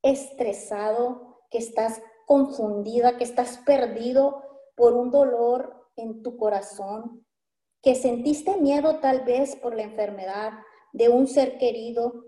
estresado, 0.00 1.33
que 1.54 1.58
estás 1.58 2.02
confundida, 2.26 3.16
que 3.16 3.22
estás 3.22 3.58
perdido 3.58 4.42
por 4.74 4.92
un 4.92 5.12
dolor 5.12 5.88
en 5.94 6.20
tu 6.20 6.36
corazón, 6.36 7.24
que 7.80 7.94
sentiste 7.94 8.56
miedo 8.56 8.98
tal 8.98 9.20
vez 9.20 9.54
por 9.54 9.76
la 9.76 9.84
enfermedad 9.84 10.50
de 10.92 11.10
un 11.10 11.28
ser 11.28 11.56
querido. 11.58 12.24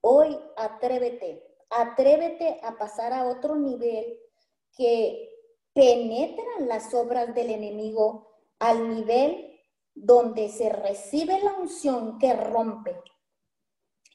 Hoy 0.00 0.38
atrévete, 0.56 1.44
atrévete 1.70 2.60
a 2.62 2.78
pasar 2.78 3.12
a 3.12 3.26
otro 3.26 3.56
nivel 3.56 4.16
que 4.76 5.28
penetran 5.72 6.68
las 6.68 6.94
obras 6.94 7.34
del 7.34 7.50
enemigo 7.50 8.28
al 8.60 8.94
nivel 8.94 9.60
donde 9.92 10.50
se 10.50 10.68
recibe 10.68 11.40
la 11.42 11.54
unción 11.54 12.20
que 12.20 12.32
rompe, 12.32 12.94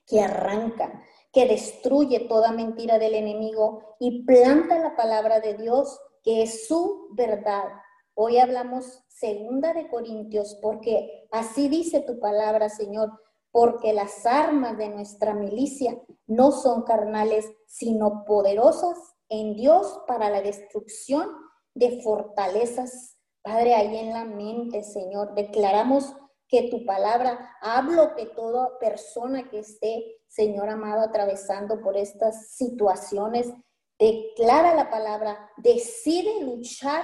que 0.07 0.21
arranca, 0.21 1.03
que 1.31 1.45
destruye 1.45 2.21
toda 2.21 2.51
mentira 2.51 2.97
del 2.97 3.15
enemigo 3.15 3.95
y 3.99 4.23
planta 4.23 4.79
la 4.79 4.95
palabra 4.95 5.39
de 5.39 5.55
Dios, 5.55 5.99
que 6.23 6.43
es 6.43 6.67
su 6.67 7.09
verdad. 7.13 7.65
Hoy 8.15 8.37
hablamos 8.37 9.03
segunda 9.07 9.73
de 9.73 9.87
Corintios, 9.87 10.57
porque 10.61 11.27
así 11.31 11.69
dice 11.69 12.01
tu 12.01 12.19
palabra, 12.19 12.69
Señor, 12.69 13.11
porque 13.51 13.93
las 13.93 14.25
armas 14.25 14.77
de 14.77 14.89
nuestra 14.89 15.33
milicia 15.33 15.99
no 16.27 16.51
son 16.51 16.83
carnales, 16.83 17.49
sino 17.67 18.25
poderosas 18.25 18.97
en 19.29 19.55
Dios 19.55 20.01
para 20.07 20.29
la 20.29 20.41
destrucción 20.41 21.29
de 21.73 22.01
fortalezas. 22.01 23.17
Padre, 23.41 23.75
ahí 23.75 23.97
en 23.97 24.09
la 24.09 24.25
mente, 24.25 24.83
Señor, 24.83 25.33
declaramos 25.33 26.13
que 26.47 26.69
tu 26.69 26.83
palabra, 26.85 27.55
hablo 27.61 28.15
que 28.15 28.25
toda 28.25 28.77
persona 28.79 29.49
que 29.49 29.59
esté, 29.59 30.18
Señor 30.29 30.69
amado, 30.69 31.01
atravesando 31.01 31.81
por 31.81 31.97
estas 31.97 32.51
situaciones, 32.51 33.51
declara 33.97 34.75
la 34.75 34.89
palabra, 34.89 35.51
decide 35.57 36.43
luchar 36.43 37.03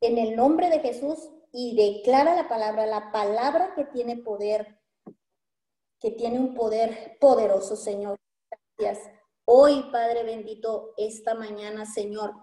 en 0.00 0.18
el 0.18 0.34
nombre 0.34 0.70
de 0.70 0.80
Jesús 0.80 1.30
y 1.52 1.76
declara 1.76 2.34
la 2.34 2.48
palabra, 2.48 2.84
la 2.84 3.12
palabra 3.12 3.74
que 3.74 3.84
tiene 3.84 4.16
poder, 4.16 4.80
que 6.00 6.10
tiene 6.10 6.40
un 6.40 6.54
poder 6.54 7.16
poderoso, 7.20 7.76
Señor. 7.76 8.16
Gracias. 8.76 9.10
Hoy, 9.44 9.84
Padre 9.92 10.24
bendito, 10.24 10.94
esta 10.96 11.34
mañana, 11.34 11.86
Señor, 11.86 12.34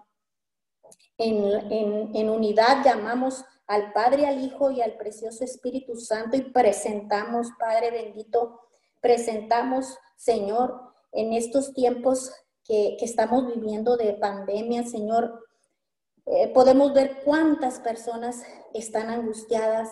en, 1.18 2.16
en 2.16 2.30
unidad 2.30 2.82
llamamos 2.84 3.44
al 3.66 3.92
Padre, 3.92 4.26
al 4.26 4.42
Hijo 4.42 4.70
y 4.70 4.80
al 4.80 4.96
precioso 4.96 5.44
Espíritu 5.44 5.96
Santo 5.96 6.36
y 6.38 6.42
presentamos, 6.52 7.48
Padre 7.58 7.90
bendito, 7.90 8.65
presentamos, 9.06 9.96
Señor, 10.16 10.80
en 11.12 11.32
estos 11.32 11.72
tiempos 11.72 12.32
que, 12.64 12.96
estamos 13.00 13.46
viviendo 13.54 13.96
de 13.96 14.14
pandemia, 14.14 14.82
Señor, 14.82 15.44
eh, 16.26 16.48
podemos 16.52 16.92
ver 16.92 17.22
cuántas 17.24 17.78
personas 17.78 18.42
están 18.74 19.08
angustiadas, 19.08 19.90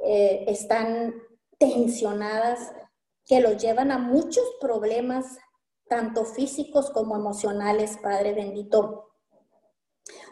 eh, 0.00 0.44
están 0.46 1.14
tensionadas, 1.58 2.70
que 3.24 3.40
los 3.40 3.56
llevan 3.56 3.90
a 3.90 3.96
muchos 3.96 4.44
problemas, 4.60 5.38
tanto 5.88 6.26
físicos 6.26 6.90
como 6.90 7.16
emocionales, 7.16 7.96
Padre 8.02 8.34
bendito. 8.34 9.10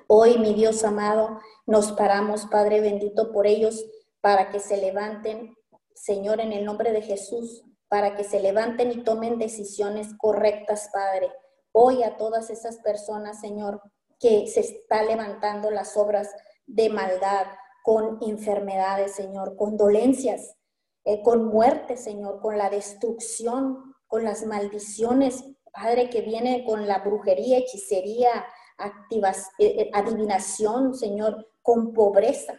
Hoy, 0.06 0.36
mi 0.36 0.52
Dios 0.52 0.84
amado, 0.84 1.40
nos 1.64 1.92
paramos, 1.92 2.44
Padre 2.44 2.82
bendito, 2.82 3.32
por 3.32 3.46
ellos, 3.46 3.82
para 4.20 4.50
que 4.50 4.60
se 4.60 4.76
levanten, 4.76 5.56
Señor, 5.94 6.42
en 6.42 6.52
el 6.52 6.66
nombre 6.66 6.92
de 6.92 7.00
Jesús, 7.00 7.64
para 7.92 8.16
que 8.16 8.24
se 8.24 8.40
levanten 8.40 8.90
y 8.90 9.04
tomen 9.04 9.38
decisiones 9.38 10.14
correctas, 10.16 10.88
Padre. 10.94 11.30
Hoy 11.72 12.02
a 12.02 12.16
todas 12.16 12.48
esas 12.48 12.78
personas, 12.78 13.38
Señor, 13.38 13.82
que 14.18 14.46
se 14.46 14.60
está 14.60 15.02
levantando 15.02 15.70
las 15.70 15.94
obras 15.98 16.30
de 16.64 16.88
maldad, 16.88 17.44
con 17.82 18.16
enfermedades, 18.22 19.14
Señor, 19.14 19.56
con 19.56 19.76
dolencias, 19.76 20.56
eh, 21.04 21.20
con 21.22 21.44
muerte, 21.44 21.98
Señor, 21.98 22.40
con 22.40 22.56
la 22.56 22.70
destrucción, 22.70 23.94
con 24.06 24.24
las 24.24 24.46
maldiciones, 24.46 25.44
Padre, 25.70 26.08
que 26.08 26.22
viene 26.22 26.64
con 26.64 26.88
la 26.88 27.00
brujería, 27.00 27.58
hechicería, 27.58 28.46
activas, 28.78 29.50
eh, 29.58 29.66
eh, 29.66 29.90
adivinación, 29.92 30.94
Señor, 30.94 31.46
con 31.60 31.92
pobreza, 31.92 32.54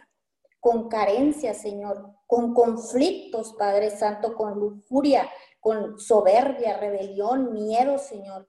con 0.60 0.88
carencia, 0.88 1.54
Señor, 1.54 2.14
con 2.34 2.52
conflictos, 2.52 3.52
Padre 3.52 3.90
Santo, 3.90 4.34
con 4.34 4.58
lujuria, 4.58 5.30
con 5.60 6.00
soberbia, 6.00 6.76
rebelión, 6.78 7.52
miedo, 7.52 7.96
Señor. 7.96 8.48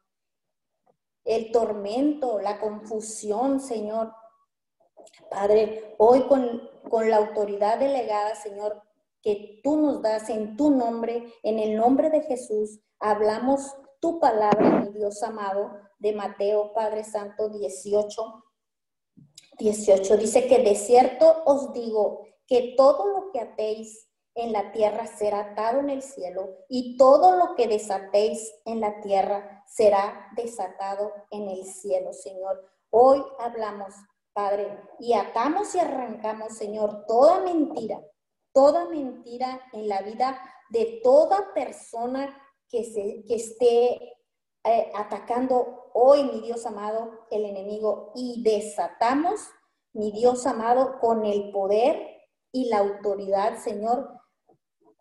El 1.23 1.51
tormento, 1.51 2.39
la 2.39 2.59
confusión, 2.59 3.59
Señor. 3.59 4.11
Padre, 5.29 5.93
hoy 5.99 6.23
con, 6.23 6.67
con 6.89 7.11
la 7.11 7.17
autoridad 7.17 7.77
delegada, 7.77 8.33
Señor, 8.33 8.81
que 9.21 9.59
tú 9.63 9.77
nos 9.77 10.01
das 10.01 10.31
en 10.31 10.57
tu 10.57 10.71
nombre, 10.71 11.31
en 11.43 11.59
el 11.59 11.77
nombre 11.77 12.09
de 12.09 12.21
Jesús, 12.21 12.79
hablamos 12.99 13.75
tu 13.99 14.19
palabra, 14.19 14.79
mi 14.79 14.97
Dios 14.97 15.21
amado, 15.21 15.73
de 15.99 16.11
Mateo, 16.13 16.73
Padre 16.73 17.03
Santo 17.03 17.49
18, 17.49 18.43
18. 19.59 20.17
Dice 20.17 20.47
que 20.47 20.63
de 20.63 20.73
cierto 20.73 21.43
os 21.45 21.71
digo 21.71 22.25
que 22.47 22.73
todo 22.77 23.07
lo 23.07 23.31
que 23.31 23.39
atéis 23.39 24.09
en 24.35 24.51
la 24.51 24.71
tierra 24.71 25.07
será 25.07 25.39
atado 25.39 25.79
en 25.79 25.89
el 25.89 26.01
cielo 26.01 26.57
y 26.67 26.97
todo 26.97 27.37
lo 27.37 27.55
que 27.55 27.67
desatéis 27.67 28.53
en 28.65 28.81
la 28.81 28.99
tierra 28.99 29.63
será 29.67 30.29
desatado 30.35 31.13
en 31.31 31.49
el 31.49 31.65
cielo, 31.65 32.11
Señor. 32.13 32.63
Hoy 32.89 33.23
hablamos, 33.39 33.93
Padre, 34.33 34.77
y 34.99 35.13
atamos 35.13 35.73
y 35.73 35.79
arrancamos, 35.79 36.53
Señor, 36.53 37.05
toda 37.07 37.39
mentira, 37.39 38.01
toda 38.53 38.85
mentira 38.85 39.61
en 39.71 39.87
la 39.87 40.01
vida 40.01 40.37
de 40.69 40.99
toda 41.01 41.53
persona 41.53 42.37
que, 42.69 42.83
se, 42.83 43.23
que 43.25 43.35
esté 43.35 44.15
eh, 44.65 44.91
atacando 44.95 45.91
hoy, 45.93 46.23
mi 46.23 46.41
Dios 46.41 46.65
amado, 46.65 47.27
el 47.31 47.45
enemigo, 47.45 48.11
y 48.15 48.43
desatamos, 48.43 49.39
mi 49.93 50.11
Dios 50.11 50.45
amado, 50.45 50.99
con 50.99 51.25
el 51.25 51.51
poder 51.51 52.14
y 52.55 52.69
la 52.69 52.77
autoridad, 52.77 53.57
Señor, 53.57 54.09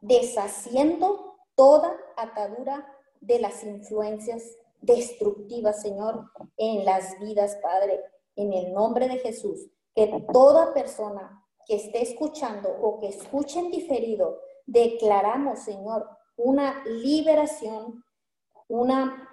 deshaciendo 0.00 1.36
toda 1.54 1.96
atadura 2.16 2.84
de 3.20 3.38
las 3.38 3.62
influencias 3.62 4.42
destructivas, 4.80 5.80
Señor, 5.80 6.32
en 6.56 6.84
las 6.84 7.16
vidas, 7.20 7.56
Padre, 7.62 8.00
en 8.34 8.52
el 8.52 8.74
nombre 8.74 9.06
de 9.06 9.18
Jesús. 9.18 9.70
Que 9.94 10.26
toda 10.32 10.74
persona 10.74 11.46
que 11.64 11.76
esté 11.76 12.02
escuchando 12.02 12.76
o 12.82 12.98
que 12.98 13.06
escuche 13.06 13.60
en 13.60 13.70
diferido, 13.70 14.40
declaramos, 14.66 15.60
Señor, 15.60 16.08
una 16.36 16.82
liberación, 16.86 18.02
una 18.66 19.30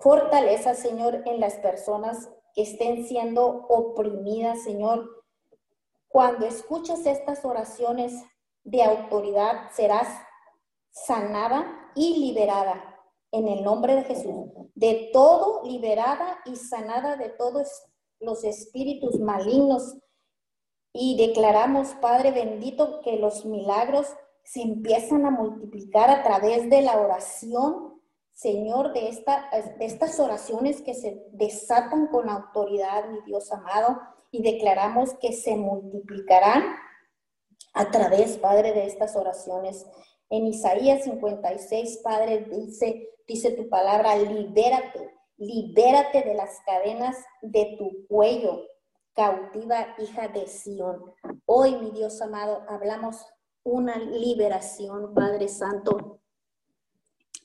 fortaleza, 0.00 0.74
Señor, 0.74 1.22
en 1.24 1.40
las 1.40 1.54
personas 1.54 2.28
que 2.54 2.64
estén 2.64 3.06
siendo 3.06 3.64
oprimidas, 3.70 4.62
Señor. 4.62 5.21
Cuando 6.12 6.46
escuches 6.46 7.06
estas 7.06 7.44
oraciones 7.44 8.12
de 8.64 8.82
autoridad, 8.82 9.70
serás 9.72 10.08
sanada 10.90 11.90
y 11.94 12.18
liberada 12.18 13.00
en 13.30 13.48
el 13.48 13.64
nombre 13.64 13.96
de 13.96 14.04
Jesús. 14.04 14.50
De 14.74 15.10
todo 15.12 15.62
liberada 15.64 16.38
y 16.44 16.56
sanada 16.56 17.16
de 17.16 17.30
todos 17.30 17.68
los 18.20 18.44
espíritus 18.44 19.18
malignos. 19.18 19.96
Y 20.92 21.16
declaramos, 21.16 21.94
Padre 21.94 22.30
bendito, 22.30 23.00
que 23.00 23.16
los 23.16 23.46
milagros 23.46 24.06
se 24.44 24.60
empiezan 24.60 25.24
a 25.24 25.30
multiplicar 25.30 26.10
a 26.10 26.22
través 26.22 26.68
de 26.68 26.82
la 26.82 27.00
oración 27.00 27.92
Señor, 28.32 28.92
de, 28.92 29.08
esta, 29.08 29.48
de 29.78 29.84
estas 29.84 30.18
oraciones 30.18 30.80
que 30.82 30.94
se 30.94 31.24
desatan 31.32 32.08
con 32.08 32.28
autoridad, 32.28 33.08
mi 33.08 33.20
Dios 33.22 33.52
amado, 33.52 34.00
y 34.32 34.42
declaramos 34.42 35.14
que 35.20 35.32
se 35.32 35.54
multiplicarán 35.54 36.64
a 37.74 37.90
través, 37.90 38.38
Padre, 38.38 38.72
de 38.72 38.86
estas 38.86 39.14
oraciones. 39.14 39.86
En 40.30 40.46
Isaías 40.46 41.04
56, 41.04 42.00
Padre, 42.02 42.46
dice, 42.50 43.10
dice 43.28 43.52
tu 43.52 43.68
palabra, 43.68 44.16
libérate, 44.16 45.10
libérate 45.36 46.22
de 46.22 46.34
las 46.34 46.60
cadenas 46.64 47.16
de 47.42 47.76
tu 47.78 48.06
cuello, 48.08 48.62
cautiva 49.14 49.94
hija 49.98 50.28
de 50.28 50.46
Sión. 50.46 51.12
Hoy, 51.44 51.76
mi 51.76 51.90
Dios 51.90 52.20
amado, 52.22 52.64
hablamos 52.68 53.26
una 53.62 53.98
liberación, 53.98 55.14
Padre 55.14 55.48
Santo, 55.48 56.21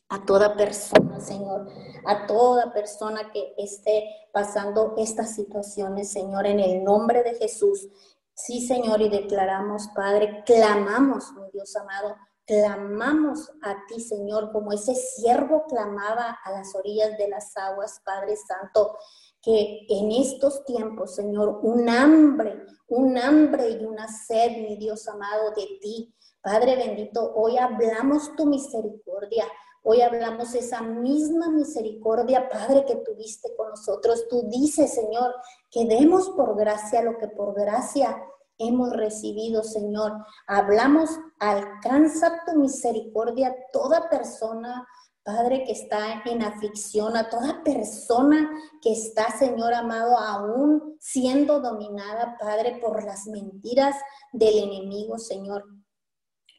a 0.10 0.26
toda 0.26 0.55
persona, 0.55 1.20
Señor, 1.20 1.68
a 2.05 2.28
toda 2.28 2.72
persona 2.74 3.32
que 3.32 3.53
esté 3.58 4.05
pasando 4.32 4.93
estas 4.97 5.36
situaciones, 5.36 6.12
Señor, 6.12 6.47
en 6.47 6.60
el 6.60 6.84
nombre 6.84 7.24
de 7.24 7.36
Jesús. 7.36 7.88
Sí, 8.34 8.66
Señor, 8.66 9.01
y 9.01 9.10
declaramos, 9.10 9.89
Padre, 9.95 10.43
clamamos, 10.45 11.34
mi 11.34 11.49
Dios 11.51 11.76
amado, 11.76 12.16
clamamos 12.45 13.51
a 13.62 13.76
ti, 13.88 13.99
Señor, 13.99 14.51
como 14.53 14.72
ese 14.72 14.95
siervo 14.95 15.66
clamaba 15.68 16.39
a 16.43 16.51
las 16.51 16.74
orillas 16.76 17.18
de 17.18 17.28
las 17.28 17.58
aguas, 17.58 17.99
Padre 18.05 18.38
Santo, 18.38 18.97
que 19.41 19.86
en 19.89 20.12
estos 20.12 20.64
tiempos, 20.64 21.16
Señor, 21.16 21.60
un 21.64 21.89
hambre, 21.89 22.64
un 22.88 23.18
hambre 23.18 23.72
y 23.72 23.86
una 23.86 24.08
sed, 24.08 24.51
mi 24.58 24.78
Dios 24.78 25.08
amado, 25.10 25.51
de 25.51 25.68
ti. 25.82 26.14
Padre 26.41 26.78
bendito, 26.78 27.34
hoy 27.36 27.58
hablamos 27.58 28.34
tu 28.38 28.45
misericordia, 28.45 29.45
Hoy 29.90 30.02
hablamos 30.02 30.54
esa 30.54 30.82
misma 30.82 31.50
misericordia, 31.50 32.50
Padre, 32.50 32.84
que 32.84 32.98
tuviste 32.98 33.56
con 33.56 33.70
nosotros. 33.70 34.28
Tú 34.30 34.44
dices, 34.50 34.94
Señor, 34.94 35.34
que 35.72 35.86
demos 35.86 36.30
por 36.32 36.58
gracia 36.58 37.02
lo 37.02 37.18
que 37.18 37.30
por 37.30 37.56
gracia 37.56 38.22
hemos 38.58 38.92
recibido, 38.92 39.64
Señor. 39.64 40.12
Hablamos, 40.46 41.10
alcanza 41.40 42.44
tu 42.46 42.60
misericordia 42.60 43.56
toda 43.72 44.10
persona, 44.10 44.86
Padre, 45.24 45.64
que 45.64 45.72
está 45.72 46.22
en 46.26 46.44
aflicción, 46.44 47.16
a 47.16 47.30
toda 47.30 47.64
persona 47.64 48.52
que 48.82 48.92
está, 48.92 49.32
Señor 49.38 49.74
amado, 49.74 50.18
aún 50.18 50.98
siendo 51.00 51.62
dominada, 51.62 52.36
Padre, 52.38 52.78
por 52.82 53.06
las 53.06 53.26
mentiras 53.28 53.96
del 54.34 54.58
enemigo, 54.58 55.18
Señor. 55.18 55.64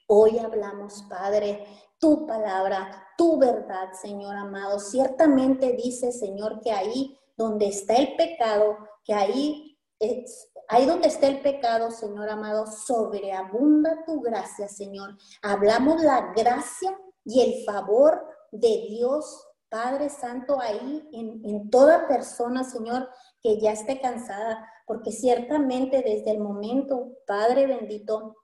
Hoy 0.07 0.39
hablamos, 0.39 1.05
Padre, 1.11 1.66
tu 1.99 2.26
palabra, 2.26 3.09
tu 3.16 3.38
verdad, 3.38 3.92
Señor 3.92 4.36
amado. 4.36 4.78
Ciertamente 4.78 5.72
dice, 5.72 6.12
Señor, 6.12 6.61
que 6.61 6.70
ahí 6.70 7.18
donde 7.36 7.68
está 7.68 7.96
el 7.96 8.16
pecado, 8.16 8.76
que 9.05 9.14
ahí 9.14 9.78
es, 9.99 10.51
ahí 10.68 10.86
donde 10.86 11.09
está 11.09 11.26
el 11.26 11.40
pecado, 11.40 11.90
Señor 11.90 12.28
amado, 12.28 12.66
sobreabunda 12.66 14.05
tu 14.05 14.20
gracia, 14.20 14.68
Señor. 14.68 15.16
Hablamos 15.42 16.03
la 16.03 16.32
gracia 16.36 16.96
y 17.24 17.40
el 17.42 17.64
favor 17.64 18.24
de 18.53 18.86
Dios, 18.88 19.46
Padre 19.68 20.09
Santo, 20.09 20.61
ahí 20.61 21.09
en, 21.12 21.44
en 21.44 21.70
toda 21.70 22.09
persona, 22.09 22.64
Señor, 22.64 23.09
que 23.42 23.61
ya 23.61 23.72
esté 23.72 24.01
cansada, 24.01 24.66
porque 24.86 25.12
ciertamente 25.12 26.03
desde 26.03 26.30
el 26.30 26.40
momento, 26.40 27.12
Padre 27.26 27.66
bendito, 27.66 28.36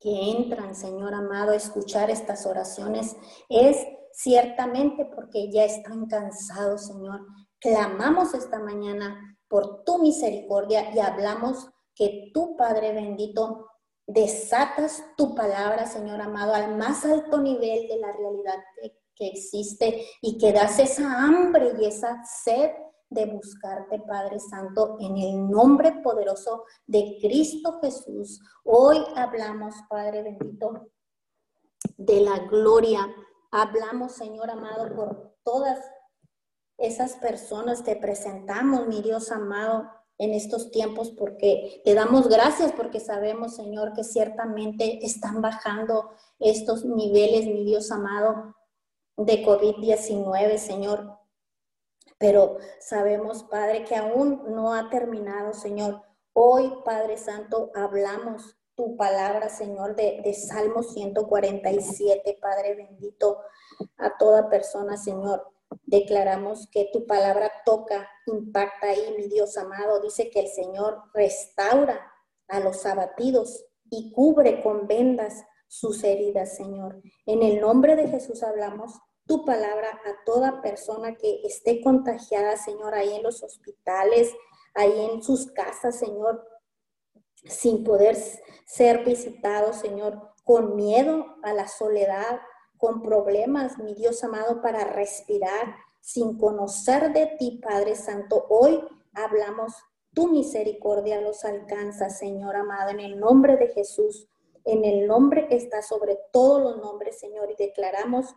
que 0.00 0.30
entran, 0.30 0.74
Señor 0.74 1.14
amado, 1.14 1.52
a 1.52 1.56
escuchar 1.56 2.10
estas 2.10 2.46
oraciones 2.46 3.16
es 3.48 3.76
ciertamente 4.12 5.04
porque 5.04 5.50
ya 5.50 5.64
están 5.64 6.06
cansados, 6.06 6.86
Señor. 6.86 7.20
Clamamos 7.60 8.34
esta 8.34 8.58
mañana 8.58 9.38
por 9.48 9.84
tu 9.84 9.98
misericordia 9.98 10.94
y 10.94 10.98
hablamos 10.98 11.68
que 11.94 12.30
tu 12.32 12.56
Padre 12.56 12.92
bendito 12.92 13.66
desatas 14.06 15.04
tu 15.16 15.34
palabra, 15.34 15.86
Señor 15.86 16.20
amado, 16.20 16.54
al 16.54 16.76
más 16.76 17.04
alto 17.04 17.40
nivel 17.40 17.88
de 17.88 17.98
la 17.98 18.12
realidad 18.12 18.54
que, 18.80 18.98
que 19.14 19.26
existe 19.28 20.06
y 20.20 20.38
que 20.38 20.52
das 20.52 20.78
esa 20.78 21.24
hambre 21.24 21.72
y 21.80 21.86
esa 21.86 22.22
sed 22.24 22.70
de 23.10 23.26
buscarte, 23.26 24.00
Padre 24.00 24.38
Santo, 24.40 24.96
en 25.00 25.16
el 25.16 25.48
nombre 25.48 25.92
poderoso 26.02 26.64
de 26.86 27.18
Cristo 27.20 27.78
Jesús. 27.80 28.40
Hoy 28.64 28.98
hablamos, 29.14 29.74
Padre 29.88 30.22
bendito, 30.22 30.90
de 31.96 32.20
la 32.20 32.38
gloria. 32.40 33.06
Hablamos, 33.50 34.12
Señor 34.12 34.50
amado, 34.50 34.94
por 34.94 35.36
todas 35.44 35.78
esas 36.78 37.14
personas 37.14 37.82
que 37.82 37.96
presentamos, 37.96 38.86
mi 38.86 39.02
Dios 39.02 39.30
amado, 39.30 39.88
en 40.18 40.32
estos 40.32 40.70
tiempos, 40.70 41.10
porque 41.10 41.82
te 41.84 41.94
damos 41.94 42.28
gracias, 42.28 42.72
porque 42.72 43.00
sabemos, 43.00 43.54
Señor, 43.54 43.92
que 43.92 44.02
ciertamente 44.02 45.04
están 45.04 45.42
bajando 45.42 46.10
estos 46.38 46.84
niveles, 46.84 47.46
mi 47.46 47.64
Dios 47.64 47.90
amado, 47.90 48.54
de 49.16 49.44
COVID-19, 49.44 50.56
Señor. 50.56 51.18
Pero 52.18 52.56
sabemos, 52.80 53.44
Padre, 53.44 53.84
que 53.84 53.96
aún 53.96 54.42
no 54.48 54.72
ha 54.72 54.88
terminado, 54.88 55.52
Señor. 55.52 56.02
Hoy, 56.32 56.72
Padre 56.84 57.18
Santo, 57.18 57.70
hablamos 57.74 58.56
tu 58.74 58.96
palabra, 58.96 59.48
Señor, 59.48 59.96
de, 59.96 60.34
Salmo 60.34 60.82
147, 60.82 62.38
Padre 62.40 62.74
bendito, 62.74 63.40
a 63.96 64.16
toda 64.18 64.48
persona, 64.48 64.96
Señor. 64.96 65.50
Declaramos 65.84 66.68
que 66.70 66.90
tu 66.92 67.06
palabra 67.06 67.50
toca, 67.64 68.08
impacta 68.26 68.88
ahí, 68.88 69.14
mi 69.16 69.28
Dios 69.28 69.56
amado. 69.56 70.00
Dice 70.00 70.30
que 70.30 70.40
el 70.40 70.48
Señor 70.48 71.02
restaura 71.14 72.12
a 72.48 72.60
los 72.60 72.84
abatidos 72.86 73.64
y 73.90 74.12
cubre 74.12 74.62
con 74.62 74.86
vendas 74.86 75.44
sus 75.68 76.04
heridas, 76.04 76.56
Señor. 76.56 77.02
En 77.24 77.42
el 77.42 77.60
nombre 77.60 77.96
de 77.96 78.08
Jesús 78.08 78.42
hablamos 78.42 78.92
tu 79.26 79.44
palabra 79.44 80.00
a 80.04 80.24
toda 80.24 80.62
persona 80.62 81.16
que 81.16 81.42
esté 81.44 81.80
contagiada, 81.80 82.56
Señor, 82.56 82.94
ahí 82.94 83.14
en 83.14 83.22
los 83.22 83.42
hospitales, 83.42 84.34
ahí 84.74 85.08
en 85.10 85.22
sus 85.22 85.50
casas, 85.52 85.98
Señor. 85.98 86.46
sin 87.48 87.84
poder 87.84 88.16
ser 88.66 89.04
visitados, 89.04 89.76
Señor, 89.76 90.32
con 90.42 90.74
miedo 90.74 91.36
a 91.44 91.52
la 91.52 91.68
soledad, 91.68 92.40
con 92.76 93.02
problemas, 93.02 93.78
mi 93.78 93.94
Dios 93.94 94.24
amado, 94.24 94.60
para 94.62 94.82
respirar, 94.84 95.76
sin 96.00 96.38
conocer 96.38 97.12
de 97.12 97.26
ti, 97.38 97.60
Padre 97.62 97.94
Santo. 97.94 98.46
Hoy 98.48 98.82
hablamos, 99.12 99.74
tu 100.12 100.28
misericordia 100.28 101.20
los 101.20 101.44
alcanza, 101.44 102.10
Señor 102.10 102.56
amado, 102.56 102.90
en 102.90 103.00
el 103.00 103.20
nombre 103.20 103.56
de 103.56 103.68
Jesús, 103.68 104.28
en 104.64 104.84
el 104.84 105.06
nombre 105.06 105.46
que 105.46 105.56
está 105.56 105.82
sobre 105.82 106.18
todos 106.32 106.60
los 106.60 106.78
nombres, 106.78 107.20
Señor, 107.20 107.50
y 107.50 107.54
declaramos 107.56 108.34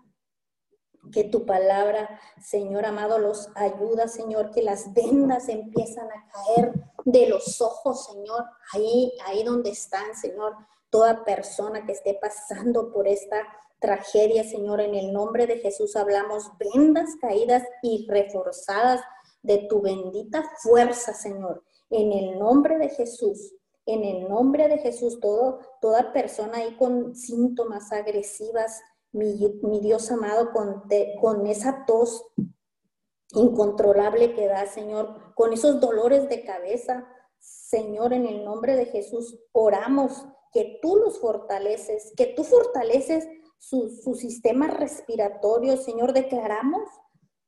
que 1.11 1.23
tu 1.23 1.45
palabra, 1.45 2.19
Señor 2.41 2.85
amado, 2.85 3.19
los 3.19 3.49
ayuda, 3.55 4.07
Señor, 4.07 4.51
que 4.51 4.61
las 4.61 4.93
vendas 4.93 5.49
empiezan 5.49 6.07
a 6.07 6.27
caer 6.31 6.73
de 7.05 7.27
los 7.27 7.61
ojos, 7.61 8.05
Señor, 8.05 8.45
ahí, 8.73 9.13
ahí 9.25 9.43
donde 9.43 9.71
están, 9.71 10.15
Señor, 10.15 10.55
toda 10.89 11.23
persona 11.23 11.85
que 11.85 11.93
esté 11.93 12.17
pasando 12.21 12.91
por 12.91 13.07
esta 13.07 13.37
tragedia, 13.79 14.43
Señor, 14.43 14.81
en 14.81 14.93
el 14.93 15.13
nombre 15.13 15.47
de 15.47 15.59
Jesús 15.59 15.95
hablamos 15.95 16.51
vendas 16.57 17.15
caídas 17.21 17.63
y 17.81 18.05
reforzadas 18.09 19.01
de 19.41 19.59
tu 19.69 19.81
bendita 19.81 20.43
fuerza, 20.61 21.13
Señor, 21.13 21.63
en 21.89 22.11
el 22.11 22.37
nombre 22.37 22.77
de 22.77 22.89
Jesús. 22.89 23.53
En 23.85 24.03
el 24.03 24.29
nombre 24.29 24.67
de 24.67 24.77
Jesús, 24.77 25.19
todo, 25.19 25.61
toda 25.81 26.13
persona 26.13 26.59
ahí 26.59 26.75
con 26.75 27.15
síntomas 27.15 27.91
agresivas, 27.91 28.79
mi, 29.11 29.79
Dios 29.81 30.11
amado, 30.11 30.51
con, 30.51 30.83
con 31.21 31.47
esa 31.47 31.85
tos 31.85 32.25
incontrolable 33.33 34.33
que 34.33 34.47
da, 34.47 34.65
Señor, 34.65 35.33
con 35.35 35.53
esos 35.53 35.79
dolores 35.79 36.29
de 36.29 36.43
cabeza, 36.43 37.07
Señor, 37.39 38.13
en 38.13 38.25
el 38.25 38.43
nombre 38.43 38.75
de 38.75 38.85
Jesús, 38.85 39.39
oramos 39.51 40.25
que 40.51 40.79
tú 40.81 40.95
los 40.95 41.19
fortaleces, 41.19 42.13
que 42.17 42.27
tú 42.27 42.43
fortaleces 42.43 43.27
su, 43.59 43.89
su 43.89 44.15
sistema 44.15 44.67
respiratorio, 44.67 45.77
Señor, 45.77 46.13
declaramos 46.13 46.81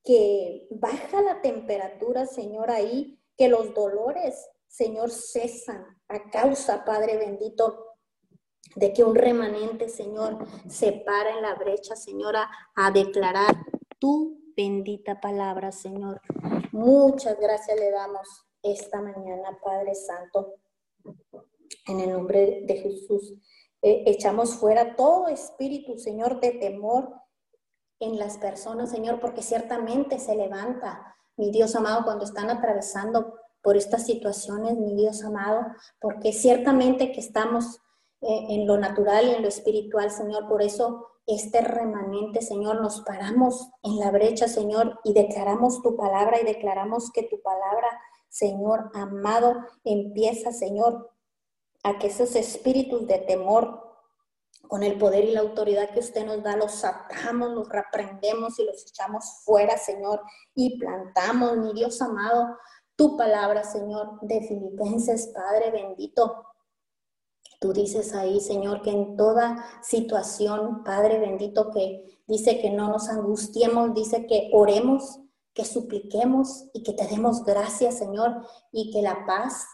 que 0.04 0.68
baja 0.72 1.22
la 1.22 1.42
temperatura, 1.42 2.26
Señor, 2.26 2.70
ahí, 2.70 3.20
que 3.38 3.48
los 3.48 3.74
dolores, 3.74 4.50
Señor, 4.68 5.10
cesan 5.10 5.86
a 6.08 6.30
causa, 6.30 6.86
Padre 6.86 7.18
bendito, 7.18 7.91
de 8.76 8.94
que 8.94 9.04
un 9.04 9.16
remanente, 9.16 9.90
Señor, 9.90 10.46
se 10.68 10.92
para 10.92 11.32
en 11.32 11.42
la 11.42 11.56
brecha, 11.56 11.96
Señora, 11.96 12.50
a 12.76 12.92
declarar 12.92 13.56
tu 14.00 14.40
bendita 14.56 15.20
palabra, 15.20 15.72
Señor. 15.72 16.22
Muchas 16.72 17.40
gracias 17.40 17.80
le 17.80 17.92
damos 17.92 18.46
esta 18.64 19.02
mañana, 19.02 19.58
Padre 19.64 19.96
Santo, 19.96 20.56
en 21.88 22.00
el 22.00 22.12
nombre 22.12 22.62
de 22.66 22.76
Jesús. 22.78 23.34
Eh, 23.82 24.04
echamos 24.06 24.56
fuera 24.56 24.96
todo 24.96 25.28
espíritu, 25.28 25.98
Señor, 25.98 26.40
de 26.40 26.52
temor 26.52 27.14
en 28.00 28.18
las 28.18 28.38
personas, 28.38 28.92
Señor, 28.92 29.20
porque 29.20 29.42
ciertamente 29.42 30.20
se 30.20 30.36
levanta, 30.36 31.16
mi 31.38 31.52
Dios 31.52 31.76
amado, 31.76 32.04
cuando 32.04 32.26
están 32.26 32.50
atravesando 32.50 33.36
por 33.62 33.78
estas 33.78 34.06
situaciones, 34.06 34.78
mi 34.78 34.96
Dios 34.96 35.24
amado, 35.24 35.66
porque 36.00 36.34
ciertamente 36.34 37.12
que 37.12 37.20
estamos 37.20 37.80
eh, 38.22 38.46
en 38.50 38.68
lo 38.68 38.78
natural 38.78 39.28
y 39.28 39.32
en 39.32 39.42
lo 39.42 39.48
espiritual, 39.48 40.12
Señor, 40.12 40.48
por 40.48 40.62
eso 40.62 41.08
este 41.28 41.62
remanente, 41.62 42.42
Señor, 42.42 42.82
nos 42.82 43.02
paramos 43.02 43.70
en 43.84 44.00
la 44.00 44.12
brecha, 44.12 44.48
Señor, 44.48 45.00
y 45.04 45.14
declaramos 45.14 45.82
tu 45.82 45.96
palabra 45.96 46.40
y 46.40 46.46
declaramos 46.46 47.12
que 47.12 47.24
tu 47.24 47.42
palabra, 47.42 47.88
Señor 48.30 48.92
amado, 48.94 49.56
empieza, 49.84 50.52
Señor, 50.52 51.12
a 51.84 51.98
que 51.98 52.08
esos 52.08 52.36
espíritus 52.36 53.08
de 53.08 53.20
temor, 53.20 53.90
con 54.68 54.84
el 54.84 54.98
poder 54.98 55.26
y 55.26 55.32
la 55.32 55.42
autoridad 55.42 55.90
que 55.90 56.00
usted 56.00 56.26
nos 56.26 56.44
da, 56.44 56.56
los 56.56 56.72
sacamos, 56.72 57.52
los 57.52 57.68
reprendemos 57.68 58.58
y 58.60 58.66
los 58.66 58.84
echamos 58.84 59.42
fuera, 59.44 59.78
Señor, 59.78 60.22
y 60.56 60.80
plantamos, 60.80 61.58
mi 61.58 61.74
Dios 61.74 62.02
amado, 62.02 62.56
tu 62.96 63.18
palabra, 63.18 63.64
Señor, 63.64 64.20
de 64.22 64.42
Filipenses, 64.42 65.32
Padre 65.34 65.72
bendito. 65.72 66.46
Tú 67.62 67.74
dices 67.74 68.16
ahí, 68.16 68.40
Señor, 68.40 68.82
que 68.82 68.90
en 68.90 69.16
toda 69.16 69.64
situación, 69.84 70.84
Padre 70.84 71.20
bendito, 71.20 71.70
que 71.70 72.24
dice 72.26 72.60
que 72.60 72.72
no 72.72 72.90
nos 72.90 73.08
angustiemos, 73.08 73.94
dice 73.94 74.26
que 74.26 74.50
oremos, 74.52 75.20
que 75.54 75.64
supliquemos 75.64 76.72
y 76.74 76.82
que 76.82 76.94
te 76.94 77.06
demos 77.06 77.44
gracias, 77.44 78.00
Señor, 78.00 78.48
y 78.72 78.90
que 78.90 79.04
la 79.04 79.28
paz 79.28 79.68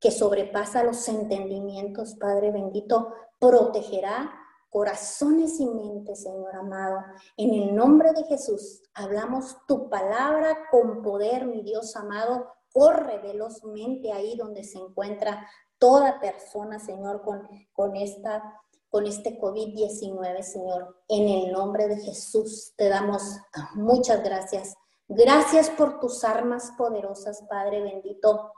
que 0.00 0.10
sobrepasa 0.10 0.84
los 0.84 1.06
entendimientos, 1.06 2.14
Padre 2.14 2.50
bendito, 2.50 3.12
protegerá 3.38 4.32
corazones 4.70 5.60
y 5.60 5.66
mentes, 5.66 6.22
Señor 6.22 6.56
amado. 6.56 7.00
En 7.36 7.52
el 7.52 7.74
nombre 7.74 8.14
de 8.14 8.24
Jesús, 8.24 8.80
hablamos 8.94 9.58
tu 9.68 9.90
palabra 9.90 10.56
con 10.70 11.02
poder, 11.02 11.46
mi 11.46 11.62
Dios 11.62 11.94
amado. 11.94 12.54
Corre 12.72 13.18
velozmente 13.18 14.12
ahí 14.12 14.34
donde 14.34 14.64
se 14.64 14.78
encuentra 14.78 15.46
toda 15.78 16.20
persona, 16.20 16.78
Señor, 16.78 17.22
con, 17.22 17.48
con 17.72 17.96
esta 17.96 18.60
con 18.94 19.08
este 19.08 19.40
COVID-19, 19.40 20.42
Señor. 20.42 21.02
En 21.08 21.28
el 21.28 21.50
nombre 21.50 21.88
de 21.88 21.96
Jesús 21.96 22.74
te 22.76 22.88
damos 22.88 23.38
muchas 23.74 24.22
gracias. 24.22 24.74
Gracias 25.08 25.68
por 25.68 25.98
tus 25.98 26.22
armas 26.22 26.72
poderosas, 26.78 27.42
Padre 27.50 27.82
bendito. 27.82 28.52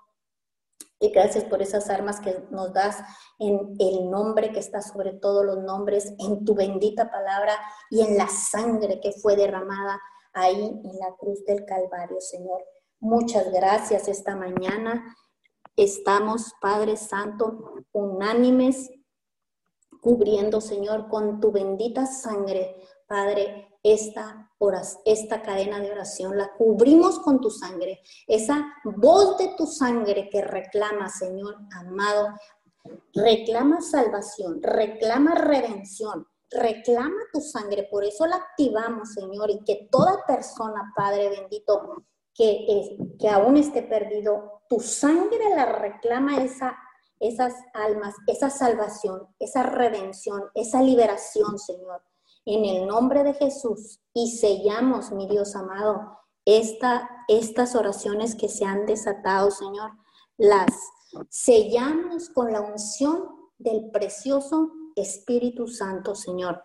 Y 1.01 1.09
gracias 1.09 1.45
por 1.45 1.63
esas 1.63 1.89
armas 1.89 2.21
que 2.21 2.39
nos 2.51 2.71
das 2.75 2.99
en 3.39 3.77
el 3.79 4.11
nombre 4.11 4.53
que 4.53 4.61
está 4.61 4.83
sobre 4.83 5.15
todos 5.15 5.43
los 5.43 5.57
nombres, 5.59 6.13
en 6.19 6.45
tu 6.45 6.55
bendita 6.55 7.11
palabra 7.11 7.59
y 7.89 8.03
en 8.03 8.19
la 8.19 8.29
sangre 8.29 9.01
que 9.01 9.13
fue 9.13 9.37
derramada 9.37 9.99
ahí 10.35 10.83
en 10.85 10.99
la 10.99 11.17
cruz 11.19 11.47
del 11.47 11.65
Calvario, 11.65 12.21
Señor. 12.21 12.63
Muchas 13.01 13.51
gracias 13.51 14.07
esta 14.07 14.37
mañana. 14.37 15.17
Estamos, 15.77 16.55
Padre 16.61 16.97
Santo, 16.97 17.85
unánimes, 17.93 18.91
cubriendo, 20.01 20.61
Señor, 20.61 21.09
con 21.09 21.41
tu 21.41 21.53
bendita 21.53 22.07
sangre, 22.07 22.77
Padre, 23.07 23.69
esta, 23.83 24.51
esta 25.05 25.43
cadena 25.43 25.79
de 25.81 25.93
oración, 25.93 26.37
la 26.37 26.53
cubrimos 26.57 27.21
con 27.21 27.41
tu 27.41 27.51
sangre. 27.51 28.01
Esa 28.27 28.73
voz 28.85 29.39
de 29.39 29.55
tu 29.57 29.67
sangre 29.67 30.29
que 30.31 30.43
reclama, 30.43 31.09
Señor 31.09 31.57
amado, 31.73 32.29
reclama 33.15 33.81
salvación, 33.81 34.63
reclama 34.63 35.35
redención, 35.35 36.27
reclama 36.51 37.21
tu 37.33 37.41
sangre. 37.41 37.87
Por 37.91 38.05
eso 38.05 38.27
la 38.27 38.37
activamos, 38.37 39.13
Señor, 39.13 39.51
y 39.51 39.63
que 39.63 39.89
toda 39.91 40.25
persona, 40.27 40.93
Padre 40.97 41.29
bendito, 41.29 42.05
que, 42.37 42.99
que 43.19 43.29
aún 43.29 43.57
esté 43.57 43.83
perdido, 43.83 44.63
tu 44.69 44.81
sangre 44.81 45.51
la 45.55 45.67
reclama 45.67 46.43
esa 46.43 46.77
esas 47.19 47.55
almas, 47.73 48.15
esa 48.27 48.51
salvación, 48.51 49.27
esa 49.39 49.63
redención, 49.63 50.51
esa 50.55 50.83
liberación, 50.83 51.59
Señor 51.59 52.03
en 52.47 52.65
el 52.65 52.87
nombre 52.87 53.25
de 53.25 53.35
Jesús 53.35 54.01
y 54.15 54.31
sellamos, 54.39 55.11
mi 55.11 55.27
Dios 55.27 55.57
amado, 55.57 56.17
esta, 56.45 57.11
estas 57.27 57.75
oraciones 57.75 58.37
que 58.37 58.49
se 58.49 58.65
han 58.65 58.87
desatado, 58.87 59.51
Señor, 59.51 59.91
las 60.39 60.71
sellamos 61.29 62.31
con 62.31 62.53
la 62.53 62.61
unción 62.61 63.51
del 63.59 63.91
precioso 63.91 64.71
Espíritu 64.95 65.67
Santo, 65.67 66.15
Señor. 66.15 66.63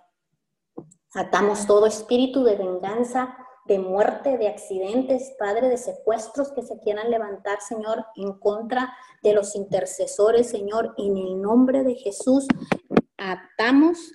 Atamos 1.16 1.66
todo 1.66 1.88
espíritu 1.88 2.44
de 2.44 2.56
venganza, 2.56 3.36
de 3.66 3.80
muerte, 3.80 4.38
de 4.38 4.48
accidentes, 4.48 5.34
Padre, 5.38 5.70
de 5.70 5.78
secuestros 5.78 6.52
que 6.52 6.64
se 6.64 6.80
quieran 6.80 7.12
levantar, 7.12 7.60
Señor, 7.62 8.06
en 8.16 8.34
contra 8.40 8.94
de 9.24 9.34
los 9.34 9.56
intercesores, 9.56 10.50
Señor, 10.50 10.94
en 10.98 11.18
el 11.18 11.42
nombre 11.42 11.84
de 11.84 11.96
Jesús. 11.96 12.48
Atamos 13.18 14.14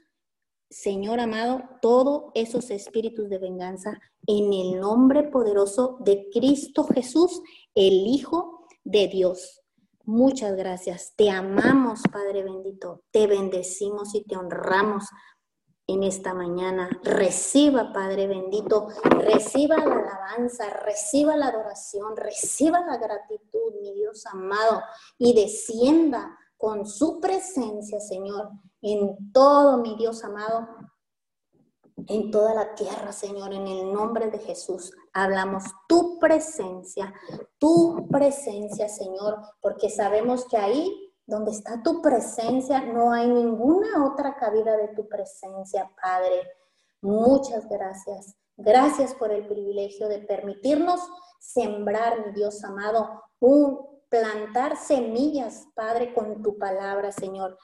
Señor 0.68 1.20
amado, 1.20 1.62
todos 1.80 2.32
esos 2.34 2.70
espíritus 2.70 3.28
de 3.28 3.38
venganza 3.38 4.01
en 4.26 4.53
el 4.53 4.80
nombre 4.80 5.22
poderoso 5.22 5.97
de 6.01 6.28
Cristo 6.32 6.84
Jesús, 6.84 7.40
el 7.74 8.07
Hijo 8.07 8.66
de 8.82 9.07
Dios. 9.07 9.62
Muchas 10.05 10.57
gracias. 10.57 11.14
Te 11.16 11.30
amamos, 11.30 12.03
Padre 12.12 12.42
bendito. 12.42 13.05
Te 13.12 13.26
bendecimos 13.26 14.14
y 14.14 14.24
te 14.24 14.36
honramos 14.36 15.05
en 15.87 16.03
esta 16.03 16.34
mañana. 16.34 16.89
Reciba, 17.03 17.93
Padre 17.93 18.26
bendito, 18.26 18.89
reciba 19.05 19.76
la 19.76 19.95
alabanza, 19.95 20.70
reciba 20.84 21.37
la 21.37 21.49
adoración, 21.49 22.16
reciba 22.16 22.80
la 22.80 22.97
gratitud, 22.97 23.74
mi 23.80 23.93
Dios 23.93 24.26
amado, 24.26 24.82
y 25.18 25.34
descienda 25.34 26.37
con 26.57 26.87
su 26.87 27.20
presencia, 27.20 28.01
Señor, 28.01 28.51
en 28.82 29.32
todo, 29.32 29.78
mi 29.78 29.97
Dios 29.97 30.24
amado, 30.24 30.66
en 32.09 32.30
toda 32.30 32.55
la 32.55 32.74
tierra, 32.74 33.12
Señor, 33.12 33.53
en 33.53 33.66
el 33.66 33.93
nombre 33.93 34.30
de 34.30 34.39
Jesús. 34.39 34.93
Hablamos 35.12 35.64
tu 35.89 36.18
presencia, 36.18 37.12
tu 37.59 38.07
presencia, 38.11 38.89
Señor, 38.89 39.39
porque 39.61 39.89
sabemos 39.89 40.47
que 40.47 40.57
ahí 40.57 41.06
donde 41.27 41.51
está 41.51 41.83
tu 41.83 42.01
presencia, 42.01 42.81
no 42.81 43.12
hay 43.12 43.29
ninguna 43.29 44.07
otra 44.07 44.37
cabida 44.37 44.77
de 44.77 44.89
tu 44.89 45.09
presencia, 45.09 45.91
Padre. 46.01 46.49
Muchas 47.01 47.68
gracias. 47.68 48.37
Gracias 48.57 49.14
por 49.14 49.31
el 49.33 49.47
privilegio 49.47 50.09
de 50.09 50.20
permitirnos 50.20 51.01
sembrar, 51.39 52.27
mi 52.27 52.33
Dios 52.33 52.64
amado, 52.64 53.22
plantar 54.09 54.77
semillas, 54.77 55.66
Padre, 55.74 56.14
con 56.14 56.43
tu 56.43 56.59
palabra, 56.59 57.12
Señor. 57.12 57.59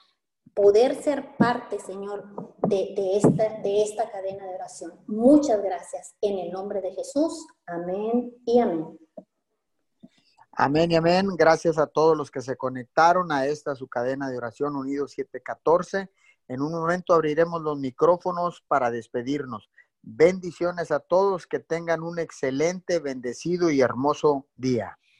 Poder 0.53 1.01
ser 1.01 1.35
parte, 1.37 1.79
Señor, 1.79 2.57
de, 2.67 3.17
esta, 3.17 3.61
de 3.61 3.81
esta 3.81 4.11
cadena 4.11 4.45
de 4.45 4.55
oración. 4.55 4.93
Muchas 5.07 5.63
gracias. 5.63 6.15
En 6.21 6.37
el 6.37 6.51
nombre 6.51 6.81
de 6.81 6.91
Jesús. 6.91 7.47
Amén 7.65 8.35
y 8.45 8.59
amén. 8.59 9.02
Amén 10.55 10.91
y 10.91 10.95
amén. 10.95 11.29
Gracias 11.35 11.79
a 11.79 11.87
todos 11.87 12.15
los 12.15 12.29
que 12.29 12.41
se 12.41 12.55
conectaron 12.57 13.31
a 13.31 13.47
esta 13.47 13.73
su 13.73 13.87
cadena 13.87 14.29
de 14.29 14.37
oración 14.37 14.75
Unidos 14.75 15.13
714. 15.13 16.11
En 16.47 16.61
un 16.61 16.71
momento 16.71 17.15
abriremos 17.15 17.63
los 17.63 17.79
micrófonos 17.79 18.63
para 18.67 18.91
despedirnos. 18.91 19.71
Bendiciones 20.03 20.91
a 20.91 20.99
todos, 20.99 21.47
que 21.47 21.57
tengan 21.57 22.03
un 22.03 22.19
excelente, 22.19 22.99
bendecido 22.99 23.71
y 23.71 23.81
hermoso 23.81 24.45
día. 24.55 24.99